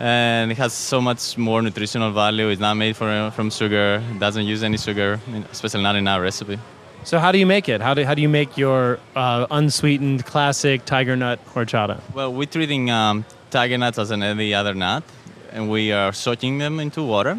And 0.00 0.50
it 0.50 0.58
has 0.58 0.72
so 0.72 1.00
much 1.00 1.38
more 1.38 1.62
nutritional 1.62 2.12
value. 2.12 2.48
It's 2.48 2.60
not 2.60 2.74
made 2.74 2.96
for, 2.96 3.30
from 3.30 3.50
sugar. 3.50 4.02
It 4.10 4.18
doesn't 4.18 4.44
use 4.44 4.62
any 4.62 4.76
sugar, 4.76 5.20
especially 5.50 5.82
not 5.82 5.96
in 5.96 6.06
our 6.08 6.20
recipe. 6.20 6.58
So 7.04 7.18
how 7.18 7.32
do 7.32 7.38
you 7.38 7.46
make 7.46 7.68
it? 7.68 7.82
How 7.82 7.92
do, 7.92 8.04
how 8.04 8.14
do 8.14 8.22
you 8.22 8.30
make 8.30 8.56
your 8.56 8.98
uh, 9.14 9.46
unsweetened 9.50 10.24
classic 10.24 10.86
tiger 10.86 11.16
nut 11.16 11.38
horchata? 11.52 12.00
Well, 12.14 12.32
we're 12.32 12.46
treating 12.46 12.90
um, 12.90 13.26
tiger 13.50 13.76
nuts 13.76 13.98
as 13.98 14.10
any 14.10 14.54
other 14.54 14.74
nut, 14.74 15.04
and 15.52 15.70
we 15.70 15.92
are 15.92 16.12
soaking 16.12 16.58
them 16.58 16.80
into 16.80 17.02
water. 17.02 17.38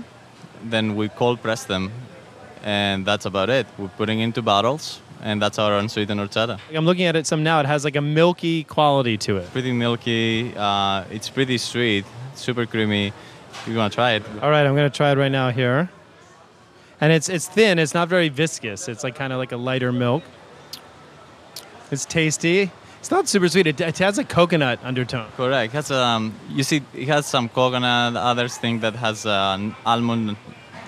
Then 0.63 0.95
we 0.95 1.09
cold 1.09 1.41
press 1.41 1.65
them, 1.65 1.91
and 2.63 3.05
that's 3.05 3.25
about 3.25 3.49
it. 3.49 3.65
We're 3.79 3.87
putting 3.87 4.19
into 4.19 4.43
bottles, 4.43 5.01
and 5.23 5.41
that's 5.41 5.57
our 5.57 5.77
unsweetened 5.79 6.19
horchata. 6.19 6.59
I'm 6.71 6.85
looking 6.85 7.05
at 7.05 7.15
it 7.15 7.25
some 7.25 7.41
now. 7.41 7.59
It 7.59 7.65
has 7.65 7.83
like 7.83 7.95
a 7.95 8.01
milky 8.01 8.63
quality 8.65 9.17
to 9.17 9.37
it. 9.37 9.51
Pretty 9.51 9.71
milky. 9.71 10.53
Uh, 10.55 11.05
it's 11.09 11.29
pretty 11.29 11.57
sweet, 11.57 12.05
super 12.37 12.65
creamy. 12.65 13.13
If 13.51 13.67
you 13.67 13.77
want 13.77 13.93
to 13.93 13.95
try 13.95 14.11
it. 14.11 14.23
All 14.41 14.49
right, 14.49 14.65
I'm 14.65 14.75
gonna 14.75 14.89
try 14.89 15.11
it 15.11 15.17
right 15.17 15.31
now 15.31 15.49
here. 15.49 15.89
And 17.01 17.11
it's 17.11 17.29
it's 17.29 17.47
thin. 17.47 17.79
It's 17.79 17.93
not 17.93 18.09
very 18.09 18.29
viscous. 18.29 18.87
It's 18.87 19.03
like 19.03 19.15
kind 19.15 19.31
of 19.33 19.39
like 19.39 19.51
a 19.51 19.57
lighter 19.57 19.91
milk. 19.91 20.23
It's 21.91 22.05
tasty. 22.05 22.71
It's 22.99 23.11
not 23.11 23.27
super 23.27 23.47
sweet. 23.47 23.67
It, 23.67 23.79
it 23.79 23.99
has 23.99 24.17
a 24.17 24.23
coconut 24.23 24.79
undertone. 24.83 25.27
Correct. 25.37 25.73
It 25.73 25.75
has 25.75 25.91
um, 25.91 26.33
you 26.49 26.63
see, 26.63 26.81
it 26.93 27.07
has 27.07 27.27
some 27.27 27.49
coconut. 27.49 28.15
Others 28.15 28.57
think 28.57 28.81
that 28.81 28.95
has 28.95 29.25
uh, 29.25 29.71
almond 29.85 30.37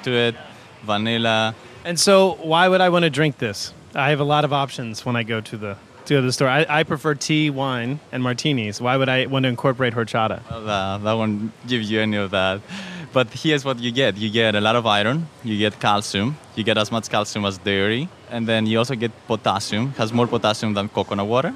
to 0.04 0.12
it, 0.12 0.36
vanilla. 0.84 1.54
And 1.86 2.00
so, 2.00 2.40
why 2.42 2.68
would 2.68 2.82
I 2.82 2.90
want 2.90 3.04
to 3.04 3.10
drink 3.10 3.38
this? 3.38 3.74
I 3.94 4.10
have 4.10 4.20
a 4.20 4.26
lot 4.26 4.44
of 4.46 4.52
options 4.52 5.06
when 5.06 5.16
I 5.16 5.24
go 5.24 5.42
to 5.42 5.58
the 5.58 5.78
to 6.08 6.22
the 6.22 6.32
store. 6.32 6.48
I, 6.48 6.65
I 6.67 6.84
prefer 6.84 7.13
tea, 7.15 7.50
wine, 7.50 8.00
and 8.12 8.24
martinis. 8.24 8.82
Why 8.82 8.98
would 8.98 9.10
I 9.10 9.26
want 9.28 9.43
to 9.43 9.50
incorporate 9.50 9.93
horchata? 9.93 10.41
Well, 10.50 10.70
uh, 10.70 10.98
that 10.98 11.13
won't 11.13 11.52
give 11.67 11.84
you 11.84 12.00
any 12.02 12.17
of 12.17 12.32
that. 12.32 12.62
But 13.13 13.28
here's 13.34 13.63
what 13.63 13.80
you 13.80 13.91
get: 13.91 14.17
you 14.17 14.30
get 14.30 14.56
a 14.56 14.62
lot 14.62 14.76
of 14.76 14.86
iron, 14.86 15.28
you 15.43 15.58
get 15.58 15.80
calcium, 15.80 16.38
you 16.56 16.63
get 16.63 16.78
as 16.78 16.91
much 16.91 17.10
calcium 17.10 17.46
as 17.46 17.58
dairy, 17.58 18.10
and 18.30 18.48
then 18.48 18.65
you 18.65 18.78
also 18.78 18.96
get 18.96 19.12
potassium. 19.28 19.89
It 19.89 19.98
has 19.98 20.12
more 20.12 20.28
potassium 20.28 20.74
than 20.74 20.89
coconut 20.89 21.28
water. 21.28 21.54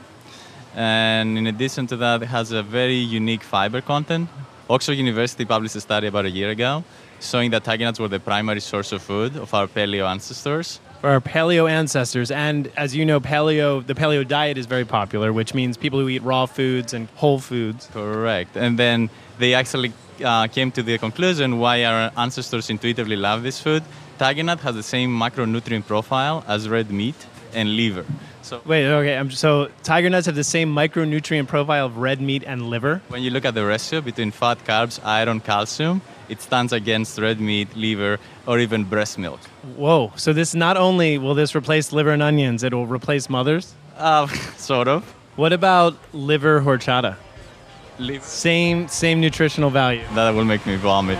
And 0.75 1.37
in 1.37 1.47
addition 1.47 1.87
to 1.87 1.97
that, 1.97 2.23
it 2.23 2.27
has 2.27 2.51
a 2.51 2.63
very 2.63 2.95
unique 2.95 3.43
fiber 3.43 3.81
content. 3.81 4.29
Oxford 4.69 4.93
University 4.93 5.43
published 5.43 5.75
a 5.75 5.81
study 5.81 6.07
about 6.07 6.25
a 6.25 6.29
year 6.29 6.49
ago 6.49 6.83
showing 7.21 7.51
that 7.51 7.63
tiger 7.63 7.91
were 7.99 8.07
the 8.07 8.19
primary 8.19 8.59
source 8.59 8.91
of 8.91 9.01
food 9.01 9.35
of 9.35 9.53
our 9.53 9.67
paleo 9.67 10.09
ancestors. 10.09 10.79
For 11.01 11.09
our 11.09 11.19
paleo 11.19 11.67
ancestors, 11.67 12.29
and 12.29 12.71
as 12.77 12.95
you 12.95 13.05
know, 13.05 13.19
paleo 13.19 13.83
the 13.83 13.95
paleo 13.95 14.27
diet 14.27 14.59
is 14.59 14.67
very 14.67 14.85
popular, 14.85 15.33
which 15.33 15.55
means 15.55 15.75
people 15.75 15.99
who 15.99 16.07
eat 16.07 16.21
raw 16.21 16.45
foods 16.45 16.93
and 16.93 17.09
whole 17.15 17.39
foods. 17.39 17.89
Correct. 17.91 18.55
And 18.55 18.77
then 18.77 19.09
they 19.39 19.55
actually 19.55 19.93
uh, 20.23 20.45
came 20.45 20.71
to 20.73 20.83
the 20.83 20.99
conclusion 20.99 21.57
why 21.57 21.85
our 21.85 22.11
ancestors 22.15 22.69
intuitively 22.69 23.15
love 23.15 23.41
this 23.41 23.59
food. 23.59 23.81
Tiger 24.19 24.43
nut 24.43 24.59
has 24.59 24.75
the 24.75 24.83
same 24.83 25.09
macronutrient 25.09 25.87
profile 25.87 26.45
as 26.47 26.69
red 26.69 26.91
meat 26.91 27.15
and 27.51 27.75
liver. 27.75 28.05
So 28.43 28.61
Wait, 28.65 28.85
okay. 28.85 29.17
I'm, 29.17 29.31
so 29.31 29.71
tiger 29.81 30.09
nuts 30.11 30.27
have 30.27 30.35
the 30.35 30.43
same 30.43 30.71
micronutrient 30.71 31.47
profile 31.47 31.87
of 31.87 31.97
red 31.97 32.21
meat 32.21 32.43
and 32.45 32.69
liver. 32.69 33.01
when 33.07 33.23
you 33.23 33.31
look 33.31 33.45
at 33.45 33.55
the 33.55 33.65
ratio 33.65 34.01
between 34.01 34.29
fat, 34.29 34.63
carbs, 34.65 34.99
iron, 35.03 35.39
calcium, 35.39 36.01
it 36.31 36.41
stands 36.41 36.71
against 36.71 37.19
red 37.19 37.41
meat, 37.41 37.67
liver, 37.75 38.17
or 38.47 38.57
even 38.57 38.85
breast 38.85 39.19
milk. 39.19 39.39
Whoa! 39.75 40.13
So 40.15 40.31
this 40.31 40.55
not 40.55 40.77
only 40.77 41.17
will 41.17 41.35
this 41.35 41.53
replace 41.55 41.91
liver 41.91 42.11
and 42.11 42.23
onions, 42.23 42.63
it 42.63 42.73
will 42.73 42.87
replace 42.87 43.29
mothers. 43.29 43.73
Uh, 43.97 44.27
sort 44.57 44.87
of. 44.87 45.03
What 45.35 45.51
about 45.51 45.95
liver 46.13 46.61
horchata? 46.61 47.17
Liver. 47.99 48.23
Same 48.23 48.87
same 48.87 49.19
nutritional 49.19 49.69
value. 49.69 50.03
That 50.15 50.31
will 50.31 50.45
make 50.45 50.65
me 50.65 50.77
vomit. 50.77 51.19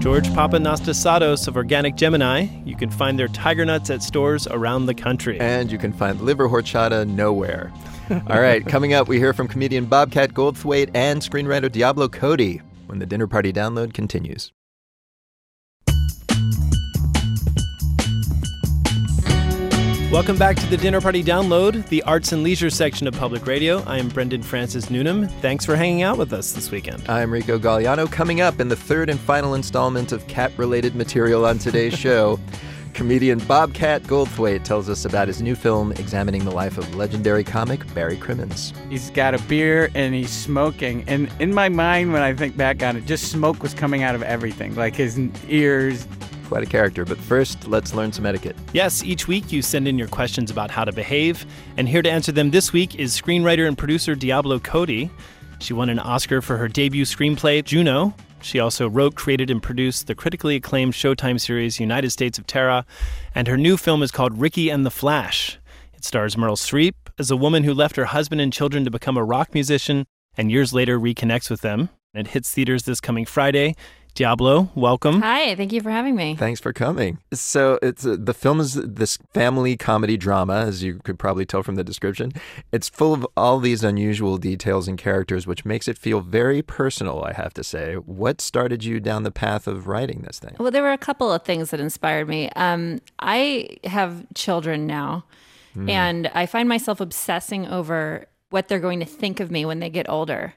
George 0.00 0.28
Papanastasiadis 0.28 1.48
of 1.48 1.56
Organic 1.56 1.96
Gemini. 1.96 2.46
You 2.64 2.76
can 2.76 2.90
find 2.90 3.18
their 3.18 3.28
tiger 3.28 3.64
nuts 3.64 3.90
at 3.90 4.02
stores 4.02 4.46
around 4.46 4.86
the 4.86 4.94
country. 4.94 5.38
And 5.40 5.70
you 5.70 5.78
can 5.78 5.92
find 5.92 6.20
liver 6.20 6.48
horchata 6.48 7.06
nowhere. 7.08 7.72
All 8.10 8.40
right, 8.40 8.64
coming 8.64 8.94
up, 8.94 9.08
we 9.08 9.18
hear 9.18 9.32
from 9.32 9.48
comedian 9.48 9.86
Bobcat 9.86 10.32
Goldthwait 10.32 10.90
and 10.94 11.20
screenwriter 11.20 11.70
Diablo 11.70 12.08
Cody 12.08 12.62
when 12.86 13.00
the 13.00 13.06
dinner 13.06 13.26
party 13.26 13.52
download 13.52 13.94
continues. 13.94 14.52
Welcome 20.12 20.38
back 20.38 20.56
to 20.56 20.66
the 20.66 20.76
Dinner 20.76 21.00
Party 21.00 21.24
Download, 21.24 21.86
the 21.88 22.00
arts 22.04 22.30
and 22.30 22.44
leisure 22.44 22.70
section 22.70 23.08
of 23.08 23.14
public 23.18 23.44
radio. 23.44 23.82
I 23.88 23.98
am 23.98 24.08
Brendan 24.08 24.44
Francis 24.44 24.88
Newnam. 24.88 25.26
Thanks 25.40 25.66
for 25.66 25.74
hanging 25.74 26.02
out 26.02 26.16
with 26.16 26.32
us 26.32 26.52
this 26.52 26.70
weekend. 26.70 27.08
I'm 27.08 27.32
Rico 27.32 27.58
Gagliano. 27.58 28.10
Coming 28.10 28.40
up 28.40 28.60
in 28.60 28.68
the 28.68 28.76
third 28.76 29.10
and 29.10 29.18
final 29.18 29.54
installment 29.54 30.12
of 30.12 30.24
cat 30.28 30.52
related 30.56 30.94
material 30.94 31.44
on 31.44 31.58
today's 31.58 31.98
show, 31.98 32.38
comedian 32.96 33.38
Bobcat 33.40 34.02
Goldthwait 34.04 34.64
tells 34.64 34.88
us 34.88 35.04
about 35.04 35.28
his 35.28 35.42
new 35.42 35.54
film 35.54 35.92
examining 35.92 36.46
the 36.46 36.50
life 36.50 36.78
of 36.78 36.94
legendary 36.94 37.44
comic 37.44 37.82
Barry 37.92 38.16
Crimmins. 38.16 38.72
He's 38.88 39.10
got 39.10 39.34
a 39.34 39.38
beer 39.42 39.90
and 39.94 40.14
he's 40.14 40.30
smoking. 40.30 41.04
And 41.06 41.30
in 41.38 41.52
my 41.52 41.68
mind, 41.68 42.14
when 42.14 42.22
I 42.22 42.32
think 42.32 42.56
back 42.56 42.82
on 42.82 42.96
it, 42.96 43.04
just 43.04 43.30
smoke 43.30 43.62
was 43.62 43.74
coming 43.74 44.02
out 44.02 44.14
of 44.14 44.22
everything, 44.22 44.74
like 44.76 44.96
his 44.96 45.20
ears. 45.46 46.08
Quite 46.48 46.62
a 46.62 46.66
character, 46.66 47.04
but 47.04 47.18
first, 47.18 47.68
let's 47.68 47.92
learn 47.92 48.12
some 48.12 48.24
etiquette. 48.24 48.56
Yes, 48.72 49.02
each 49.02 49.28
week 49.28 49.52
you 49.52 49.60
send 49.60 49.86
in 49.86 49.98
your 49.98 50.08
questions 50.08 50.50
about 50.50 50.70
how 50.70 50.84
to 50.86 50.92
behave, 50.92 51.44
and 51.76 51.86
here 51.86 52.00
to 52.00 52.10
answer 52.10 52.32
them 52.32 52.50
this 52.50 52.72
week 52.72 52.94
is 52.94 53.20
screenwriter 53.20 53.68
and 53.68 53.76
producer 53.76 54.14
Diablo 54.14 54.58
Cody. 54.58 55.10
She 55.58 55.74
won 55.74 55.90
an 55.90 55.98
Oscar 55.98 56.40
for 56.40 56.56
her 56.56 56.66
debut 56.66 57.04
screenplay, 57.04 57.62
Juno. 57.62 58.14
She 58.46 58.60
also 58.60 58.88
wrote, 58.88 59.16
created, 59.16 59.50
and 59.50 59.60
produced 59.60 60.06
the 60.06 60.14
critically 60.14 60.54
acclaimed 60.54 60.92
Showtime 60.92 61.40
series 61.40 61.80
United 61.80 62.10
States 62.10 62.38
of 62.38 62.46
Tara, 62.46 62.86
and 63.34 63.48
her 63.48 63.56
new 63.56 63.76
film 63.76 64.04
is 64.04 64.12
called 64.12 64.38
Ricki 64.38 64.70
and 64.70 64.86
the 64.86 64.90
Flash. 64.90 65.58
It 65.94 66.04
stars 66.04 66.36
Meryl 66.36 66.56
Streep 66.56 66.94
as 67.18 67.28
a 67.28 67.36
woman 67.36 67.64
who 67.64 67.74
left 67.74 67.96
her 67.96 68.04
husband 68.04 68.40
and 68.40 68.52
children 68.52 68.84
to 68.84 68.90
become 68.90 69.16
a 69.16 69.24
rock 69.24 69.52
musician 69.52 70.06
and 70.36 70.52
years 70.52 70.72
later 70.72 70.96
reconnects 70.96 71.50
with 71.50 71.62
them. 71.62 71.88
It 72.14 72.28
hits 72.28 72.52
theaters 72.52 72.84
this 72.84 73.00
coming 73.00 73.26
Friday. 73.26 73.74
Diablo, 74.16 74.70
welcome. 74.74 75.20
Hi, 75.20 75.54
thank 75.56 75.74
you 75.74 75.82
for 75.82 75.90
having 75.90 76.16
me. 76.16 76.36
Thanks 76.36 76.58
for 76.58 76.72
coming. 76.72 77.18
So 77.34 77.78
it's 77.82 78.06
uh, 78.06 78.16
the 78.18 78.32
film 78.32 78.60
is 78.60 78.72
this 78.72 79.18
family 79.34 79.76
comedy 79.76 80.16
drama, 80.16 80.54
as 80.54 80.82
you 80.82 81.00
could 81.04 81.18
probably 81.18 81.44
tell 81.44 81.62
from 81.62 81.74
the 81.74 81.84
description. 81.84 82.32
It's 82.72 82.88
full 82.88 83.12
of 83.12 83.26
all 83.36 83.58
these 83.58 83.84
unusual 83.84 84.38
details 84.38 84.88
and 84.88 84.96
characters, 84.96 85.46
which 85.46 85.66
makes 85.66 85.86
it 85.86 85.98
feel 85.98 86.22
very 86.22 86.62
personal. 86.62 87.24
I 87.24 87.34
have 87.34 87.52
to 87.54 87.62
say. 87.62 87.96
What 87.96 88.40
started 88.40 88.82
you 88.84 89.00
down 89.00 89.22
the 89.24 89.30
path 89.30 89.66
of 89.66 89.86
writing 89.86 90.22
this 90.22 90.38
thing? 90.38 90.56
Well, 90.58 90.70
there 90.70 90.82
were 90.82 90.92
a 90.92 90.98
couple 90.98 91.30
of 91.30 91.42
things 91.42 91.68
that 91.68 91.78
inspired 91.78 92.26
me. 92.26 92.48
Um, 92.56 93.02
I 93.18 93.76
have 93.84 94.24
children 94.34 94.86
now, 94.86 95.26
Hmm. 95.74 95.90
and 95.90 96.26
I 96.28 96.46
find 96.46 96.70
myself 96.70 97.02
obsessing 97.02 97.66
over 97.66 98.24
what 98.48 98.68
they're 98.68 98.80
going 98.80 99.00
to 99.00 99.06
think 99.06 99.40
of 99.40 99.50
me 99.50 99.66
when 99.66 99.80
they 99.80 99.90
get 99.90 100.08
older 100.08 100.54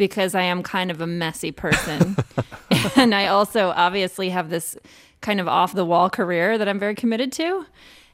because 0.00 0.34
I 0.34 0.40
am 0.44 0.62
kind 0.62 0.90
of 0.90 1.02
a 1.02 1.06
messy 1.06 1.52
person. 1.52 2.16
and 2.96 3.14
I 3.14 3.26
also 3.26 3.68
obviously 3.76 4.30
have 4.30 4.48
this 4.48 4.74
kind 5.20 5.38
of 5.40 5.46
off 5.46 5.74
the 5.74 5.84
wall 5.84 6.08
career 6.08 6.56
that 6.56 6.66
I'm 6.70 6.78
very 6.78 6.94
committed 6.94 7.30
to. 7.32 7.66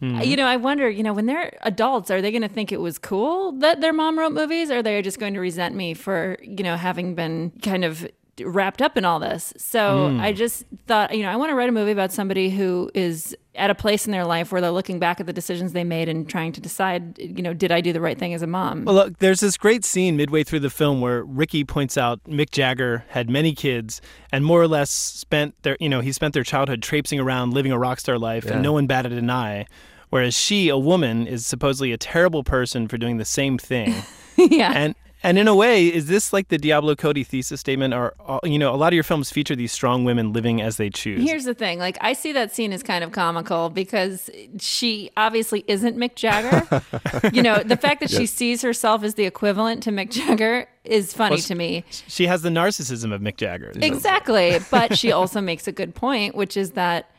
Mhm. 0.02 0.26
You 0.26 0.36
know, 0.36 0.46
I 0.46 0.56
wonder, 0.56 0.90
you 0.90 1.04
know, 1.04 1.12
when 1.12 1.26
they're 1.26 1.56
adults, 1.62 2.10
are 2.10 2.20
they 2.20 2.32
going 2.32 2.42
to 2.42 2.48
think 2.48 2.72
it 2.72 2.80
was 2.80 2.98
cool 2.98 3.52
that 3.60 3.80
their 3.80 3.92
mom 3.92 4.18
wrote 4.18 4.32
movies? 4.32 4.68
Or 4.68 4.78
are 4.78 4.82
they 4.82 5.00
just 5.00 5.20
going 5.20 5.34
to 5.34 5.40
resent 5.40 5.76
me 5.76 5.94
for, 5.94 6.36
you 6.42 6.64
know, 6.64 6.76
having 6.76 7.14
been 7.14 7.52
kind 7.62 7.84
of 7.84 8.04
wrapped 8.42 8.82
up 8.82 8.96
in 8.98 9.04
all 9.04 9.20
this? 9.20 9.54
So 9.56 10.08
Mm. 10.10 10.20
I 10.20 10.32
just 10.32 10.64
thought, 10.88 11.16
you 11.16 11.22
know, 11.22 11.30
I 11.30 11.36
want 11.36 11.50
to 11.50 11.54
write 11.54 11.68
a 11.68 11.72
movie 11.72 11.92
about 11.92 12.12
somebody 12.12 12.50
who 12.50 12.90
is 12.94 13.36
at 13.56 13.70
a 13.70 13.74
place 13.74 14.06
in 14.06 14.12
their 14.12 14.24
life 14.24 14.52
where 14.52 14.60
they're 14.60 14.70
looking 14.70 14.98
back 14.98 15.18
at 15.20 15.26
the 15.26 15.32
decisions 15.32 15.72
they 15.72 15.84
made 15.84 16.08
and 16.08 16.28
trying 16.28 16.52
to 16.52 16.60
decide, 16.60 17.18
you 17.18 17.42
know, 17.42 17.54
did 17.54 17.72
I 17.72 17.80
do 17.80 17.92
the 17.92 18.00
right 18.00 18.18
thing 18.18 18.34
as 18.34 18.42
a 18.42 18.46
mom? 18.46 18.84
Well, 18.84 18.94
look, 18.94 19.18
there's 19.18 19.40
this 19.40 19.56
great 19.56 19.84
scene 19.84 20.16
midway 20.16 20.44
through 20.44 20.60
the 20.60 20.70
film 20.70 21.00
where 21.00 21.24
Ricki 21.24 21.64
points 21.64 21.96
out 21.98 22.22
Mick 22.24 22.50
Jagger 22.50 23.04
had 23.08 23.28
many 23.30 23.54
kids 23.54 24.00
and 24.32 24.44
more 24.44 24.60
or 24.62 24.68
less 24.68 24.90
spent 24.90 25.54
their, 25.62 25.76
you 25.80 25.88
know, 25.88 26.00
he 26.00 26.12
spent 26.12 26.34
their 26.34 26.44
childhood 26.44 26.82
traipsing 26.82 27.18
around 27.18 27.52
living 27.54 27.72
a 27.72 27.78
rock 27.78 27.98
star 28.00 28.18
life 28.18 28.44
Yeah. 28.44 28.54
and 28.54 28.62
no 28.62 28.72
one 28.72 28.86
batted 28.86 29.12
an 29.12 29.30
eye. 29.30 29.66
Whereas 30.10 30.34
she, 30.34 30.68
a 30.68 30.78
woman, 30.78 31.26
is 31.26 31.46
supposedly 31.46 31.92
a 31.92 31.98
terrible 31.98 32.44
person 32.44 32.86
for 32.86 32.96
doing 32.96 33.16
the 33.16 33.24
same 33.24 33.58
thing. 33.58 33.94
yeah. 34.36 34.72
And 34.74 34.94
and 35.22 35.38
in 35.38 35.48
a 35.48 35.54
way, 35.54 35.86
is 35.86 36.06
this 36.06 36.32
like 36.32 36.48
the 36.48 36.58
Diablo 36.58 36.94
Cody 36.94 37.24
thesis 37.24 37.60
statement? 37.60 37.94
Or 37.94 38.14
uh, 38.26 38.38
you 38.44 38.58
know, 38.58 38.74
a 38.74 38.76
lot 38.76 38.88
of 38.88 38.94
your 38.94 39.02
films 39.02 39.30
feature 39.30 39.56
these 39.56 39.72
strong 39.72 40.04
women 40.04 40.32
living 40.32 40.60
as 40.60 40.76
they 40.76 40.90
choose. 40.90 41.22
Here's 41.22 41.44
the 41.44 41.54
thing. 41.54 41.78
Like, 41.78 41.96
I 42.00 42.12
see 42.12 42.32
that 42.32 42.54
scene 42.54 42.72
as 42.72 42.82
kind 42.82 43.02
of 43.02 43.12
comical 43.12 43.70
because 43.70 44.30
she 44.58 45.10
obviously 45.16 45.64
isn't 45.66 45.96
Mick 45.96 46.14
Jagger. 46.14 46.82
you 47.32 47.42
know, 47.42 47.62
the 47.62 47.76
fact 47.76 48.00
that 48.00 48.10
she 48.10 48.26
sees 48.26 48.62
herself 48.62 49.02
as 49.02 49.14
the 49.14 49.24
equivalent 49.24 49.82
to 49.84 49.90
Mick 49.90 50.10
Jagger 50.10 50.68
is 50.84 51.12
funny 51.12 51.36
Well, 51.36 51.42
to 51.42 51.54
me. 51.54 51.84
She 52.06 52.26
has 52.26 52.42
the 52.42 52.50
narcissism 52.50 53.12
of 53.12 53.20
Mick 53.20 53.36
Jagger. 53.36 53.72
Exactly. 53.74 54.58
But 54.70 54.96
she 54.98 55.12
also 55.12 55.40
makes 55.40 55.66
a 55.66 55.72
good 55.72 55.94
point, 55.94 56.34
which 56.34 56.56
is 56.56 56.72
that 56.72 57.10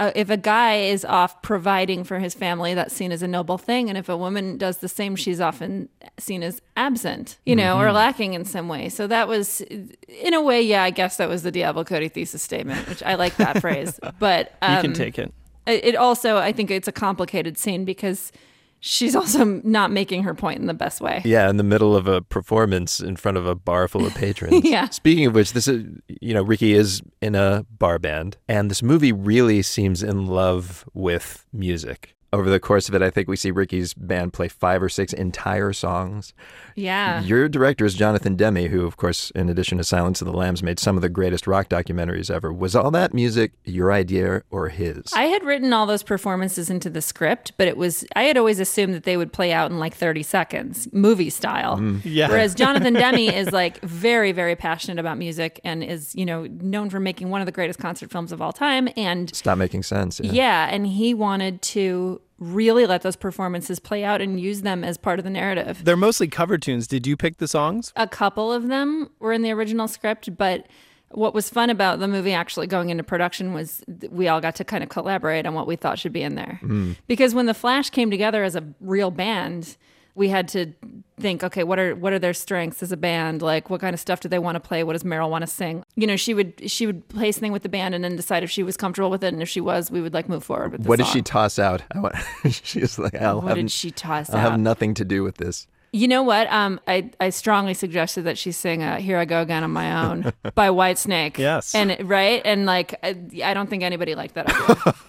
uh, 0.00 0.10
if 0.16 0.28
a 0.28 0.36
guy 0.36 0.76
is 0.76 1.04
off 1.04 1.40
providing 1.42 2.02
for 2.04 2.18
his 2.18 2.34
family, 2.34 2.74
that's 2.74 2.94
seen 2.94 3.12
as 3.12 3.22
a 3.22 3.28
noble 3.28 3.58
thing. 3.58 3.88
And 3.88 3.96
if 3.96 4.08
a 4.08 4.16
woman 4.16 4.58
does 4.58 4.78
the 4.78 4.88
same, 4.88 5.14
she's 5.16 5.40
often 5.40 5.88
seen 6.18 6.42
as 6.42 6.60
absent, 6.76 7.38
you 7.46 7.54
know, 7.54 7.78
or 7.78 7.86
Mhm. 7.86 7.94
lacking 7.94 8.34
in 8.34 8.44
some 8.44 8.66
way. 8.68 8.88
So 8.88 9.06
that 9.06 9.28
was, 9.28 9.60
in 10.08 10.34
a 10.34 10.42
way, 10.42 10.60
yeah, 10.62 10.82
I 10.82 10.90
guess 10.90 11.16
that 11.18 11.28
was 11.28 11.42
the 11.44 11.52
Diablo 11.52 11.84
Cody 11.84 12.08
thesis 12.08 12.42
statement, 12.42 12.88
which 12.88 13.02
I 13.04 13.14
like 13.14 13.36
that 13.36 13.60
phrase. 13.60 14.00
But 14.18 14.52
You 14.68 14.76
can 14.78 14.86
um, 14.86 14.92
take. 14.94 15.18
It 15.18 15.32
it 15.66 15.96
also, 15.96 16.36
I 16.38 16.52
think 16.52 16.70
it's 16.70 16.88
a 16.88 16.92
complicated 16.92 17.56
scene 17.56 17.84
because 17.84 18.32
she's 18.84 19.16
also 19.16 19.44
not 19.64 19.90
making 19.90 20.24
her 20.24 20.34
point 20.34 20.60
in 20.60 20.66
the 20.66 20.74
best 20.74 21.00
way. 21.00 21.22
Yeah, 21.24 21.48
in 21.48 21.56
the 21.56 21.62
middle 21.64 21.96
of 21.96 22.06
a 22.06 22.20
performance 22.20 23.00
in 23.00 23.16
front 23.16 23.38
of 23.38 23.46
a 23.46 23.54
bar 23.54 23.88
full 23.88 24.04
of 24.06 24.14
patrons. 24.14 24.62
Yeah. 24.62 24.90
Speaking 24.90 25.24
of 25.26 25.34
which, 25.34 25.54
this 25.54 25.66
is, 25.66 25.86
you 26.20 26.34
know, 26.34 26.42
Ricki 26.42 26.74
is 26.74 27.02
in 27.22 27.34
a 27.34 27.64
bar 27.70 27.98
band, 27.98 28.36
and 28.46 28.70
this 28.70 28.82
movie 28.82 29.12
really 29.12 29.62
seems 29.62 30.02
in 30.02 30.26
love 30.26 30.84
with 30.92 31.46
music. 31.52 32.14
Over 32.34 32.50
the 32.50 32.58
course 32.58 32.88
of 32.88 32.94
it, 32.96 33.02
I 33.02 33.10
think 33.10 33.28
we 33.28 33.36
see 33.36 33.50
Ricki's 33.52 33.94
band 33.94 34.32
play 34.32 34.48
five 34.48 34.82
or 34.82 34.88
six 34.88 35.12
entire 35.12 35.72
songs. 35.72 36.34
Yeah. 36.74 37.20
Your 37.22 37.48
director 37.48 37.84
is 37.84 37.94
Jonathan 37.94 38.34
Demme, 38.34 38.66
who, 38.68 38.84
of 38.86 38.96
course, 38.96 39.30
in 39.30 39.48
addition 39.48 39.78
to 39.78 39.84
Silence 39.84 40.20
of 40.20 40.26
the 40.26 40.32
Lambs, 40.32 40.60
made 40.62 40.80
some 40.80 40.96
of 40.96 41.02
the 41.02 41.08
greatest 41.08 41.46
rock 41.46 41.68
documentaries 41.68 42.30
ever. 42.32 42.52
Was 42.52 42.74
all 42.74 42.90
that 42.90 43.14
music 43.14 43.52
your 43.64 43.92
idea 43.92 44.42
or 44.50 44.68
his? 44.70 45.12
I 45.14 45.26
had 45.26 45.44
written 45.44 45.72
all 45.72 45.86
those 45.86 46.02
performances 46.02 46.70
into 46.70 46.90
the 46.90 47.00
script, 47.00 47.52
but 47.56 47.68
it 47.68 47.76
was 47.76 48.04
I 48.16 48.24
had 48.24 48.36
always 48.36 48.58
assumed 48.58 48.94
that 48.94 49.04
they 49.04 49.16
would 49.16 49.32
play 49.32 49.52
out 49.52 49.70
in 49.70 49.78
like 49.78 49.94
30 49.94 50.24
seconds, 50.24 50.88
movie 50.92 51.30
style. 51.30 51.76
Mm. 51.76 52.00
Yeah. 52.04 52.28
Whereas 52.28 52.54
Jonathan 52.56 52.94
Demme 52.94 53.28
is 53.32 53.52
like 53.52 53.80
very 53.82 54.32
very 54.32 54.56
passionate 54.56 54.98
about 54.98 55.18
music 55.18 55.60
and 55.62 55.84
is, 55.84 56.14
you 56.16 56.26
know, 56.26 56.46
known 56.46 56.90
for 56.90 56.98
making 56.98 57.30
one 57.30 57.40
of 57.40 57.46
the 57.46 57.52
greatest 57.52 57.78
concert 57.78 58.10
films 58.10 58.32
of 58.32 58.42
all 58.42 58.52
time 58.52 58.88
and 58.96 59.32
Stop 59.34 59.56
making 59.58 59.84
sense. 59.84 60.18
yeah. 60.20 60.68
and 60.70 60.88
he 60.88 61.14
wanted 61.14 61.62
to 61.62 62.20
really 62.38 62.86
let 62.86 63.02
those 63.02 63.16
performances 63.16 63.78
play 63.78 64.04
out 64.04 64.20
and 64.20 64.40
use 64.40 64.62
them 64.62 64.82
as 64.84 64.98
part 64.98 65.18
of 65.18 65.24
the 65.24 65.30
narrative. 65.30 65.84
They're 65.84 65.96
mostly 65.96 66.28
cover 66.28 66.58
tunes. 66.58 66.86
Did 66.86 67.06
you 67.06 67.16
pick 67.16 67.38
the 67.38 67.48
songs? 67.48 67.92
A 67.96 68.08
couple 68.08 68.52
of 68.52 68.68
them 68.68 69.10
were 69.20 69.32
in 69.32 69.42
the 69.42 69.52
original 69.52 69.88
script, 69.88 70.36
but 70.36 70.66
what 71.10 71.32
was 71.32 71.48
fun 71.48 71.70
about 71.70 72.00
the 72.00 72.08
movie 72.08 72.32
actually 72.32 72.66
going 72.66 72.90
into 72.90 73.04
production 73.04 73.54
was 73.54 73.84
we 74.10 74.26
all 74.26 74.40
got 74.40 74.56
to 74.56 74.64
kind 74.64 74.82
of 74.82 74.90
collaborate 74.90 75.46
on 75.46 75.54
what 75.54 75.66
we 75.66 75.76
thought 75.76 75.98
should 75.98 76.12
be 76.12 76.22
in 76.22 76.34
there. 76.34 76.58
Mm. 76.62 76.96
Because 77.06 77.34
when 77.34 77.46
the 77.46 77.54
Flash 77.54 77.90
came 77.90 78.10
together 78.10 78.42
as 78.42 78.56
a 78.56 78.64
real 78.80 79.10
band, 79.12 79.76
we 80.14 80.28
had 80.28 80.48
to 80.48 80.72
think, 81.18 81.42
okay, 81.42 81.64
what 81.64 81.78
are 81.78 81.94
what 81.94 82.12
are 82.12 82.18
their 82.18 82.34
strengths 82.34 82.82
as 82.82 82.92
a 82.92 82.96
band? 82.96 83.42
Like, 83.42 83.70
what 83.70 83.80
kind 83.80 83.94
of 83.94 84.00
stuff 84.00 84.20
do 84.20 84.28
they 84.28 84.38
want 84.38 84.56
to 84.56 84.60
play? 84.60 84.84
What 84.84 84.92
does 84.92 85.02
Meryl 85.02 85.30
want 85.30 85.42
to 85.42 85.46
sing? 85.46 85.84
You 85.96 86.06
know, 86.06 86.16
she 86.16 86.34
would 86.34 86.70
she 86.70 86.86
would 86.86 87.08
play 87.08 87.32
something 87.32 87.52
with 87.52 87.62
the 87.62 87.68
band 87.68 87.94
and 87.94 88.04
then 88.04 88.16
decide 88.16 88.42
if 88.42 88.50
she 88.50 88.62
was 88.62 88.76
comfortable 88.76 89.10
with 89.10 89.24
it, 89.24 89.32
and 89.32 89.42
if 89.42 89.48
she 89.48 89.60
was, 89.60 89.90
we 89.90 90.00
would 90.00 90.14
like 90.14 90.28
move 90.28 90.44
forward 90.44 90.72
with. 90.72 90.86
What 90.86 90.98
did 90.98 91.06
she 91.08 91.22
toss 91.22 91.58
out? 91.58 91.82
I 91.92 92.00
want, 92.00 92.14
she's 92.50 92.98
like, 92.98 93.14
I'll 93.16 93.40
What 93.40 93.48
have, 93.48 93.56
did 93.56 93.70
she 93.70 93.90
toss 93.90 94.30
I'll 94.30 94.40
have 94.40 94.60
nothing 94.60 94.94
to 94.94 95.04
do 95.04 95.22
with 95.22 95.36
this. 95.38 95.66
You 95.94 96.08
know 96.08 96.24
what? 96.24 96.52
Um, 96.52 96.80
I, 96.88 97.08
I 97.20 97.30
strongly 97.30 97.72
suggested 97.72 98.22
that 98.22 98.36
she 98.36 98.50
sing 98.50 98.82
uh, 98.82 98.96
"Here 98.96 99.16
I 99.16 99.24
Go 99.24 99.40
Again 99.42 99.62
on 99.62 99.70
My 99.70 100.06
Own" 100.06 100.32
by 100.56 100.68
Whitesnake. 100.68 101.38
Yes. 101.38 101.72
and 101.72 101.96
right, 102.08 102.42
and 102.44 102.66
like 102.66 102.94
I, 103.04 103.16
I 103.44 103.54
don't 103.54 103.70
think 103.70 103.84
anybody 103.84 104.16
liked 104.16 104.34
that 104.34 104.48
idea. 104.52 104.94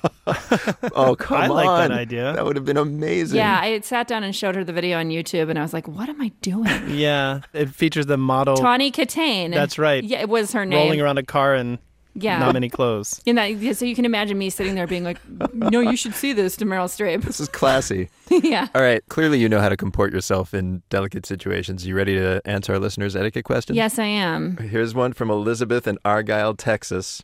Oh, 0.95 1.15
come 1.15 1.37
I 1.39 1.47
on. 1.47 1.49
like 1.51 1.89
that 1.89 1.91
idea. 1.91 2.33
That 2.33 2.45
would 2.45 2.55
have 2.55 2.65
been 2.65 2.77
amazing. 2.77 3.37
yeah, 3.37 3.59
I 3.61 3.79
sat 3.81 4.07
down 4.07 4.23
and 4.23 4.35
showed 4.35 4.55
her 4.55 4.63
the 4.63 4.73
video 4.73 4.97
on 4.99 5.09
YouTube, 5.09 5.49
and 5.49 5.57
I 5.59 5.61
was 5.61 5.73
like, 5.73 5.87
"What 5.87 6.07
am 6.09 6.21
I 6.21 6.29
doing?" 6.41 6.65
Yeah, 6.89 7.41
it 7.53 7.69
features 7.69 8.05
the 8.05 8.17
model. 8.17 8.55
Tawny 8.55 8.91
Kitaen. 8.91 9.53
That's 9.53 9.77
right. 9.77 10.03
Yeah, 10.03 10.21
it 10.21 10.29
was 10.29 10.51
her 10.53 10.65
name. 10.65 10.79
Rolling 10.79 11.01
around 11.01 11.17
a 11.19 11.23
car 11.23 11.53
and 11.55 11.77
Yeah. 12.15 12.39
not 12.39 12.53
many 12.53 12.69
clothes. 12.69 13.21
In 13.25 13.35
that, 13.35 13.55
yeah, 13.55 13.73
so 13.73 13.85
you 13.85 13.93
can 13.93 14.05
imagine 14.05 14.37
me 14.37 14.49
sitting 14.49 14.75
there 14.75 14.87
being 14.87 15.03
like, 15.03 15.19
"No, 15.53 15.81
you 15.81 15.97
should 15.97 16.15
see 16.15 16.33
this" 16.33 16.55
to 16.57 16.65
Meryl 16.65 16.85
Streep. 16.87 17.23
This 17.23 17.39
is 17.39 17.49
classy. 17.49 18.09
yeah. 18.29 18.67
All 18.73 18.81
right. 18.81 19.03
Clearly, 19.09 19.39
you 19.39 19.49
know 19.49 19.59
how 19.59 19.69
to 19.69 19.77
comport 19.77 20.13
yourself 20.13 20.53
in 20.53 20.81
delicate 20.89 21.25
situations. 21.25 21.85
You 21.85 21.95
ready 21.95 22.15
to 22.15 22.41
answer 22.45 22.73
our 22.73 22.79
listeners' 22.79 23.15
etiquette 23.15 23.45
question? 23.45 23.75
Yes, 23.75 23.99
I 23.99 24.05
am. 24.05 24.57
Here's 24.57 24.95
one 24.95 25.13
from 25.13 25.29
Elizabeth 25.29 25.87
in 25.87 25.97
Argyle, 26.05 26.53
Texas. 26.55 27.21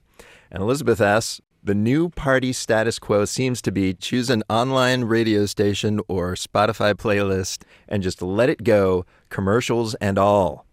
And 0.52 0.62
Elizabeth 0.62 1.00
asks 1.00 1.40
The 1.64 1.74
new 1.76 2.10
party 2.10 2.52
status 2.52 3.00
quo 3.00 3.24
seems 3.26 3.62
to 3.62 3.72
be 3.72 3.94
choose 3.94 4.30
an 4.30 4.44
online 4.50 5.06
radio 5.06 5.46
station 5.46 6.02
or 6.08 6.34
Spotify 6.34 6.94
playlist 6.94 7.64
and 7.88 8.04
just 8.04 8.22
let 8.22 8.50
it 8.50 8.64
go, 8.64 9.06
commercials 9.30 9.96
and 9.96 10.18
all. 10.20 10.66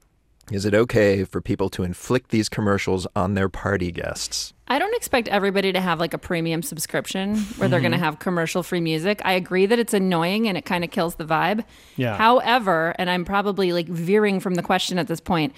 Is 0.50 0.64
it 0.64 0.74
okay 0.74 1.24
for 1.24 1.40
people 1.40 1.68
to 1.70 1.82
inflict 1.82 2.30
these 2.30 2.48
commercials 2.48 3.06
on 3.14 3.34
their 3.34 3.48
party 3.48 3.92
guests? 3.92 4.54
I 4.66 4.78
don't 4.78 4.94
expect 4.96 5.28
everybody 5.28 5.72
to 5.72 5.80
have 5.80 5.98
like 6.00 6.14
a 6.14 6.18
premium 6.18 6.62
subscription 6.62 7.36
where 7.56 7.68
they're 7.68 7.80
going 7.80 7.92
to 7.92 7.98
Mhm. 7.98 8.02
have 8.02 8.18
commercial 8.18 8.62
free 8.62 8.80
music. 8.80 9.20
I 9.24 9.32
agree 9.32 9.66
that 9.66 9.78
it's 9.78 9.94
annoying 9.94 10.48
and 10.48 10.56
it 10.58 10.64
kind 10.64 10.84
of 10.84 10.90
kills 10.90 11.16
the 11.16 11.24
vibe. 11.24 11.64
Yeah. 11.96 12.16
However, 12.16 12.94
and 12.98 13.08
I'm 13.10 13.24
probably 13.24 13.72
like 13.72 13.88
veering 13.88 14.40
from 14.40 14.54
the 14.54 14.62
question 14.62 14.98
at 14.98 15.06
this 15.06 15.20
point, 15.20 15.54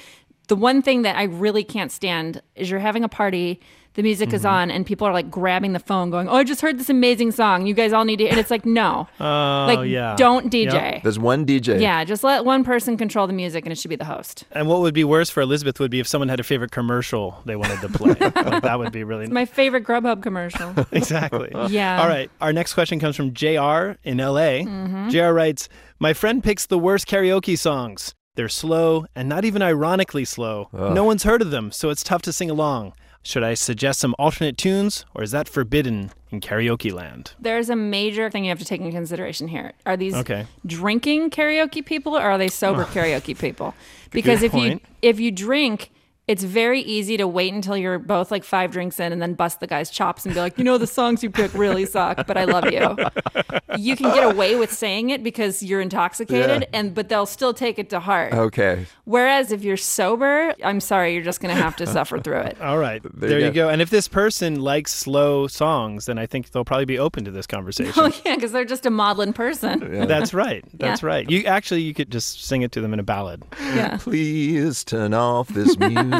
the 0.51 0.57
one 0.57 0.83
thing 0.83 1.03
that 1.03 1.17
I 1.17 1.23
really 1.25 1.63
can't 1.63 1.93
stand 1.93 2.43
is 2.57 2.69
you're 2.69 2.81
having 2.81 3.05
a 3.05 3.09
party, 3.09 3.61
the 3.95 4.03
music 4.03 4.33
is 4.33 4.45
on, 4.45 4.69
and 4.69 4.85
people 4.85 5.07
are 5.07 5.13
like 5.13 5.31
grabbing 5.31 5.75
the 5.75 5.79
phone 5.79 6.11
going, 6.11 6.29
Oh, 6.29 6.35
I 6.35 6.43
just 6.45 6.61
heard 6.61 6.77
this 6.77 6.91
amazing 6.91 7.31
song. 7.31 7.67
You 7.67 7.73
guys 7.75 7.93
all 7.93 8.05
need 8.05 8.17
to. 8.17 8.27
And 8.27 8.37
it's 8.37 8.51
like, 8.51 8.67
no. 8.67 9.07
Oh, 9.21 9.25
like, 9.69 9.89
yeah. 9.89 10.17
don't 10.17 10.51
DJ. 10.53 10.73
Yep. 10.73 11.03
There's 11.05 11.21
one 11.21 11.47
DJ. 11.47 11.81
Yeah, 11.81 12.03
just 12.03 12.25
let 12.25 12.45
one 12.45 12.65
person 12.65 12.97
control 12.97 13.29
the 13.29 13.33
music 13.33 13.65
and 13.65 13.73
it 13.73 13.77
should 13.79 13.91
be 13.91 13.97
the 13.97 14.05
host. 14.05 14.45
And 14.51 14.67
what 14.67 14.81
would 14.81 14.93
be 14.95 15.05
worse 15.05 15.31
for 15.31 15.41
Elizabeth 15.41 15.79
would 15.79 15.93
be 15.93 16.01
if 16.01 16.09
someone 16.09 16.29
had 16.29 16.41
a 16.41 16.45
favorite 16.45 16.73
commercial 16.73 17.41
they 17.45 17.55
wanted 17.55 17.81
to 17.83 17.89
play. 17.89 18.15
like, 18.21 18.63
that 18.63 18.79
would 18.81 18.91
be 18.93 19.05
really 19.05 19.25
It's 19.25 19.33
my 19.33 19.45
favorite 19.45 19.85
Grubhub 19.85 20.21
commercial. 20.21 20.75
exactly. 20.93 21.53
Yeah. 21.69 22.03
All 22.03 22.09
right. 22.09 22.29
Our 22.41 22.53
next 22.53 22.75
question 22.75 22.99
comes 22.99 23.15
from 23.15 23.35
JR 23.35 23.97
in 24.03 24.19
LA. 24.19 24.67
Mhm. 24.67 25.11
JR 25.11 25.33
writes 25.33 25.69
My 26.01 26.13
friend 26.13 26.43
picks 26.43 26.67
the 26.67 26.79
worst 26.79 27.07
karaoke 27.07 27.57
songs. 27.57 28.15
They're 28.41 28.49
slow 28.49 29.05
and 29.15 29.29
not 29.29 29.45
even 29.45 29.61
ironically 29.61 30.25
slow. 30.25 30.71
Ugh. 30.73 30.95
No 30.95 31.05
one's 31.05 31.25
heard 31.25 31.43
of 31.43 31.51
them, 31.51 31.71
so 31.71 31.91
it's 31.91 32.03
tough 32.03 32.23
to 32.23 32.33
sing 32.33 32.49
along. 32.49 32.95
Should 33.23 33.43
I 33.43 33.53
suggest 33.53 34.01
some 34.01 34.15
alternate 34.19 34.57
tunes, 34.57 35.05
or 35.15 35.23
is 35.23 35.31
that 35.33 35.47
forbidden 35.47 36.11
in 36.31 36.41
karaoke 36.41 36.91
land? 36.91 37.33
There's 37.39 37.69
a 37.69 37.77
major 37.77 38.31
thing 38.31 38.45
you 38.45 38.49
have 38.49 38.59
to 38.59 38.65
take 38.65 38.81
into 38.81 38.93
consideration 38.93 39.49
here. 39.49 39.75
Are 39.85 39.95
these 39.95 40.15
Okay. 40.15 40.47
drinking 40.65 41.29
karaoke 41.29 41.85
people 41.85 42.17
or 42.17 42.23
are 42.23 42.39
they 42.39 42.49
sober 42.49 42.85
karaoke 42.95 43.39
people? 43.39 43.75
Because 44.11 44.41
Good 44.41 44.47
if 44.47 44.53
point. 44.53 44.73
you 44.73 44.81
if 45.03 45.21
you 45.21 45.31
drink, 45.31 45.91
it's 46.31 46.45
very 46.45 46.81
easy 46.83 47.17
to 47.17 47.27
wait 47.27 47.53
until 47.53 47.77
you're 47.77 47.99
both 47.99 48.31
like 48.31 48.45
five 48.45 48.71
drinks 48.71 49.01
in 49.01 49.13
and 49.13 49.21
then 49.21 49.35
bust 49.35 49.59
the 49.59 49.67
guy's 49.67 49.91
chops 49.91 50.25
and 50.25 50.33
be 50.33 50.41
like, 50.41 50.57
you 50.59 50.63
know, 50.65 50.79
the 50.79 50.87
songs 50.87 51.25
you 51.25 51.31
pick 51.31 51.53
really 51.55 51.85
suck, 51.85 52.25
but 52.27 52.37
I 52.37 52.45
love 52.45 52.71
you. 52.71 52.97
You 53.77 53.97
can 53.97 54.15
get 54.15 54.23
away 54.25 54.55
with 54.55 54.73
saying 54.73 55.11
it 55.11 55.25
because 55.25 55.61
you're 55.63 55.81
intoxicated, 55.81 56.63
Yeah. 56.63 56.79
and 56.79 56.95
but 56.95 57.09
they'll 57.09 57.27
still 57.27 57.53
take 57.53 57.79
it 57.81 57.91
to 57.91 57.99
heart. 58.01 58.33
Okay. 58.33 58.87
Whereas 59.07 59.51
if 59.51 59.65
you're 59.65 59.77
sober, 59.77 60.55
I'm 60.63 60.79
sorry, 60.81 61.15
you're 61.15 61.25
just 61.25 61.41
gonna 61.41 61.55
have 61.55 61.75
to 61.77 61.87
suffer 61.87 62.19
through 62.21 62.41
it. 62.43 62.61
All 62.61 62.79
right. 62.79 63.03
There 63.03 63.31
There, 63.31 63.39
you 63.41 63.47
you 63.47 63.53
go. 63.53 63.69
And 63.69 63.83
if 63.83 63.91
this 63.91 64.07
person 64.07 64.61
likes 64.61 64.95
slow 64.95 65.49
songs, 65.49 66.07
then 66.07 66.17
I 66.19 66.27
think 66.27 66.51
they'll 66.53 66.65
probably 66.65 66.85
be 66.85 66.99
open 66.99 67.25
to 67.25 67.31
this 67.33 67.47
conversation. 67.47 67.93
Oh 68.01 68.13
yeah, 68.25 68.37
because 68.37 68.53
they're 68.53 68.65
just 68.65 68.87
a 68.87 68.91
maudlin 68.91 69.33
person. 69.33 70.07
That's 70.07 70.33
right. 70.33 70.65
That's 70.75 71.03
Yeah. 71.03 71.09
right. 71.09 71.31
You 71.31 71.45
actually 71.45 71.83
you 71.83 71.93
could 71.93 72.11
just 72.11 72.45
sing 72.45 72.63
it 72.63 72.71
to 72.73 72.81
them 72.81 72.93
in 72.95 73.01
a 73.01 73.03
ballad. 73.03 73.43
Yeah. 73.75 73.97
Please 73.99 74.85
turn 74.85 75.13
off 75.13 75.49
this 75.49 75.77
music. 75.79 76.20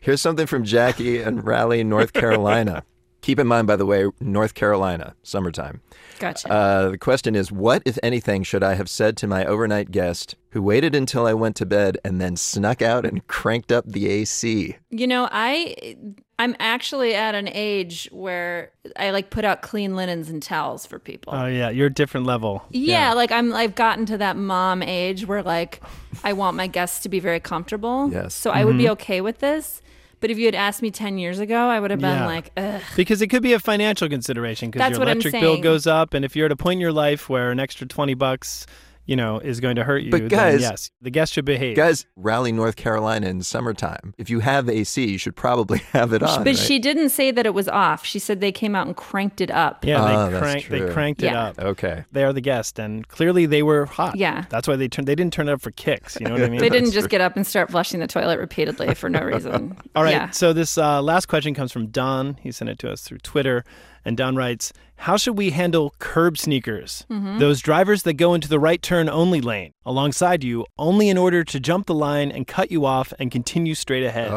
Here's 0.00 0.20
something 0.20 0.46
from 0.46 0.64
Jackie 0.64 1.20
and 1.20 1.44
Raleigh, 1.44 1.84
North 1.84 2.12
Carolina. 2.12 2.84
Keep 3.20 3.40
in 3.40 3.46
mind, 3.46 3.66
by 3.66 3.76
the 3.76 3.84
way, 3.84 4.06
North 4.20 4.54
Carolina, 4.54 5.14
summertime. 5.22 5.80
Gotcha. 6.20 6.50
Uh, 6.50 6.88
the 6.90 6.98
question 6.98 7.34
is 7.34 7.50
What, 7.52 7.82
if 7.84 7.98
anything, 8.02 8.42
should 8.42 8.62
I 8.62 8.74
have 8.74 8.88
said 8.88 9.16
to 9.18 9.26
my 9.26 9.44
overnight 9.44 9.90
guest 9.90 10.36
who 10.50 10.62
waited 10.62 10.94
until 10.94 11.26
I 11.26 11.34
went 11.34 11.56
to 11.56 11.66
bed 11.66 11.98
and 12.04 12.20
then 12.20 12.36
snuck 12.36 12.80
out 12.80 13.04
and 13.04 13.26
cranked 13.26 13.70
up 13.72 13.86
the 13.86 14.08
AC? 14.08 14.76
You 14.90 15.06
know, 15.06 15.28
I 15.32 15.96
I'm 16.40 16.54
actually 16.60 17.16
at 17.16 17.34
an 17.34 17.48
age 17.52 18.08
where 18.12 18.70
I 18.96 19.10
like 19.10 19.30
put 19.30 19.44
out 19.44 19.62
clean 19.62 19.96
linens 19.96 20.30
and 20.30 20.40
towels 20.40 20.86
for 20.86 21.00
people. 21.00 21.34
Oh 21.34 21.46
yeah, 21.46 21.68
you're 21.70 21.88
a 21.88 21.92
different 21.94 22.24
level. 22.26 22.64
yeah, 22.70 23.12
like 23.14 23.32
I'm 23.32 23.52
I've 23.52 23.74
gotten 23.74 24.06
to 24.06 24.18
that 24.18 24.36
mom 24.36 24.80
age 24.82 25.26
where 25.26 25.42
like 25.42 25.82
I 26.22 26.32
want 26.34 26.56
my 26.56 26.68
guests 26.68 27.00
to 27.00 27.08
be 27.08 27.18
very 27.18 27.40
comfortable. 27.40 28.10
Yes. 28.12 28.34
So 28.34 28.50
I 28.52 28.64
would 28.64 28.78
be 28.78 28.84
Mhm. 28.84 28.90
okay 28.90 29.20
with 29.20 29.40
this. 29.40 29.82
But 30.20 30.30
if 30.30 30.38
you 30.38 30.46
had 30.46 30.54
asked 30.54 30.82
me 30.82 30.90
10 30.90 31.18
years 31.18 31.38
ago, 31.38 31.68
I 31.68 31.78
would 31.78 31.90
have 31.90 32.00
been 32.00 32.10
Yeah. 32.18 32.26
like, 32.26 32.50
ugh. 32.56 32.80
Because 32.96 33.22
it 33.22 33.28
could 33.28 33.42
be 33.42 33.52
a 33.52 33.60
financial 33.60 34.08
consideration 34.08 34.70
because 34.70 34.90
your 34.90 35.02
electric 35.02 35.32
bill 35.40 35.60
goes 35.60 35.86
up, 35.86 36.14
and 36.14 36.24
if 36.24 36.34
you're 36.34 36.46
at 36.46 36.52
a 36.52 36.56
point 36.56 36.78
in 36.78 36.80
your 36.80 36.92
life 36.92 37.28
where 37.28 37.50
an 37.50 37.60
extra 37.60 37.86
twenty 37.86 38.14
bucks, 38.14 38.66
you 39.08 39.16
know, 39.16 39.38
is 39.40 39.58
going 39.58 39.74
to 39.76 39.82
hurt 39.84 40.02
you, 40.04 40.10
But 40.10 40.20
then 40.20 40.28
guys- 40.28 40.60
yes, 40.60 40.90
the 41.00 41.10
guest 41.10 41.32
should 41.32 41.46
behave. 41.46 41.74
Guys, 41.76 42.04
Raleigh, 42.14 42.52
North 42.52 42.76
Carolina 42.76 43.26
in 43.26 43.42
summertime. 43.42 44.14
If 44.18 44.28
you 44.28 44.40
have 44.40 44.68
AC, 44.68 45.04
you 45.04 45.16
should 45.18 45.34
probably 45.34 45.78
have 45.92 46.12
it 46.12 46.22
on. 46.22 46.40
but 46.44 46.46
right? 46.48 46.56
she 46.58 46.78
didn't 46.78 47.08
say 47.08 47.30
that 47.30 47.46
it 47.46 47.54
was 47.54 47.68
off. 47.68 48.04
She 48.04 48.18
said 48.18 48.40
they 48.40 48.52
came 48.52 48.76
out 48.76 48.86
and 48.86 48.94
cranked 48.94 49.40
it 49.40 49.50
up. 49.50 49.84
Yeah, 49.84 50.02
Ah, 50.02 50.26
they 50.26 50.30
that's 50.32 50.42
cranked 50.42 50.70
they 50.70 50.78
true. 50.80 50.92
cranked 50.92 51.22
it 51.22 51.32
up. 51.32 51.58
Okay. 51.58 52.04
They 52.12 52.22
are 52.22 52.32
the 52.34 52.42
guest, 52.42 52.78
and 52.78 53.08
clearly 53.08 53.46
they 53.46 53.62
were 53.62 53.86
hot. 53.86 54.14
Yeah. 54.16 54.44
that's 54.50 54.68
why 54.68 54.76
they 54.76 54.88
turned. 54.88 55.08
They 55.08 55.14
didn't 55.14 55.32
turn 55.32 55.48
it 55.48 55.52
up 55.52 55.62
for 55.62 55.70
kicks. 55.70 56.18
You 56.20 56.26
know 56.26 56.34
what 56.34 56.42
I 56.42 56.48
mean? 56.50 56.60
They 56.60 56.68
didn't 56.68 56.92
just 56.92 57.08
get 57.08 57.22
up 57.22 57.34
and 57.34 57.46
start 57.46 57.70
flushing 57.70 58.00
the 58.00 58.06
toilet 58.06 58.38
repeatedly 58.38 58.94
for 58.94 59.08
no 59.08 59.20
reason. 59.22 59.74
All 59.96 60.02
right. 60.04 60.10
Yeah. 60.12 60.30
So 60.30 60.52
this 60.52 60.76
uh, 60.76 61.00
last 61.00 61.26
question 61.26 61.54
comes 61.54 61.72
from 61.72 61.86
Don. 61.86 62.34
He 62.42 62.52
sent 62.52 62.68
it 62.68 62.78
to 62.80 62.90
us 62.92 63.00
through 63.00 63.18
Twitter, 63.18 63.64
And 64.08 64.16
Don 64.16 64.36
writes, 64.36 64.72
How 64.96 65.18
should 65.18 65.36
we 65.36 65.50
handle 65.50 65.94
curb 65.98 66.38
sneakers? 66.38 67.04
Mhm. 67.10 67.38
Those 67.38 67.60
drivers 67.60 68.04
that 68.04 68.14
go 68.14 68.32
into 68.32 68.48
the 68.48 68.58
right 68.58 68.80
turn 68.80 69.06
only 69.06 69.42
lane 69.42 69.74
alongside 69.84 70.42
you 70.42 70.64
only 70.78 71.10
in 71.10 71.18
order 71.18 71.44
to 71.44 71.60
jump 71.60 71.86
the 71.86 71.94
line 71.94 72.30
and 72.32 72.46
cut 72.46 72.70
you 72.72 72.86
off 72.86 73.12
and 73.18 73.30
continue 73.30 73.74
straight 73.74 74.02
ahead. 74.04 74.30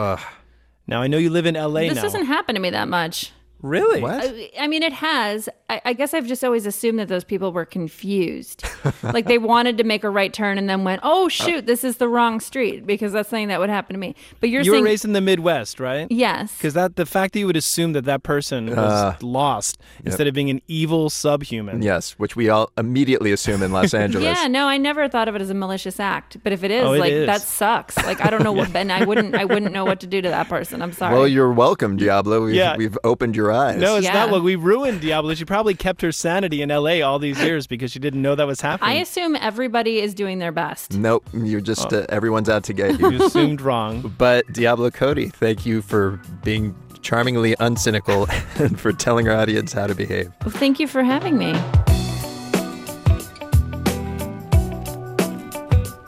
Now, 0.87 1.01
I 1.01 1.07
know 1.07 1.17
you 1.17 1.29
live 1.29 1.45
in 1.45 1.55
LA 1.55 1.87
this 1.87 1.95
now. 1.95 2.01
doesn't 2.01 2.25
happen 2.25 2.53
to 2.55 2.59
me 2.61 2.69
that 2.69 2.89
much. 2.89 3.31
Really? 3.61 4.03
I, 4.03 4.51
I 4.59 4.67
mean, 4.67 4.83
it 4.83 4.93
has. 4.93 5.47
I, 5.69 5.81
I 5.85 5.93
guess 5.93 6.13
I've 6.13 6.27
just 6.27 6.43
always 6.43 6.65
assumed 6.65 6.99
that 6.99 7.07
those 7.07 7.23
people 7.23 7.51
were 7.51 7.65
confused. 7.65 8.63
like 9.03 9.27
they 9.27 9.37
wanted 9.37 9.77
to 9.77 9.83
make 9.83 10.03
a 10.03 10.09
right 10.09 10.33
turn 10.33 10.57
and 10.57 10.69
then 10.69 10.83
went, 10.83 11.01
"Oh 11.03 11.29
shoot, 11.29 11.65
this 11.65 11.83
is 11.83 11.97
the 11.97 12.07
wrong 12.07 12.39
street," 12.39 12.85
because 12.85 13.13
that's 13.13 13.29
something 13.29 13.47
that 13.49 13.59
would 13.59 13.69
happen 13.69 13.93
to 13.93 13.99
me. 13.99 14.15
But 14.39 14.49
you're 14.49 14.63
you 14.63 14.71
saying 14.71 14.83
were 14.83 14.89
raised 14.89 15.05
in 15.05 15.13
the 15.13 15.21
Midwest, 15.21 15.79
right? 15.79 16.07
Yes. 16.09 16.55
Because 16.57 16.73
that 16.73 16.95
the 16.95 17.05
fact 17.05 17.33
that 17.33 17.39
you 17.39 17.45
would 17.47 17.55
assume 17.57 17.93
that 17.93 18.05
that 18.05 18.23
person 18.23 18.67
was 18.67 18.77
Uh, 18.77 19.15
lost 19.21 19.77
instead 20.03 20.27
of 20.27 20.33
being 20.33 20.49
an 20.49 20.61
evil 20.67 21.09
subhuman. 21.09 21.81
Yes, 21.81 22.13
which 22.13 22.35
we 22.35 22.49
all 22.49 22.71
immediately 22.77 23.31
assume 23.31 23.61
in 23.63 23.71
Los 23.71 23.93
Angeles. 24.05 24.23
Yeah, 24.39 24.47
no, 24.47 24.67
I 24.67 24.77
never 24.77 25.07
thought 25.07 25.27
of 25.27 25.35
it 25.35 25.41
as 25.41 25.49
a 25.49 25.53
malicious 25.53 25.99
act. 25.99 26.37
But 26.43 26.53
if 26.53 26.63
it 26.63 26.71
is, 26.71 26.83
Oh, 26.83 26.93
it 26.93 26.99
like 26.99 27.11
is. 27.13 27.25
that 27.27 27.41
sucks. 27.41 27.95
Like 27.97 28.23
I 28.25 28.29
don't 28.29 28.43
know 28.43 28.51
what, 28.61 28.75
and 28.75 28.91
I 28.91 29.05
wouldn't, 29.05 29.35
I 29.35 29.45
wouldn't 29.45 29.71
know 29.71 29.85
what 29.85 29.99
to 30.01 30.07
do 30.07 30.21
to 30.21 30.29
that 30.29 30.49
person. 30.49 30.81
I'm 30.81 30.91
sorry. 30.93 31.13
Well, 31.15 31.27
you're 31.27 31.51
welcome, 31.53 31.97
Diablo. 31.97 32.43
We've, 32.45 32.55
Yeah. 32.55 32.75
we've 32.77 32.97
opened 33.03 33.35
your 33.35 33.50
eyes. 33.53 33.77
No, 33.79 33.95
it's 33.97 34.05
Yeah. 34.05 34.13
not 34.13 34.31
what 34.31 34.43
we 34.43 34.55
ruined 34.55 35.01
Diablo. 35.01 35.33
She 35.33 35.45
probably 35.45 35.73
kept 35.73 36.01
her 36.01 36.11
sanity 36.11 36.61
in 36.61 36.69
LA 36.69 37.01
all 37.01 37.19
these 37.19 37.39
years 37.43 37.67
because 37.67 37.91
she 37.91 37.99
didn't 37.99 38.21
know 38.21 38.35
that 38.35 38.47
was 38.47 38.61
happening. 38.61 38.89
I 38.97 38.99
assume 39.01 39.35
everybody 39.35 39.99
is 39.99 40.13
doing 40.13 40.39
their 40.39 40.51
best. 40.51 40.93
Nope, 40.93 41.23
you're 41.33 41.61
just 41.61 41.91
Oh. 41.93 41.99
uh, 41.99 42.05
everyone's 42.09 42.49
out 42.49 42.63
to 42.65 42.73
get 42.73 42.99
you. 42.99 43.11
You 43.11 43.25
assumed 43.25 43.61
wrong. 43.61 44.13
But 44.17 44.51
Diablo 44.53 44.89
Cody, 44.91 45.29
thank 45.29 45.65
you 45.65 45.81
for 45.81 46.19
being 46.43 46.75
charmingly 47.01 47.55
uncynical 47.55 48.29
and 48.59 48.79
for 48.79 48.93
telling 48.93 49.27
our 49.27 49.35
audience 49.35 49.73
how 49.73 49.87
to 49.87 49.95
behave. 49.95 50.31
Well, 50.45 50.51
thank 50.55 50.79
you 50.79 50.87
for 50.87 51.03
having 51.03 51.37
me. 51.37 51.53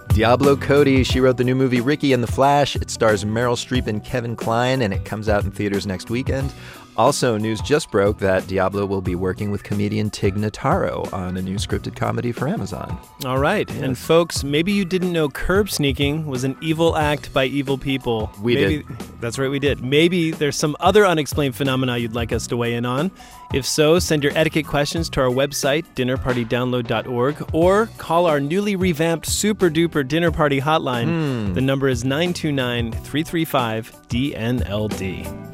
Diablo 0.10 0.56
Cody, 0.56 1.04
she 1.04 1.20
wrote 1.20 1.38
the 1.38 1.44
new 1.44 1.56
movie 1.56 1.82
Ricki 1.82 2.14
and 2.14 2.22
the 2.22 2.32
Flash. 2.32 2.76
It 2.76 2.91
stars 2.91 3.26
Meryl 3.26 3.56
Streep 3.58 3.88
and 3.88 4.04
Kevin 4.04 4.36
Kline, 4.36 4.84
and 4.84 4.94
it 4.94 5.06
comes 5.06 5.28
out 5.28 5.44
in 5.44 5.50
theaters 5.50 5.88
next 5.88 6.12
weekend. 6.12 6.54
Also, 6.96 7.38
news 7.38 7.60
just 7.62 7.89
broke 7.91 8.20
that 8.20 8.46
Diablo 8.48 8.86
will 8.86 9.02
be 9.02 9.16
working 9.16 9.52
with 9.52 9.64
comedian 9.64 10.10
Tig 10.10 10.36
Notaro 10.36 11.12
on 11.12 11.38
a 11.38 11.41
new 11.41 11.56
scripted 11.56 11.96
comedy 11.96 12.32
for 12.32 12.48
Amazon. 12.48 12.98
All 13.26 13.39
right. 13.39 13.70
And 13.72 13.98
folks, 13.98 14.44
maybe 14.44 14.72
you 14.72 14.86
didn't 14.86 15.12
know 15.12 15.30
curb 15.30 15.70
sneaking 15.70 16.28
was 16.28 16.44
an 16.44 16.56
evil 16.62 16.96
act 16.96 17.34
by 17.34 17.46
evil 17.46 17.78
people. 17.78 18.32
We 18.41 18.56
maybe, 18.56 18.86
That's 19.20 19.39
right, 19.39 19.50
we 19.50 19.60
did. 19.60 19.84
Maybe 19.84 20.32
there's 20.32 20.56
some 20.56 20.76
other 20.80 21.06
unexplained 21.06 21.56
phenomena 21.56 21.98
you'd 21.98 22.16
like 22.16 22.32
us 22.32 22.48
to 22.48 22.58
weigh 22.58 22.76
in 22.76 22.86
on. 22.86 23.12
If 23.54 23.66
so, 23.66 24.00
send 24.00 24.24
your 24.24 24.32
etiquette 24.36 24.66
questions 24.66 25.10
to 25.12 25.22
our 25.22 25.30
website, 25.30 25.86
dinnerpartydownload.org, 25.96 27.54
or 27.54 27.88
call 27.98 28.26
our 28.26 28.39
newly 28.39 28.76
revamped 28.76 29.28
super 29.28 29.70
duper 29.70 30.08
dinner 30.08 30.32
party 30.32 30.60
hotline. 30.60 31.06
Hmm. 31.06 31.54
The 31.54 31.62
number 31.62 31.88
is 31.88 32.04
929 32.04 32.91
335 32.91 33.91
DNLD. 34.10 35.53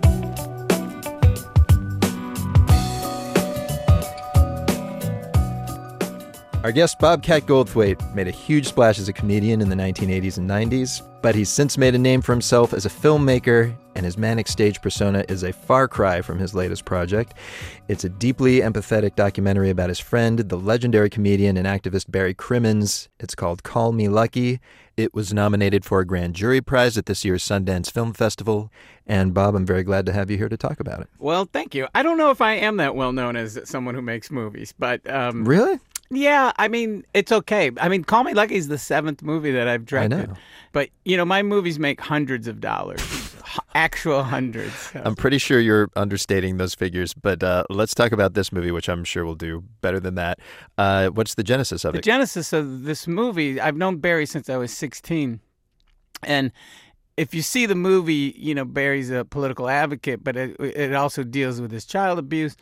Our 6.61 6.73
guest 6.73 6.99
Bobcat 6.99 7.43
Goldthwait 7.43 8.13
made 8.13 8.27
a 8.27 8.31
huge 8.31 8.67
splash 8.67 8.99
as 8.99 9.07
a 9.07 9.13
comedian 9.13 9.61
in 9.61 9.69
the 9.69 9.77
1980s 9.77 10.37
and 10.37 10.49
90s, 10.49 11.01
but 11.21 11.33
he's 11.33 11.47
since 11.47 11.77
made 11.77 11.95
a 11.95 11.97
name 11.97 12.21
for 12.21 12.33
himself 12.33 12.73
as 12.73 12.85
a 12.85 12.89
filmmaker, 12.89 13.73
and 13.95 14.05
his 14.05 14.17
manic 14.17 14.45
stage 14.49 14.81
persona 14.81 15.23
is 15.29 15.43
a 15.43 15.53
far 15.53 15.87
cry 15.87 16.21
from 16.21 16.37
his 16.37 16.53
latest 16.53 16.83
project. 16.83 17.33
It's 17.87 18.03
a 18.03 18.09
deeply 18.09 18.59
empathetic 18.59 19.15
documentary 19.15 19.69
about 19.69 19.87
his 19.87 20.01
friend, 20.01 20.39
the 20.39 20.57
legendary 20.57 21.09
comedian 21.09 21.55
and 21.55 21.65
activist 21.65 22.11
Barry 22.11 22.33
Crimmins. 22.33 23.07
It's 23.21 23.35
called 23.35 23.63
Call 23.63 23.93
Me 23.93 24.09
Lucky. 24.09 24.59
It 24.97 25.13
was 25.13 25.33
nominated 25.33 25.85
for 25.85 26.01
a 26.01 26.05
grand 26.05 26.35
jury 26.35 26.59
prize 26.59 26.97
at 26.97 27.05
this 27.05 27.23
year's 27.23 27.41
Sundance 27.41 27.89
Film 27.89 28.11
Festival. 28.11 28.69
And 29.07 29.33
Bob, 29.33 29.55
I'm 29.55 29.65
very 29.65 29.83
glad 29.83 30.05
to 30.07 30.11
have 30.11 30.29
you 30.29 30.37
here 30.37 30.49
to 30.49 30.57
talk 30.57 30.81
about 30.81 30.99
it. 30.99 31.07
Well, 31.19 31.45
thank 31.45 31.73
you. 31.73 31.87
I 31.95 32.03
don't 32.03 32.17
know 32.17 32.31
if 32.31 32.41
I 32.41 32.55
am 32.55 32.75
that 32.77 32.95
well 32.95 33.13
known 33.13 33.37
as 33.37 33.57
someone 33.63 33.95
who 33.95 34.01
makes 34.01 34.29
movies, 34.29 34.73
but 34.77 35.09
um, 35.09 35.45
Really? 35.45 35.79
Yeah, 36.11 36.51
I 36.57 36.67
mean, 36.67 37.05
it's 37.13 37.31
okay. 37.31 37.71
I 37.79 37.87
mean, 37.87 38.03
Call 38.03 38.23
Me 38.23 38.33
Lucky 38.33 38.55
is 38.55 38.67
the 38.67 38.77
seventh 38.77 39.21
movie 39.21 39.51
that 39.51 39.67
I've 39.67 39.85
directed. 39.85 40.29
know. 40.29 40.35
But, 40.71 40.89
you 41.05 41.15
know, 41.17 41.25
my 41.25 41.43
movies 41.43 41.77
make 41.77 42.01
hundreds 42.01 42.47
of 42.47 42.59
dollars. 42.59 43.01
actual 43.75 44.23
hundreds. 44.23 44.91
I'm 44.95 45.15
pretty 45.15 45.37
sure 45.37 45.59
you're 45.59 45.89
understating 45.95 46.57
those 46.57 46.73
figures, 46.73 47.13
but 47.13 47.43
uh, 47.43 47.63
let's 47.69 47.93
talk 47.93 48.11
about 48.11 48.33
this 48.33 48.51
movie, 48.51 48.71
which 48.71 48.89
I'm 48.89 49.03
sure 49.03 49.25
will 49.25 49.35
do 49.35 49.63
better 49.81 49.99
than 49.99 50.15
that. 50.15 50.39
Uh, 50.77 51.09
what's 51.09 51.35
the 51.35 51.43
genesis 51.43 51.85
of 51.85 51.93
The 51.93 51.99
it? 51.99 52.01
The 52.01 52.05
genesis 52.05 52.53
of 52.53 52.83
this 52.83 53.07
movie, 53.07 53.59
I've 53.59 53.77
known 53.77 53.97
Barry 53.97 54.25
since 54.25 54.49
I 54.49 54.57
was 54.57 54.71
16. 54.71 55.39
And 56.23 56.51
if 57.17 57.33
you 57.33 57.41
see 57.41 57.65
the 57.65 57.75
movie, 57.75 58.33
you 58.37 58.55
know, 58.55 58.65
Barry's 58.65 59.09
a 59.09 59.25
political 59.25 59.69
advocate, 59.69 60.23
but 60.23 60.35
it, 60.35 60.55
it 60.59 60.93
also 60.93 61.23
deals 61.23 61.59
with 61.61 61.71
his 61.71 61.85
child 61.85 62.19
abuse. 62.19 62.55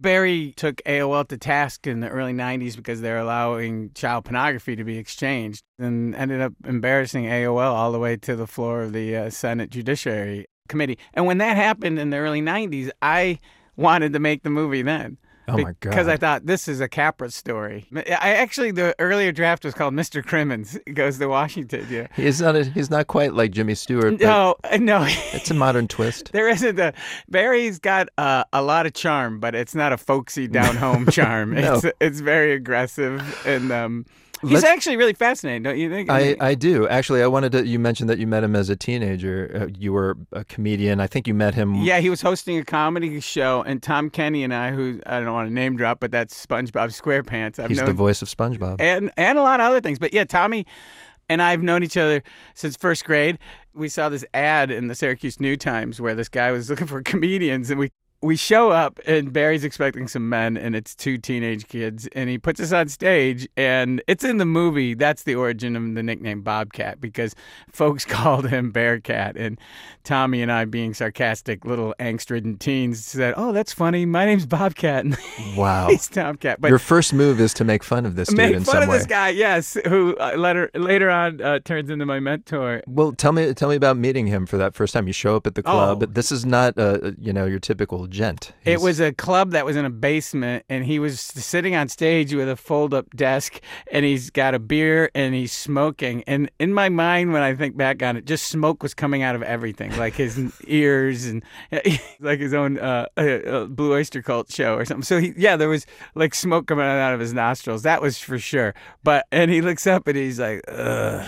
Barry 0.00 0.52
took 0.56 0.76
AOL 0.84 1.26
to 1.28 1.36
task 1.36 1.86
in 1.86 2.00
the 2.00 2.08
early 2.08 2.32
90s 2.32 2.76
because 2.76 3.00
they're 3.00 3.18
allowing 3.18 3.90
child 3.94 4.24
pornography 4.24 4.76
to 4.76 4.84
be 4.84 4.96
exchanged 4.96 5.64
and 5.78 6.14
ended 6.14 6.40
up 6.40 6.52
embarrassing 6.64 7.24
AOL 7.24 7.72
all 7.72 7.90
the 7.90 7.98
way 7.98 8.16
to 8.16 8.36
the 8.36 8.46
floor 8.46 8.82
of 8.82 8.92
the 8.92 9.16
uh, 9.16 9.30
Senate 9.30 9.70
Judiciary 9.70 10.46
Committee. 10.68 10.98
And 11.14 11.26
when 11.26 11.38
that 11.38 11.56
happened 11.56 11.98
in 11.98 12.10
the 12.10 12.18
early 12.18 12.40
90s, 12.40 12.90
I 13.02 13.38
wanted 13.76 14.12
to 14.12 14.20
make 14.20 14.44
the 14.44 14.50
movie 14.50 14.82
then. 14.82 15.18
Oh, 15.48 15.56
my 15.56 15.74
god! 15.80 15.90
Because 15.90 16.08
I 16.08 16.16
thought 16.16 16.46
this 16.46 16.68
is 16.68 16.80
a 16.80 16.88
Capra 16.88 17.30
story. 17.30 17.86
I 17.94 18.34
actually 18.34 18.70
the 18.70 18.94
earlier 18.98 19.32
draft 19.32 19.64
was 19.64 19.74
called 19.74 19.94
Mr. 19.94 20.24
Crimmins 20.24 20.78
goes 20.94 21.18
to 21.18 21.26
Washington. 21.26 21.86
Yeah. 21.90 22.08
He's 22.14 22.40
not. 22.40 22.56
A, 22.56 22.64
he's 22.64 22.90
not 22.90 23.06
quite 23.06 23.34
like 23.34 23.52
Jimmy 23.52 23.74
Stewart. 23.74 24.20
No, 24.20 24.56
no. 24.78 25.06
it's 25.08 25.50
a 25.50 25.54
modern 25.54 25.88
twist. 25.88 26.32
There 26.32 26.48
isn't 26.48 26.78
a 26.78 26.92
Barry's 27.28 27.78
got 27.78 28.08
uh, 28.18 28.44
a 28.52 28.62
lot 28.62 28.86
of 28.86 28.92
charm, 28.92 29.40
but 29.40 29.54
it's 29.54 29.74
not 29.74 29.92
a 29.92 29.96
folksy 29.96 30.46
down 30.48 30.76
home 30.76 31.06
charm. 31.10 31.54
No. 31.54 31.74
It's 31.76 31.86
it's 32.00 32.20
very 32.20 32.52
aggressive 32.52 33.22
and 33.46 33.72
um, 33.72 34.06
he's 34.46 34.64
actually 34.64 34.96
really 34.96 35.12
fascinating, 35.12 35.62
don't 35.62 35.78
you 35.78 35.90
think? 35.90 36.10
I, 36.10 36.36
I 36.40 36.54
do 36.54 36.88
actually. 36.88 37.22
I 37.22 37.26
wanted 37.26 37.52
to. 37.52 37.66
You 37.66 37.78
mentioned 37.78 38.08
that 38.10 38.18
you 38.18 38.26
met 38.26 38.44
him 38.44 38.54
as 38.54 38.68
a 38.68 38.76
teenager. 38.76 39.62
Uh, 39.62 39.72
you 39.78 39.92
were 39.92 40.16
a 40.32 40.44
comedian. 40.44 41.00
I 41.00 41.06
think 41.06 41.26
you 41.26 41.34
met 41.34 41.54
him. 41.54 41.76
yeah, 41.76 42.00
he 42.00 42.10
was 42.10 42.20
hosting 42.20 42.58
a 42.58 42.64
comedy 42.64 43.20
show, 43.20 43.62
and 43.62 43.82
Tom 43.82 44.10
Kenny 44.10 44.44
and 44.44 44.54
I, 44.54 44.72
who 44.72 45.00
I 45.06 45.20
don't 45.20 45.32
want 45.32 45.48
to 45.48 45.54
name 45.54 45.76
drop, 45.76 46.00
but 46.00 46.10
that's 46.10 46.46
SpongeBob 46.46 46.88
SquarePants. 46.88 47.58
I've 47.58 47.68
He's 47.68 47.82
the 47.82 47.92
voice 47.92 48.22
of 48.22 48.28
SpongeBob. 48.28 48.76
and 48.80 49.10
and 49.16 49.38
a 49.38 49.42
lot 49.42 49.60
of 49.60 49.66
other 49.66 49.80
things. 49.80 49.98
But 49.98 50.12
yeah, 50.12 50.24
Tommy 50.24 50.66
and 51.28 51.42
I've 51.42 51.62
known 51.62 51.82
each 51.82 51.96
other 51.96 52.22
since 52.54 52.76
first 52.76 53.04
grade. 53.04 53.38
We 53.74 53.88
saw 53.88 54.08
this 54.08 54.24
ad 54.34 54.70
in 54.70 54.88
the 54.88 54.94
Syracuse 54.94 55.40
New 55.40 55.56
Times 55.56 56.00
where 56.00 56.14
this 56.14 56.28
guy 56.28 56.50
was 56.50 56.70
looking 56.70 56.86
for 56.86 57.02
comedians, 57.02 57.70
and 57.70 57.78
we 57.78 57.90
we 58.20 58.34
show 58.34 58.70
up 58.70 58.98
and 59.06 59.32
Barry's 59.32 59.62
expecting 59.62 60.08
some 60.08 60.28
men 60.28 60.56
and 60.56 60.74
it's 60.74 60.94
two 60.94 61.18
teenage 61.18 61.68
kids 61.68 62.08
and 62.14 62.28
he 62.28 62.36
puts 62.36 62.58
us 62.58 62.72
on 62.72 62.88
stage 62.88 63.46
and 63.56 64.02
it's 64.08 64.24
in 64.24 64.38
the 64.38 64.44
movie 64.44 64.94
that's 64.94 65.22
the 65.22 65.36
origin 65.36 65.76
of 65.76 65.94
the 65.94 66.02
nickname 66.02 66.42
Bobcat 66.42 67.00
because 67.00 67.36
folks 67.70 68.04
called 68.16 68.48
him 68.48 68.72
Bearcat 68.72 69.36
and 69.36 69.58
Tommy 70.02 70.42
and 70.42 70.50
I 70.50 70.64
being 70.64 70.94
sarcastic 70.94 71.64
little 71.64 71.94
angst-ridden 72.00 72.58
teens 72.58 73.04
said 73.04 73.34
oh 73.36 73.52
that's 73.52 73.72
funny 73.72 74.04
my 74.04 74.24
name's 74.24 74.46
Bobcat 74.46 75.04
and 75.04 75.16
Wow. 75.56 75.86
he's 75.88 76.08
Tomcat 76.08 76.60
but 76.60 76.70
Your 76.70 76.80
first 76.80 77.12
move 77.14 77.40
is 77.40 77.54
to 77.54 77.64
make 77.64 77.84
fun 77.84 78.04
of 78.04 78.16
this 78.16 78.28
dude 78.28 78.36
Make 78.38 78.54
in 78.56 78.64
fun 78.64 78.74
some 78.74 78.82
of 78.82 78.88
way. 78.88 78.96
this 78.98 79.06
guy, 79.06 79.28
yes, 79.28 79.76
who 79.86 80.16
uh, 80.16 80.34
later 80.36 80.70
later 80.74 81.08
on 81.10 81.40
uh, 81.40 81.60
turns 81.60 81.88
into 81.90 82.04
my 82.04 82.18
mentor. 82.18 82.82
Well, 82.86 83.12
tell 83.12 83.32
me, 83.32 83.52
tell 83.54 83.68
me 83.68 83.76
about 83.76 83.96
meeting 83.96 84.26
him 84.26 84.46
for 84.46 84.56
that 84.58 84.74
first 84.74 84.92
time. 84.92 85.06
You 85.06 85.12
show 85.12 85.36
up 85.36 85.46
at 85.46 85.54
the 85.54 85.62
club. 85.62 86.02
Oh. 86.02 86.06
This 86.06 86.32
is 86.32 86.44
not, 86.44 86.76
uh, 86.78 87.12
you 87.18 87.32
know, 87.32 87.46
your 87.46 87.58
typical 87.60 88.07
gent. 88.10 88.52
It 88.64 88.80
was 88.80 89.00
a 89.00 89.12
club 89.12 89.52
that 89.52 89.64
was 89.64 89.76
in 89.76 89.84
a 89.84 89.90
basement, 89.90 90.64
and 90.68 90.84
he 90.84 90.98
was 90.98 91.20
sitting 91.20 91.74
on 91.74 91.88
stage 91.88 92.34
with 92.34 92.48
a 92.48 92.56
fold-up 92.56 93.10
desk, 93.14 93.60
and 93.92 94.04
he's 94.04 94.30
got 94.30 94.54
a 94.54 94.58
beer, 94.58 95.10
and 95.14 95.34
he's 95.34 95.52
smoking. 95.52 96.22
And 96.26 96.50
in 96.58 96.72
my 96.72 96.88
mind, 96.88 97.32
when 97.32 97.42
I 97.42 97.54
think 97.54 97.76
back 97.76 98.02
on 98.02 98.16
it, 98.16 98.24
just 98.24 98.48
smoke 98.48 98.82
was 98.82 98.94
coming 98.94 99.22
out 99.22 99.34
of 99.34 99.42
everything, 99.42 99.96
like 99.96 100.14
his 100.14 100.38
ears 100.66 101.26
and 101.26 101.42
like 102.20 102.40
his 102.40 102.54
own 102.54 102.78
uh, 102.78 103.06
uh, 103.16 103.20
uh, 103.20 103.64
Blue 103.66 103.92
Oyster 103.92 104.22
Cult 104.22 104.50
show 104.50 104.76
or 104.76 104.84
something. 104.84 105.04
So 105.04 105.18
he, 105.20 105.32
yeah, 105.36 105.56
there 105.56 105.68
was 105.68 105.86
like 106.14 106.34
smoke 106.34 106.66
coming 106.66 106.84
out 106.84 107.14
of 107.14 107.20
his 107.20 107.32
nostrils. 107.32 107.82
That 107.82 108.02
was 108.02 108.18
for 108.18 108.38
sure. 108.38 108.74
But 109.04 109.26
and 109.32 109.50
he 109.50 109.60
looks 109.60 109.86
up 109.86 110.06
and 110.06 110.16
he's 110.16 110.40
like, 110.40 110.62
Ugh, 110.68 111.24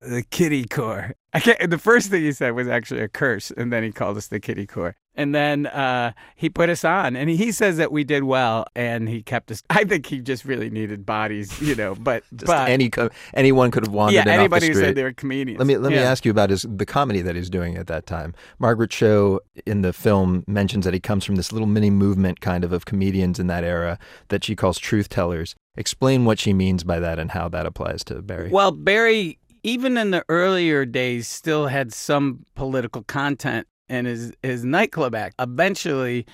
the 0.00 0.22
kitty 0.30 0.64
core. 0.64 1.14
I 1.34 1.40
can't, 1.40 1.68
the 1.70 1.78
first 1.78 2.10
thing 2.10 2.22
he 2.22 2.32
said 2.32 2.52
was 2.54 2.68
actually 2.68 3.02
a 3.02 3.08
curse, 3.08 3.50
and 3.50 3.70
then 3.72 3.82
he 3.82 3.92
called 3.92 4.16
us 4.16 4.28
the 4.28 4.40
kitty 4.40 4.66
core. 4.66 4.96
And 5.14 5.34
then 5.34 5.66
uh, 5.66 6.12
he 6.36 6.48
put 6.48 6.70
us 6.70 6.84
on, 6.84 7.16
and 7.16 7.28
he 7.28 7.50
says 7.50 7.76
that 7.78 7.90
we 7.90 8.04
did 8.04 8.22
well, 8.22 8.66
and 8.76 9.08
he 9.08 9.20
kept 9.20 9.50
us. 9.50 9.64
I 9.68 9.82
think 9.82 10.06
he 10.06 10.20
just 10.20 10.44
really 10.44 10.70
needed 10.70 11.04
bodies, 11.04 11.60
you 11.60 11.74
know. 11.74 11.96
But 11.96 12.22
Just 12.32 12.46
but 12.46 12.68
any 12.70 12.88
co- 12.88 13.10
anyone 13.34 13.72
could 13.72 13.84
have 13.84 13.92
wandered 13.92 14.14
yeah, 14.14 14.22
in 14.22 14.28
off 14.28 14.34
the 14.34 14.40
anybody 14.40 14.68
who 14.68 14.74
said 14.74 14.94
they 14.94 15.02
were 15.02 15.12
comedians. 15.12 15.58
Let 15.58 15.66
me 15.66 15.76
let 15.76 15.90
me 15.90 15.96
Yeah. 15.96 16.02
ask 16.10 16.24
you 16.24 16.30
about 16.30 16.50
his 16.50 16.64
the 16.68 16.86
comedy 16.86 17.20
that 17.22 17.34
he's 17.34 17.50
doing 17.50 17.76
at 17.76 17.88
that 17.88 18.06
time. 18.06 18.32
Margaret 18.60 18.90
Cho 18.90 19.40
in 19.66 19.82
the 19.82 19.92
film 19.92 20.44
mentions 20.46 20.84
that 20.84 20.94
he 20.94 21.00
comes 21.00 21.24
from 21.24 21.34
this 21.34 21.50
little 21.50 21.66
mini 21.66 21.90
movement 21.90 22.40
kind 22.40 22.62
of 22.62 22.72
of 22.72 22.84
comedians 22.84 23.40
in 23.40 23.48
that 23.48 23.64
era 23.64 23.98
that 24.28 24.44
she 24.44 24.54
calls 24.54 24.78
truth 24.78 25.08
tellers. 25.08 25.56
Explain 25.76 26.26
what 26.26 26.38
she 26.38 26.52
means 26.52 26.84
by 26.84 27.00
that 27.00 27.18
and 27.18 27.32
how 27.32 27.48
that 27.48 27.66
applies 27.66 28.04
to 28.04 28.22
Barry. 28.22 28.50
Well, 28.50 28.70
Barry, 28.70 29.38
even 29.62 29.96
in 29.96 30.10
the 30.10 30.24
earlier 30.28 30.84
days, 30.84 31.28
still 31.28 31.66
had 31.66 31.92
some 31.92 32.44
political 32.54 33.02
content 33.02 33.66
in 33.88 34.04
his 34.04 34.32
his 34.42 34.64
nightclub 34.64 35.14
act. 35.14 35.34
Eventually, 35.38 36.26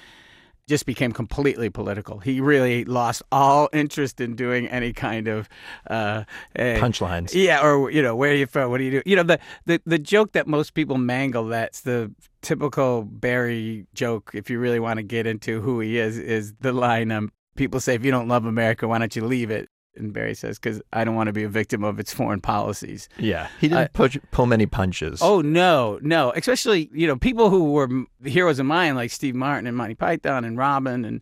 just 0.67 0.87
became 0.87 1.13
completely 1.13 1.69
political. 1.69 2.19
He 2.19 2.41
really 2.41 2.85
lost 2.85 3.23
all 3.31 3.69
interest 3.73 4.21
in 4.21 4.35
doing 4.35 4.67
any 4.69 4.93
kind 4.93 5.29
of 5.29 5.49
uh, 5.89 6.25
eh, 6.57 6.79
Punchlines. 6.79 7.35
Yeah, 7.35 7.65
or 7.65 7.91
you 7.91 8.03
know, 8.03 8.17
where 8.17 8.31
are 8.31 8.35
you 8.35 8.47
from? 8.47 8.71
What 8.71 8.79
do 8.79 8.85
you 8.85 8.91
do? 8.91 9.03
You 9.05 9.17
know, 9.17 9.23
the 9.23 9.39
the 9.67 9.81
the 9.85 9.99
joke 9.99 10.33
that 10.33 10.47
most 10.47 10.75
people 10.75 10.99
mangle. 10.99 11.47
That's 11.47 11.83
the 11.83 12.13
typical 12.43 13.03
Barry 13.03 13.87
joke. 13.95 14.31
If 14.35 14.49
you 14.49 14.59
really 14.59 14.81
want 14.81 14.99
to 14.99 15.03
get 15.03 15.27
into 15.27 15.61
who 15.61 15.81
he 15.81 15.99
is, 15.99 16.19
is 16.19 16.55
the 16.61 16.73
line. 16.73 17.11
Um, 17.13 17.31
people 17.57 17.81
say, 17.81 17.95
"If 17.95 18.05
you 18.05 18.11
don't 18.11 18.29
love 18.29 18.47
America, 18.47 18.89
why 18.89 18.99
don't 18.99 19.15
you 19.15 19.25
leave 19.25 19.51
it?" 19.51 19.69
And 19.97 20.13
Barry 20.13 20.35
says, 20.35 20.59
"Because 20.59 20.83
I 20.93 21.05
don't 21.05 21.15
want 21.15 21.29
to 21.29 21.33
be 21.33 21.45
a 21.45 21.49
victim 21.49 21.85
of 21.85 22.01
its 22.01 22.13
foreign 22.13 22.41
policies." 22.41 23.09
yeah, 23.19 23.49
he 23.61 23.69
didn't 23.69 23.93
push, 23.93 24.17
pull 24.31 24.47
many 24.47 24.67
punches. 24.67 25.21
Oh 25.23 25.41
no, 25.41 25.99
no! 26.03 26.33
Especially 26.35 26.91
you 26.93 27.07
know 27.07 27.17
people 27.17 27.51
who 27.51 27.73
were 27.73 27.89
heroes 28.25 28.59
of 28.59 28.67
mine 28.67 28.95
like 28.95 29.11
Steve 29.11 29.35
Martin 29.35 29.67
and 29.67 29.77
Monty 29.77 29.95
Python 29.95 30.45
and 30.45 30.59
Robin 30.59 31.05
and 31.05 31.21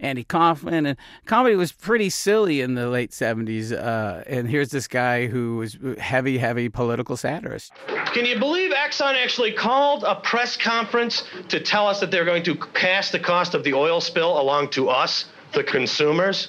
Andy 0.00 0.24
Kaufman 0.24 0.86
and 0.86 0.98
comedy 1.24 1.56
was 1.56 1.72
pretty 1.72 2.10
silly 2.10 2.60
in 2.60 2.74
the 2.74 2.88
late 2.88 3.12
seventies. 3.12 3.72
Uh, 3.72 4.22
and 4.26 4.48
here's 4.48 4.70
this 4.70 4.88
guy 4.88 5.26
who 5.26 5.56
was 5.56 5.78
heavy, 5.98 6.38
heavy 6.38 6.68
political 6.68 7.16
satirist. 7.16 7.72
Can 8.12 8.26
you 8.26 8.38
believe 8.38 8.72
Exxon 8.72 9.14
actually 9.22 9.52
called 9.52 10.04
a 10.04 10.16
press 10.16 10.56
conference 10.56 11.24
to 11.48 11.60
tell 11.60 11.86
us 11.86 12.00
that 12.00 12.10
they're 12.10 12.24
going 12.24 12.42
to 12.44 12.54
pass 12.54 13.10
the 13.10 13.18
cost 13.18 13.54
of 13.54 13.64
the 13.64 13.74
oil 13.74 14.00
spill 14.00 14.40
along 14.40 14.70
to 14.70 14.88
us, 14.88 15.26
the 15.52 15.64
consumers? 15.64 16.48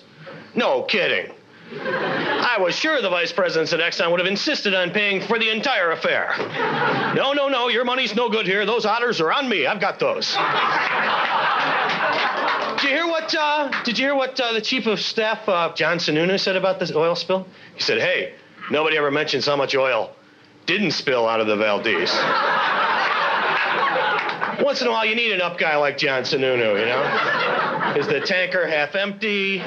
No 0.53 0.83
kidding. 0.83 1.31
I 1.71 2.57
was 2.59 2.75
sure 2.75 3.01
the 3.01 3.09
vice 3.09 3.31
presidents 3.31 3.73
at 3.73 3.79
Exxon 3.79 4.11
would 4.11 4.19
have 4.19 4.27
insisted 4.27 4.73
on 4.73 4.91
paying 4.91 5.21
for 5.21 5.39
the 5.39 5.49
entire 5.49 5.91
affair. 5.91 6.33
No, 7.15 7.33
no, 7.33 7.47
no, 7.47 7.69
your 7.69 7.85
money's 7.85 8.15
no 8.15 8.29
good 8.29 8.45
here. 8.45 8.65
Those 8.65 8.85
otters 8.85 9.19
are 9.19 9.31
on 9.31 9.49
me. 9.49 9.65
I've 9.65 9.81
got 9.81 9.99
those. 9.99 10.35
Did 12.81 12.91
you 12.91 12.95
hear 12.97 13.07
what? 13.07 13.33
Uh, 13.33 13.83
did 13.83 13.97
you 13.97 14.05
hear 14.05 14.15
what 14.15 14.39
uh, 14.39 14.53
the 14.53 14.61
chief 14.61 14.85
of 14.85 14.99
staff, 14.99 15.47
uh, 15.49 15.73
John 15.73 15.97
Sununu, 15.97 16.39
said 16.39 16.55
about 16.55 16.79
this 16.79 16.93
oil 16.93 17.15
spill? 17.15 17.47
He 17.73 17.81
said, 17.81 17.99
"Hey, 17.99 18.35
nobody 18.69 18.97
ever 18.97 19.09
mentions 19.09 19.45
how 19.47 19.55
much 19.55 19.75
oil 19.75 20.11
didn't 20.65 20.91
spill 20.91 21.27
out 21.27 21.39
of 21.39 21.47
the 21.47 21.55
Valdez. 21.55 22.11
Once 24.63 24.81
in 24.81 24.87
a 24.87 24.91
while, 24.91 25.05
you 25.05 25.15
need 25.15 25.31
an 25.31 25.41
up 25.41 25.57
guy 25.57 25.75
like 25.77 25.97
John 25.97 26.23
Sununu, 26.23 26.79
you 26.79 26.85
know? 26.85 27.95
Is 27.99 28.07
the 28.07 28.19
tanker 28.21 28.65
half 28.67 28.95
empty? 28.95 29.59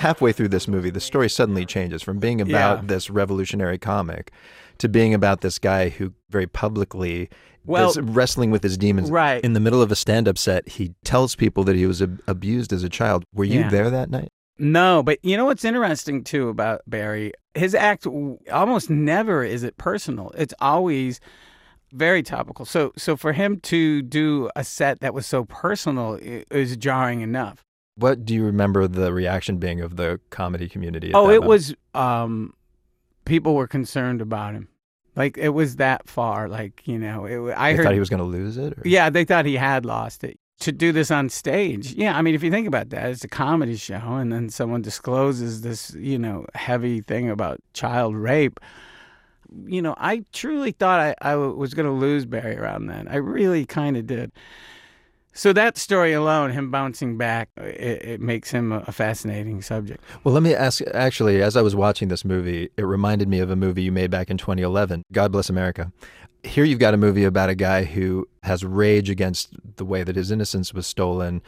Halfway 0.00 0.32
through 0.32 0.48
this 0.48 0.66
movie, 0.66 0.90
the 0.90 1.00
story 1.00 1.28
suddenly 1.28 1.64
changes 1.66 2.02
from 2.02 2.18
being 2.18 2.40
about 2.40 2.78
Yeah. 2.78 2.82
this 2.86 3.10
revolutionary 3.10 3.78
comic 3.78 4.30
to 4.78 4.88
being 4.88 5.14
about 5.14 5.40
this 5.42 5.58
guy 5.58 5.90
who 5.90 6.12
very 6.30 6.46
publicly 6.46 7.28
Well- 7.66 7.90
is 7.90 8.00
wrestling 8.00 8.50
with 8.50 8.62
his 8.62 8.76
demons. 8.78 9.10
Right. 9.10 9.42
In 9.44 9.52
the 9.52 9.60
middle 9.60 9.82
of 9.82 9.92
a 9.92 9.96
stand-up 9.96 10.38
set, 10.38 10.68
he 10.70 10.94
tells 11.04 11.36
people 11.36 11.64
that 11.64 11.76
he 11.76 11.86
was 11.86 12.00
ab- 12.00 12.20
abused 12.26 12.72
as 12.72 12.82
a 12.82 12.88
child. 12.88 13.24
Were 13.34 13.44
you 13.44 13.60
Yeah. 13.60 13.68
there 13.70 13.90
that 13.90 14.10
night? 14.10 14.28
No, 14.58 15.02
but 15.02 15.18
you 15.22 15.36
know 15.36 15.44
what's 15.46 15.64
interesting 15.64 16.22
too 16.24 16.48
about 16.48 16.80
Barry? 16.86 17.32
His 17.54 17.74
act 17.74 18.06
almost 18.52 18.90
never 18.90 19.42
is 19.44 19.62
it 19.62 19.76
personal. 19.78 20.32
It's 20.36 20.54
always 20.60 21.20
very 21.92 22.22
topical. 22.22 22.64
So 22.64 22.92
so 22.96 23.16
for 23.16 23.32
him 23.32 23.58
to 23.62 24.00
do 24.02 24.48
a 24.54 24.62
set 24.64 25.00
that 25.00 25.12
was 25.12 25.26
so 25.26 25.44
personal 25.44 26.18
is 26.20 26.76
jarring 26.76 27.20
enough. 27.20 27.64
What 27.96 28.24
do 28.24 28.34
you 28.34 28.44
remember 28.44 28.86
the 28.88 29.12
reaction 29.12 29.58
being 29.58 29.80
of 29.80 29.96
the 29.96 30.20
comedy 30.30 30.68
community? 30.68 31.10
at 31.10 31.14
Oh, 31.16 31.28
it 31.28 31.40
moment? 31.40 31.48
was 31.48 31.74
um 31.94 32.54
people 33.24 33.54
were 33.54 33.66
concerned 33.66 34.20
about 34.20 34.54
him. 34.54 34.68
Like 35.16 35.36
it 35.36 35.50
was 35.50 35.76
that 35.76 36.08
far 36.08 36.48
like, 36.48 36.82
you 36.86 36.98
know, 36.98 37.24
it, 37.26 37.52
I 37.56 37.72
They 37.72 37.76
heard 37.78 37.84
thought 37.84 37.94
he 37.94 38.00
was 38.00 38.08
going 38.08 38.18
to 38.20 38.24
lose 38.24 38.56
it. 38.56 38.72
or- 38.78 38.82
Yeah, 38.84 39.10
they 39.10 39.24
thought 39.24 39.44
he 39.44 39.56
had 39.56 39.84
lost 39.84 40.24
it. 40.24 40.38
To 40.60 40.72
do 40.72 40.92
this 40.92 41.10
on 41.10 41.30
stage, 41.30 41.94
yeah, 41.94 42.14
I 42.16 42.20
mean, 42.20 42.34
if 42.34 42.42
you 42.42 42.50
think 42.50 42.68
about 42.68 42.90
that, 42.90 43.08
it's 43.10 43.24
a 43.24 43.28
comedy 43.28 43.76
show, 43.76 43.96
and 43.96 44.30
then 44.30 44.50
someone 44.50 44.82
discloses 44.82 45.62
this, 45.62 45.94
you 45.94 46.18
know, 46.18 46.44
heavy 46.54 47.00
thing 47.00 47.30
about 47.30 47.60
child 47.72 48.14
rape. 48.14 48.60
You 49.66 49.80
know, 49.80 49.94
I 49.96 50.22
truly 50.34 50.72
thought 50.72 51.00
I, 51.00 51.14
I 51.22 51.34
was 51.36 51.72
going 51.72 51.86
to 51.86 51.92
lose 51.92 52.26
Barry 52.26 52.58
around 52.58 52.88
then. 52.88 53.08
I 53.08 53.16
really 53.16 53.64
kind 53.64 53.96
of 53.96 54.06
did. 54.06 54.32
So 55.32 55.52
that 55.52 55.78
story 55.78 56.12
alone, 56.12 56.50
him 56.50 56.70
bouncing 56.70 57.16
back, 57.16 57.50
it, 57.56 58.04
it 58.04 58.20
makes 58.20 58.50
him 58.50 58.72
a, 58.72 58.90
fascinating 58.90 59.62
subject. 59.62 60.02
Well, 60.24 60.34
let 60.34 60.42
me 60.42 60.54
ask. 60.54 60.82
Actually, 60.92 61.40
as 61.40 61.56
I 61.56 61.62
was 61.62 61.76
watching 61.76 62.08
this 62.08 62.24
movie, 62.24 62.70
it 62.76 62.82
reminded 62.82 63.28
me 63.28 63.38
of 63.38 63.50
a 63.50 63.56
movie 63.56 63.82
you 63.82 63.92
made 63.92 64.10
back 64.10 64.30
in 64.30 64.36
2011, 64.36 65.04
God 65.12 65.32
Bless 65.32 65.48
America. 65.48 65.92
Here 66.42 66.64
you've 66.64 66.78
got 66.78 66.94
a 66.94 66.96
movie 66.96 67.24
about 67.24 67.48
a 67.48 67.54
guy 67.54 67.84
who 67.84 68.28
has 68.42 68.64
rage 68.64 69.08
against 69.08 69.54
the 69.76 69.84
way 69.84 70.02
that 70.02 70.16
his 70.16 70.30
innocence 70.30 70.74
was 70.74 70.86
stolen 70.86 71.42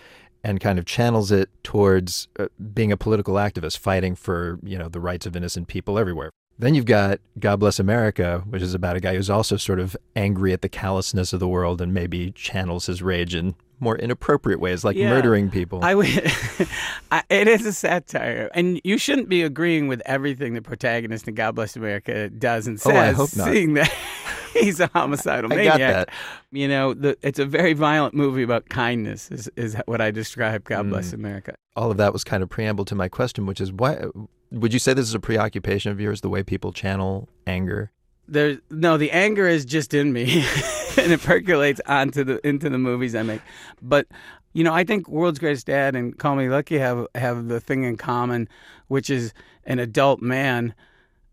and 0.44 0.60
kind 0.60 0.78
of 0.78 0.84
channels 0.84 1.30
it 1.32 1.50
towards 1.62 2.28
uh, 2.38 2.46
being 2.74 2.92
a 2.92 2.96
political 2.96 3.34
activist 3.34 3.78
fighting 3.78 4.14
for, 4.14 4.58
you 4.62 4.78
know, 4.78 4.88
the 4.88 5.00
rights 5.00 5.26
of 5.26 5.36
innocent 5.36 5.68
people 5.68 5.98
everywhere. 5.98 6.30
Then 6.58 6.74
you've 6.74 6.84
got 6.84 7.20
God 7.38 7.60
Bless 7.60 7.78
America, 7.78 8.44
which 8.48 8.62
is 8.62 8.74
about 8.74 8.96
a 8.96 9.00
guy 9.00 9.14
who's 9.14 9.30
also 9.30 9.56
sort 9.56 9.80
of 9.80 9.96
angry 10.14 10.52
at 10.52 10.62
the 10.62 10.68
callousness 10.68 11.32
of 11.32 11.40
the 11.40 11.48
world 11.48 11.80
and 11.80 11.92
maybe 11.92 12.30
channels 12.32 12.86
his 12.86 13.02
rage 13.02 13.34
in 13.34 13.54
more 13.82 13.96
inappropriate 13.96 14.60
ways, 14.60 14.84
like 14.84 14.96
Yeah. 14.96 15.10
murdering 15.10 15.50
people. 15.50 15.80
i 15.82 15.94
would 15.94 16.06
it 17.30 17.48
is 17.48 17.66
a 17.66 17.72
satire, 17.72 18.48
and 18.54 18.80
you 18.84 18.96
shouldn't 18.96 19.28
be 19.28 19.42
agreeing 19.42 19.88
with 19.88 20.00
everything 20.06 20.54
the 20.54 20.62
protagonist 20.62 21.26
in 21.28 21.34
God 21.34 21.54
Bless 21.54 21.76
America 21.76 22.30
does 22.30 22.66
and 22.66 22.80
says. 22.80 22.92
Oh. 22.94 22.98
I 22.98 23.12
hope 23.12 23.36
not. 23.36 23.48
Seeing 23.52 23.74
that 23.74 23.92
he's 24.54 24.80
a 24.80 24.86
homicidal 24.94 25.52
I 25.52 25.56
maniac. 25.56 25.78
got 25.78 25.78
that. 25.78 26.08
You 26.52 26.68
know, 26.68 26.94
the, 26.94 27.16
it's 27.22 27.38
a 27.38 27.44
very 27.46 27.72
violent 27.72 28.14
movie 28.14 28.42
about 28.42 28.68
kindness. 28.68 29.30
Is 29.30 29.50
is 29.56 29.76
what 29.86 30.00
I 30.00 30.10
describe 30.10 30.64
God 30.64 30.88
Bless 30.88 31.10
Mm. 31.10 31.14
America. 31.14 31.54
all 31.76 31.90
of 31.90 31.96
that 31.96 32.12
was 32.12 32.22
kind 32.24 32.42
of 32.42 32.48
preamble 32.48 32.84
to 32.86 32.94
my 32.94 33.08
question, 33.08 33.46
which 33.46 33.60
is 33.60 33.72
why 33.72 34.04
would 34.52 34.72
you 34.72 34.78
say 34.78 34.94
this 34.94 35.08
is 35.08 35.14
a 35.14 35.20
preoccupation 35.20 35.90
of 35.90 36.00
yours, 36.00 36.20
the 36.20 36.28
way 36.28 36.42
people 36.42 36.72
channel 36.72 37.28
anger? 37.46 37.90
There's 38.28 38.58
no 38.70 38.96
the 38.96 39.10
anger 39.10 39.46
is 39.48 39.64
just 39.64 39.94
in 39.94 40.12
me, 40.12 40.44
and 40.96 41.12
it 41.12 41.20
percolates 41.20 41.80
onto 41.86 42.24
the 42.24 42.46
into 42.46 42.70
the 42.70 42.78
movies 42.78 43.14
I 43.14 43.22
make. 43.22 43.42
But 43.80 44.06
you 44.52 44.64
know, 44.64 44.72
I 44.72 44.84
think 44.84 45.08
World's 45.08 45.38
Greatest 45.38 45.66
Dad 45.66 45.96
and 45.96 46.16
Call 46.18 46.36
Me 46.36 46.48
Lucky 46.48 46.78
have 46.78 47.06
have 47.14 47.48
the 47.48 47.60
thing 47.60 47.84
in 47.84 47.96
common, 47.96 48.48
which 48.88 49.10
is 49.10 49.32
an 49.64 49.78
adult 49.78 50.20
man, 50.20 50.74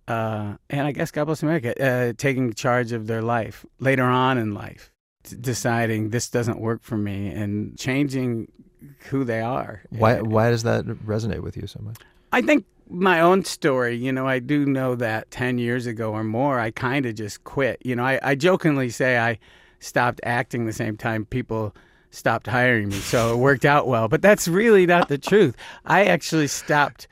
uh, 0.07 0.55
and 0.69 0.87
I 0.87 0.91
guess 0.91 1.11
God 1.11 1.25
Bless 1.25 1.43
America, 1.43 1.81
uh, 1.81 2.13
taking 2.17 2.53
charge 2.53 2.91
of 2.91 3.07
their 3.07 3.21
life 3.21 3.65
later 3.79 4.05
on 4.05 4.37
in 4.37 4.53
life, 4.53 4.91
t- 5.23 5.35
deciding 5.39 6.09
this 6.09 6.29
doesn't 6.29 6.59
work 6.59 6.83
for 6.83 6.97
me 6.97 7.27
and 7.27 7.77
changing 7.77 8.51
who 9.09 9.23
they 9.23 9.41
are. 9.41 9.83
Why 9.89 10.21
why 10.21 10.49
does 10.49 10.63
that 10.63 10.85
resonate 10.85 11.41
with 11.41 11.57
you 11.57 11.67
so 11.67 11.79
much? 11.83 11.97
I 12.31 12.41
think 12.41 12.65
my 12.89 13.21
own 13.21 13.45
story, 13.45 13.95
you 13.95 14.11
know, 14.11 14.27
I 14.27 14.39
do 14.39 14.65
know 14.65 14.95
that 14.95 15.29
10 15.31 15.57
years 15.59 15.85
ago 15.85 16.11
or 16.11 16.23
more, 16.23 16.59
I 16.59 16.71
kind 16.71 17.05
of 17.05 17.15
just 17.15 17.43
quit. 17.43 17.79
You 17.83 17.95
know, 17.95 18.03
I, 18.03 18.19
I 18.23 18.35
jokingly 18.35 18.89
say 18.89 19.17
I 19.17 19.37
stopped 19.79 20.19
acting 20.23 20.65
the 20.65 20.73
same 20.73 20.97
time 20.97 21.25
people 21.25 21.75
stopped 22.11 22.47
hiring 22.47 22.89
me. 22.89 22.95
So 22.95 23.33
it 23.33 23.37
worked 23.37 23.65
out 23.65 23.87
well. 23.87 24.07
But 24.07 24.21
that's 24.21 24.47
really 24.47 24.85
not 24.85 25.09
the 25.09 25.17
truth. 25.17 25.55
I 25.85 26.05
actually 26.05 26.47
stopped 26.47 27.07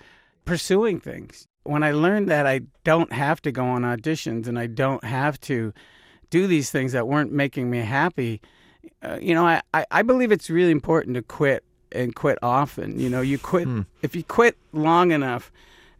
pursuing 0.46 1.00
things. 1.00 1.48
When 1.64 1.84
I 1.84 1.92
learned 1.92 2.30
that 2.30 2.48
I 2.48 2.62
don't 2.84 3.12
have 3.12 3.42
to 3.44 3.52
go 3.52 3.66
on 3.66 3.84
auditions 3.84 4.48
and 4.48 4.58
I 4.58 4.68
don't 4.68 5.04
have 5.04 5.40
to 5.42 5.74
do 6.30 6.48
these 6.48 6.72
things 6.72 6.94
that 6.94 7.08
weren't 7.08 7.32
making 7.32 7.70
me 7.70 7.80
happy, 7.80 8.42
uh, 9.04 9.20
you 9.22 9.36
know, 9.36 9.46
I, 9.46 9.62
I, 9.74 9.86
I 9.92 10.02
believe 10.02 10.32
it's 10.32 10.50
really 10.50 10.72
important 10.72 11.16
to 11.16 11.22
quit 11.22 11.64
and 11.92 12.16
quit 12.16 12.38
often. 12.42 13.00
You 13.00 13.10
know, 13.10 13.22
you 13.22 13.38
quit, 13.38 13.68
if 14.02 14.16
you 14.16 14.24
quit 14.24 14.58
long 14.74 15.12
enough, 15.12 15.52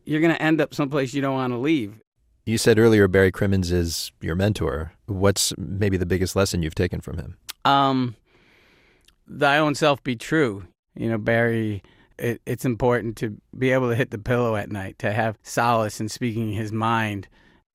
you're 0.06 0.22
going 0.22 0.34
to 0.34 0.42
end 0.42 0.62
up 0.62 0.74
someplace 0.74 1.14
you 1.14 1.22
don't 1.22 1.36
want 1.36 1.54
to 1.54 1.58
leave. 1.58 2.00
You 2.46 2.58
said 2.58 2.80
earlier 2.80 3.08
Barry 3.08 3.32
Crimmins 3.32 3.72
is 3.72 4.12
your 4.22 4.36
mentor. 4.36 4.94
What's 5.08 5.54
maybe 5.58 5.98
the 5.98 6.06
biggest 6.06 6.36
lesson 6.36 6.64
you've 6.64 6.76
taken 6.76 7.02
from 7.02 7.18
him? 7.18 7.38
Um, 7.66 8.16
thy 9.28 9.58
own 9.58 9.76
self 9.76 10.02
be 10.04 10.16
true. 10.16 10.66
You 10.96 11.10
know, 11.10 11.18
Barry, 11.18 11.84
it, 12.18 12.42
it's 12.46 12.64
important 12.64 13.18
to 13.18 13.36
be 13.58 13.72
able 13.72 13.90
to 13.90 13.96
hit 13.96 14.12
the 14.12 14.18
pillow 14.18 14.56
at 14.56 14.72
night, 14.72 14.98
to 15.00 15.12
have 15.12 15.38
solace 15.44 16.00
in 16.00 16.08
speaking 16.10 16.54
his 16.54 16.72
mind. 16.72 17.28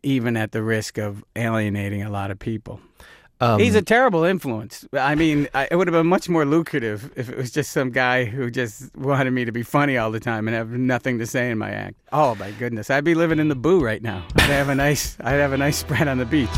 even 0.03 0.37
at 0.37 0.53
the 0.53 0.63
risk 0.63 0.99
of 0.99 1.23
alienating 1.37 2.03
a 2.03 2.11
lot 2.11 2.31
of 2.31 2.39
people. 2.39 2.81
Um, 3.43 3.59
He's 3.59 3.75
a 3.75 3.83
terrible 3.83 4.23
influence. 4.23 4.87
I 4.93 5.17
mean, 5.17 5.49
I, 5.53 5.67
it 5.69 5.75
would 5.75 5.89
have 5.89 5.93
been 5.93 6.07
much 6.07 6.29
more 6.29 6.45
lucrative 6.45 7.11
if 7.17 7.29
it 7.29 7.37
was 7.37 7.51
just 7.51 7.73
some 7.73 7.91
guy 7.91 8.25
who 8.25 8.53
just 8.53 8.97
wanted 8.97 9.33
me 9.33 9.45
to 9.45 9.51
be 9.51 9.65
funny 9.65 9.99
all 9.99 10.13
the 10.13 10.21
time 10.21 10.47
and 10.47 10.57
have 10.57 10.71
nothing 10.71 11.19
to 11.19 11.27
say 11.27 11.51
in 11.51 11.59
my 11.59 11.73
act. 11.73 11.97
Oh 12.13 12.37
my 12.37 12.53
goodness, 12.53 12.89
I'd 12.89 13.03
be 13.03 13.17
living 13.17 13.41
in 13.41 13.49
the 13.49 13.57
boo 13.57 13.83
right 13.83 14.01
now. 14.01 14.25
I'd 14.37 14.43
have 14.43 14.69
a 14.69 14.77
nice, 14.77 15.17
I'd 15.19 15.41
have 15.41 15.53
a 15.53 15.57
nice 15.57 15.79
spread 15.79 16.07
on 16.07 16.19
the 16.19 16.25
beach. 16.25 16.51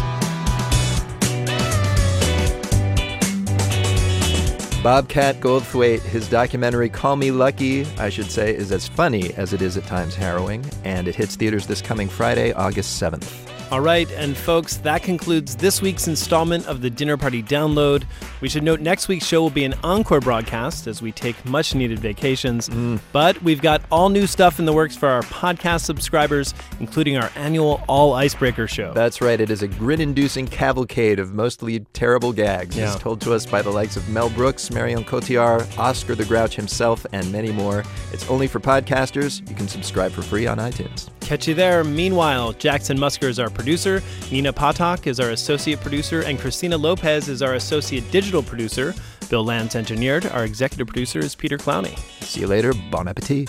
Bobcat 4.82 5.40
Goldthwait, 5.40 6.02
his 6.02 6.28
documentary 6.28 6.90
Call 6.90 7.16
Me 7.16 7.30
Lucky, 7.30 7.86
I 7.96 8.10
should 8.10 8.30
say, 8.30 8.54
is 8.54 8.70
as 8.70 8.86
funny 8.86 9.32
as 9.32 9.54
it 9.54 9.62
is 9.62 9.78
at 9.78 9.84
times 9.84 10.14
harrowing, 10.14 10.62
and 10.84 11.08
it 11.08 11.14
hits 11.14 11.34
theaters 11.34 11.66
this 11.66 11.80
coming 11.80 12.10
Friday, 12.10 12.52
August 12.52 13.00
7th. 13.00 13.53
All 13.74 13.80
right, 13.80 14.08
and 14.12 14.36
folks, 14.36 14.76
that 14.76 15.02
concludes 15.02 15.56
this 15.56 15.82
week's 15.82 16.06
installment 16.06 16.64
of 16.68 16.80
the 16.80 16.88
Dinner 16.88 17.16
Party 17.16 17.42
Download. 17.42 18.04
We 18.40 18.48
should 18.48 18.62
note 18.62 18.78
next 18.78 19.08
week's 19.08 19.26
show 19.26 19.42
will 19.42 19.50
be 19.50 19.64
an 19.64 19.74
encore 19.82 20.20
broadcast 20.20 20.86
as 20.86 21.02
we 21.02 21.10
take 21.10 21.44
much 21.44 21.74
needed 21.74 21.98
vacations. 21.98 22.68
Mm. 22.68 23.00
But 23.10 23.42
we've 23.42 23.60
got 23.60 23.82
all 23.90 24.10
new 24.10 24.28
stuff 24.28 24.60
in 24.60 24.64
the 24.64 24.72
works 24.72 24.96
for 24.96 25.08
our 25.08 25.22
podcast 25.22 25.80
subscribers, 25.80 26.54
including 26.78 27.16
our 27.16 27.32
annual 27.34 27.82
All 27.88 28.12
Icebreaker 28.12 28.68
show. 28.68 28.92
That's 28.92 29.20
right, 29.20 29.40
it 29.40 29.50
is 29.50 29.62
a 29.62 29.66
grin 29.66 30.00
inducing 30.00 30.46
cavalcade 30.46 31.18
of 31.18 31.34
mostly 31.34 31.80
terrible 31.94 32.32
gags, 32.32 32.76
Yeah. 32.76 32.90
as 32.90 32.96
told 33.00 33.20
to 33.22 33.34
us 33.34 33.44
by 33.44 33.60
the 33.60 33.70
likes 33.70 33.96
of 33.96 34.08
Mel 34.08 34.30
Brooks, 34.30 34.70
Marion 34.70 35.02
Cotillard, 35.02 35.66
Oscar 35.76 36.14
the 36.14 36.24
Grouch 36.24 36.54
himself, 36.54 37.04
and 37.10 37.32
many 37.32 37.50
more. 37.50 37.82
It's 38.12 38.30
only 38.30 38.46
for 38.46 38.60
podcasters. 38.60 39.40
You 39.50 39.56
can 39.56 39.66
subscribe 39.66 40.12
for 40.12 40.22
free 40.22 40.46
on 40.46 40.58
iTunes. 40.58 41.10
Catch 41.24 41.48
you 41.48 41.54
there. 41.54 41.82
Meanwhile, 41.82 42.52
Jackson 42.52 42.98
Musker 42.98 43.28
is 43.28 43.38
our 43.38 43.48
producer, 43.48 44.02
Nina 44.30 44.52
Potok 44.52 45.06
is 45.06 45.18
our 45.18 45.30
associate 45.30 45.80
producer, 45.80 46.20
and 46.20 46.38
Christina 46.38 46.76
Lopez 46.76 47.28
is 47.28 47.40
our 47.40 47.54
associate 47.54 48.08
digital 48.10 48.42
producer. 48.42 48.94
Bill 49.30 49.42
Lance 49.42 49.74
engineered. 49.74 50.26
Our 50.26 50.44
executive 50.44 50.86
producer 50.86 51.20
is 51.20 51.34
Peter 51.34 51.56
Clowney. 51.56 51.98
See 52.22 52.40
you 52.40 52.46
later. 52.46 52.74
Bon 52.90 53.08
appetit. 53.08 53.48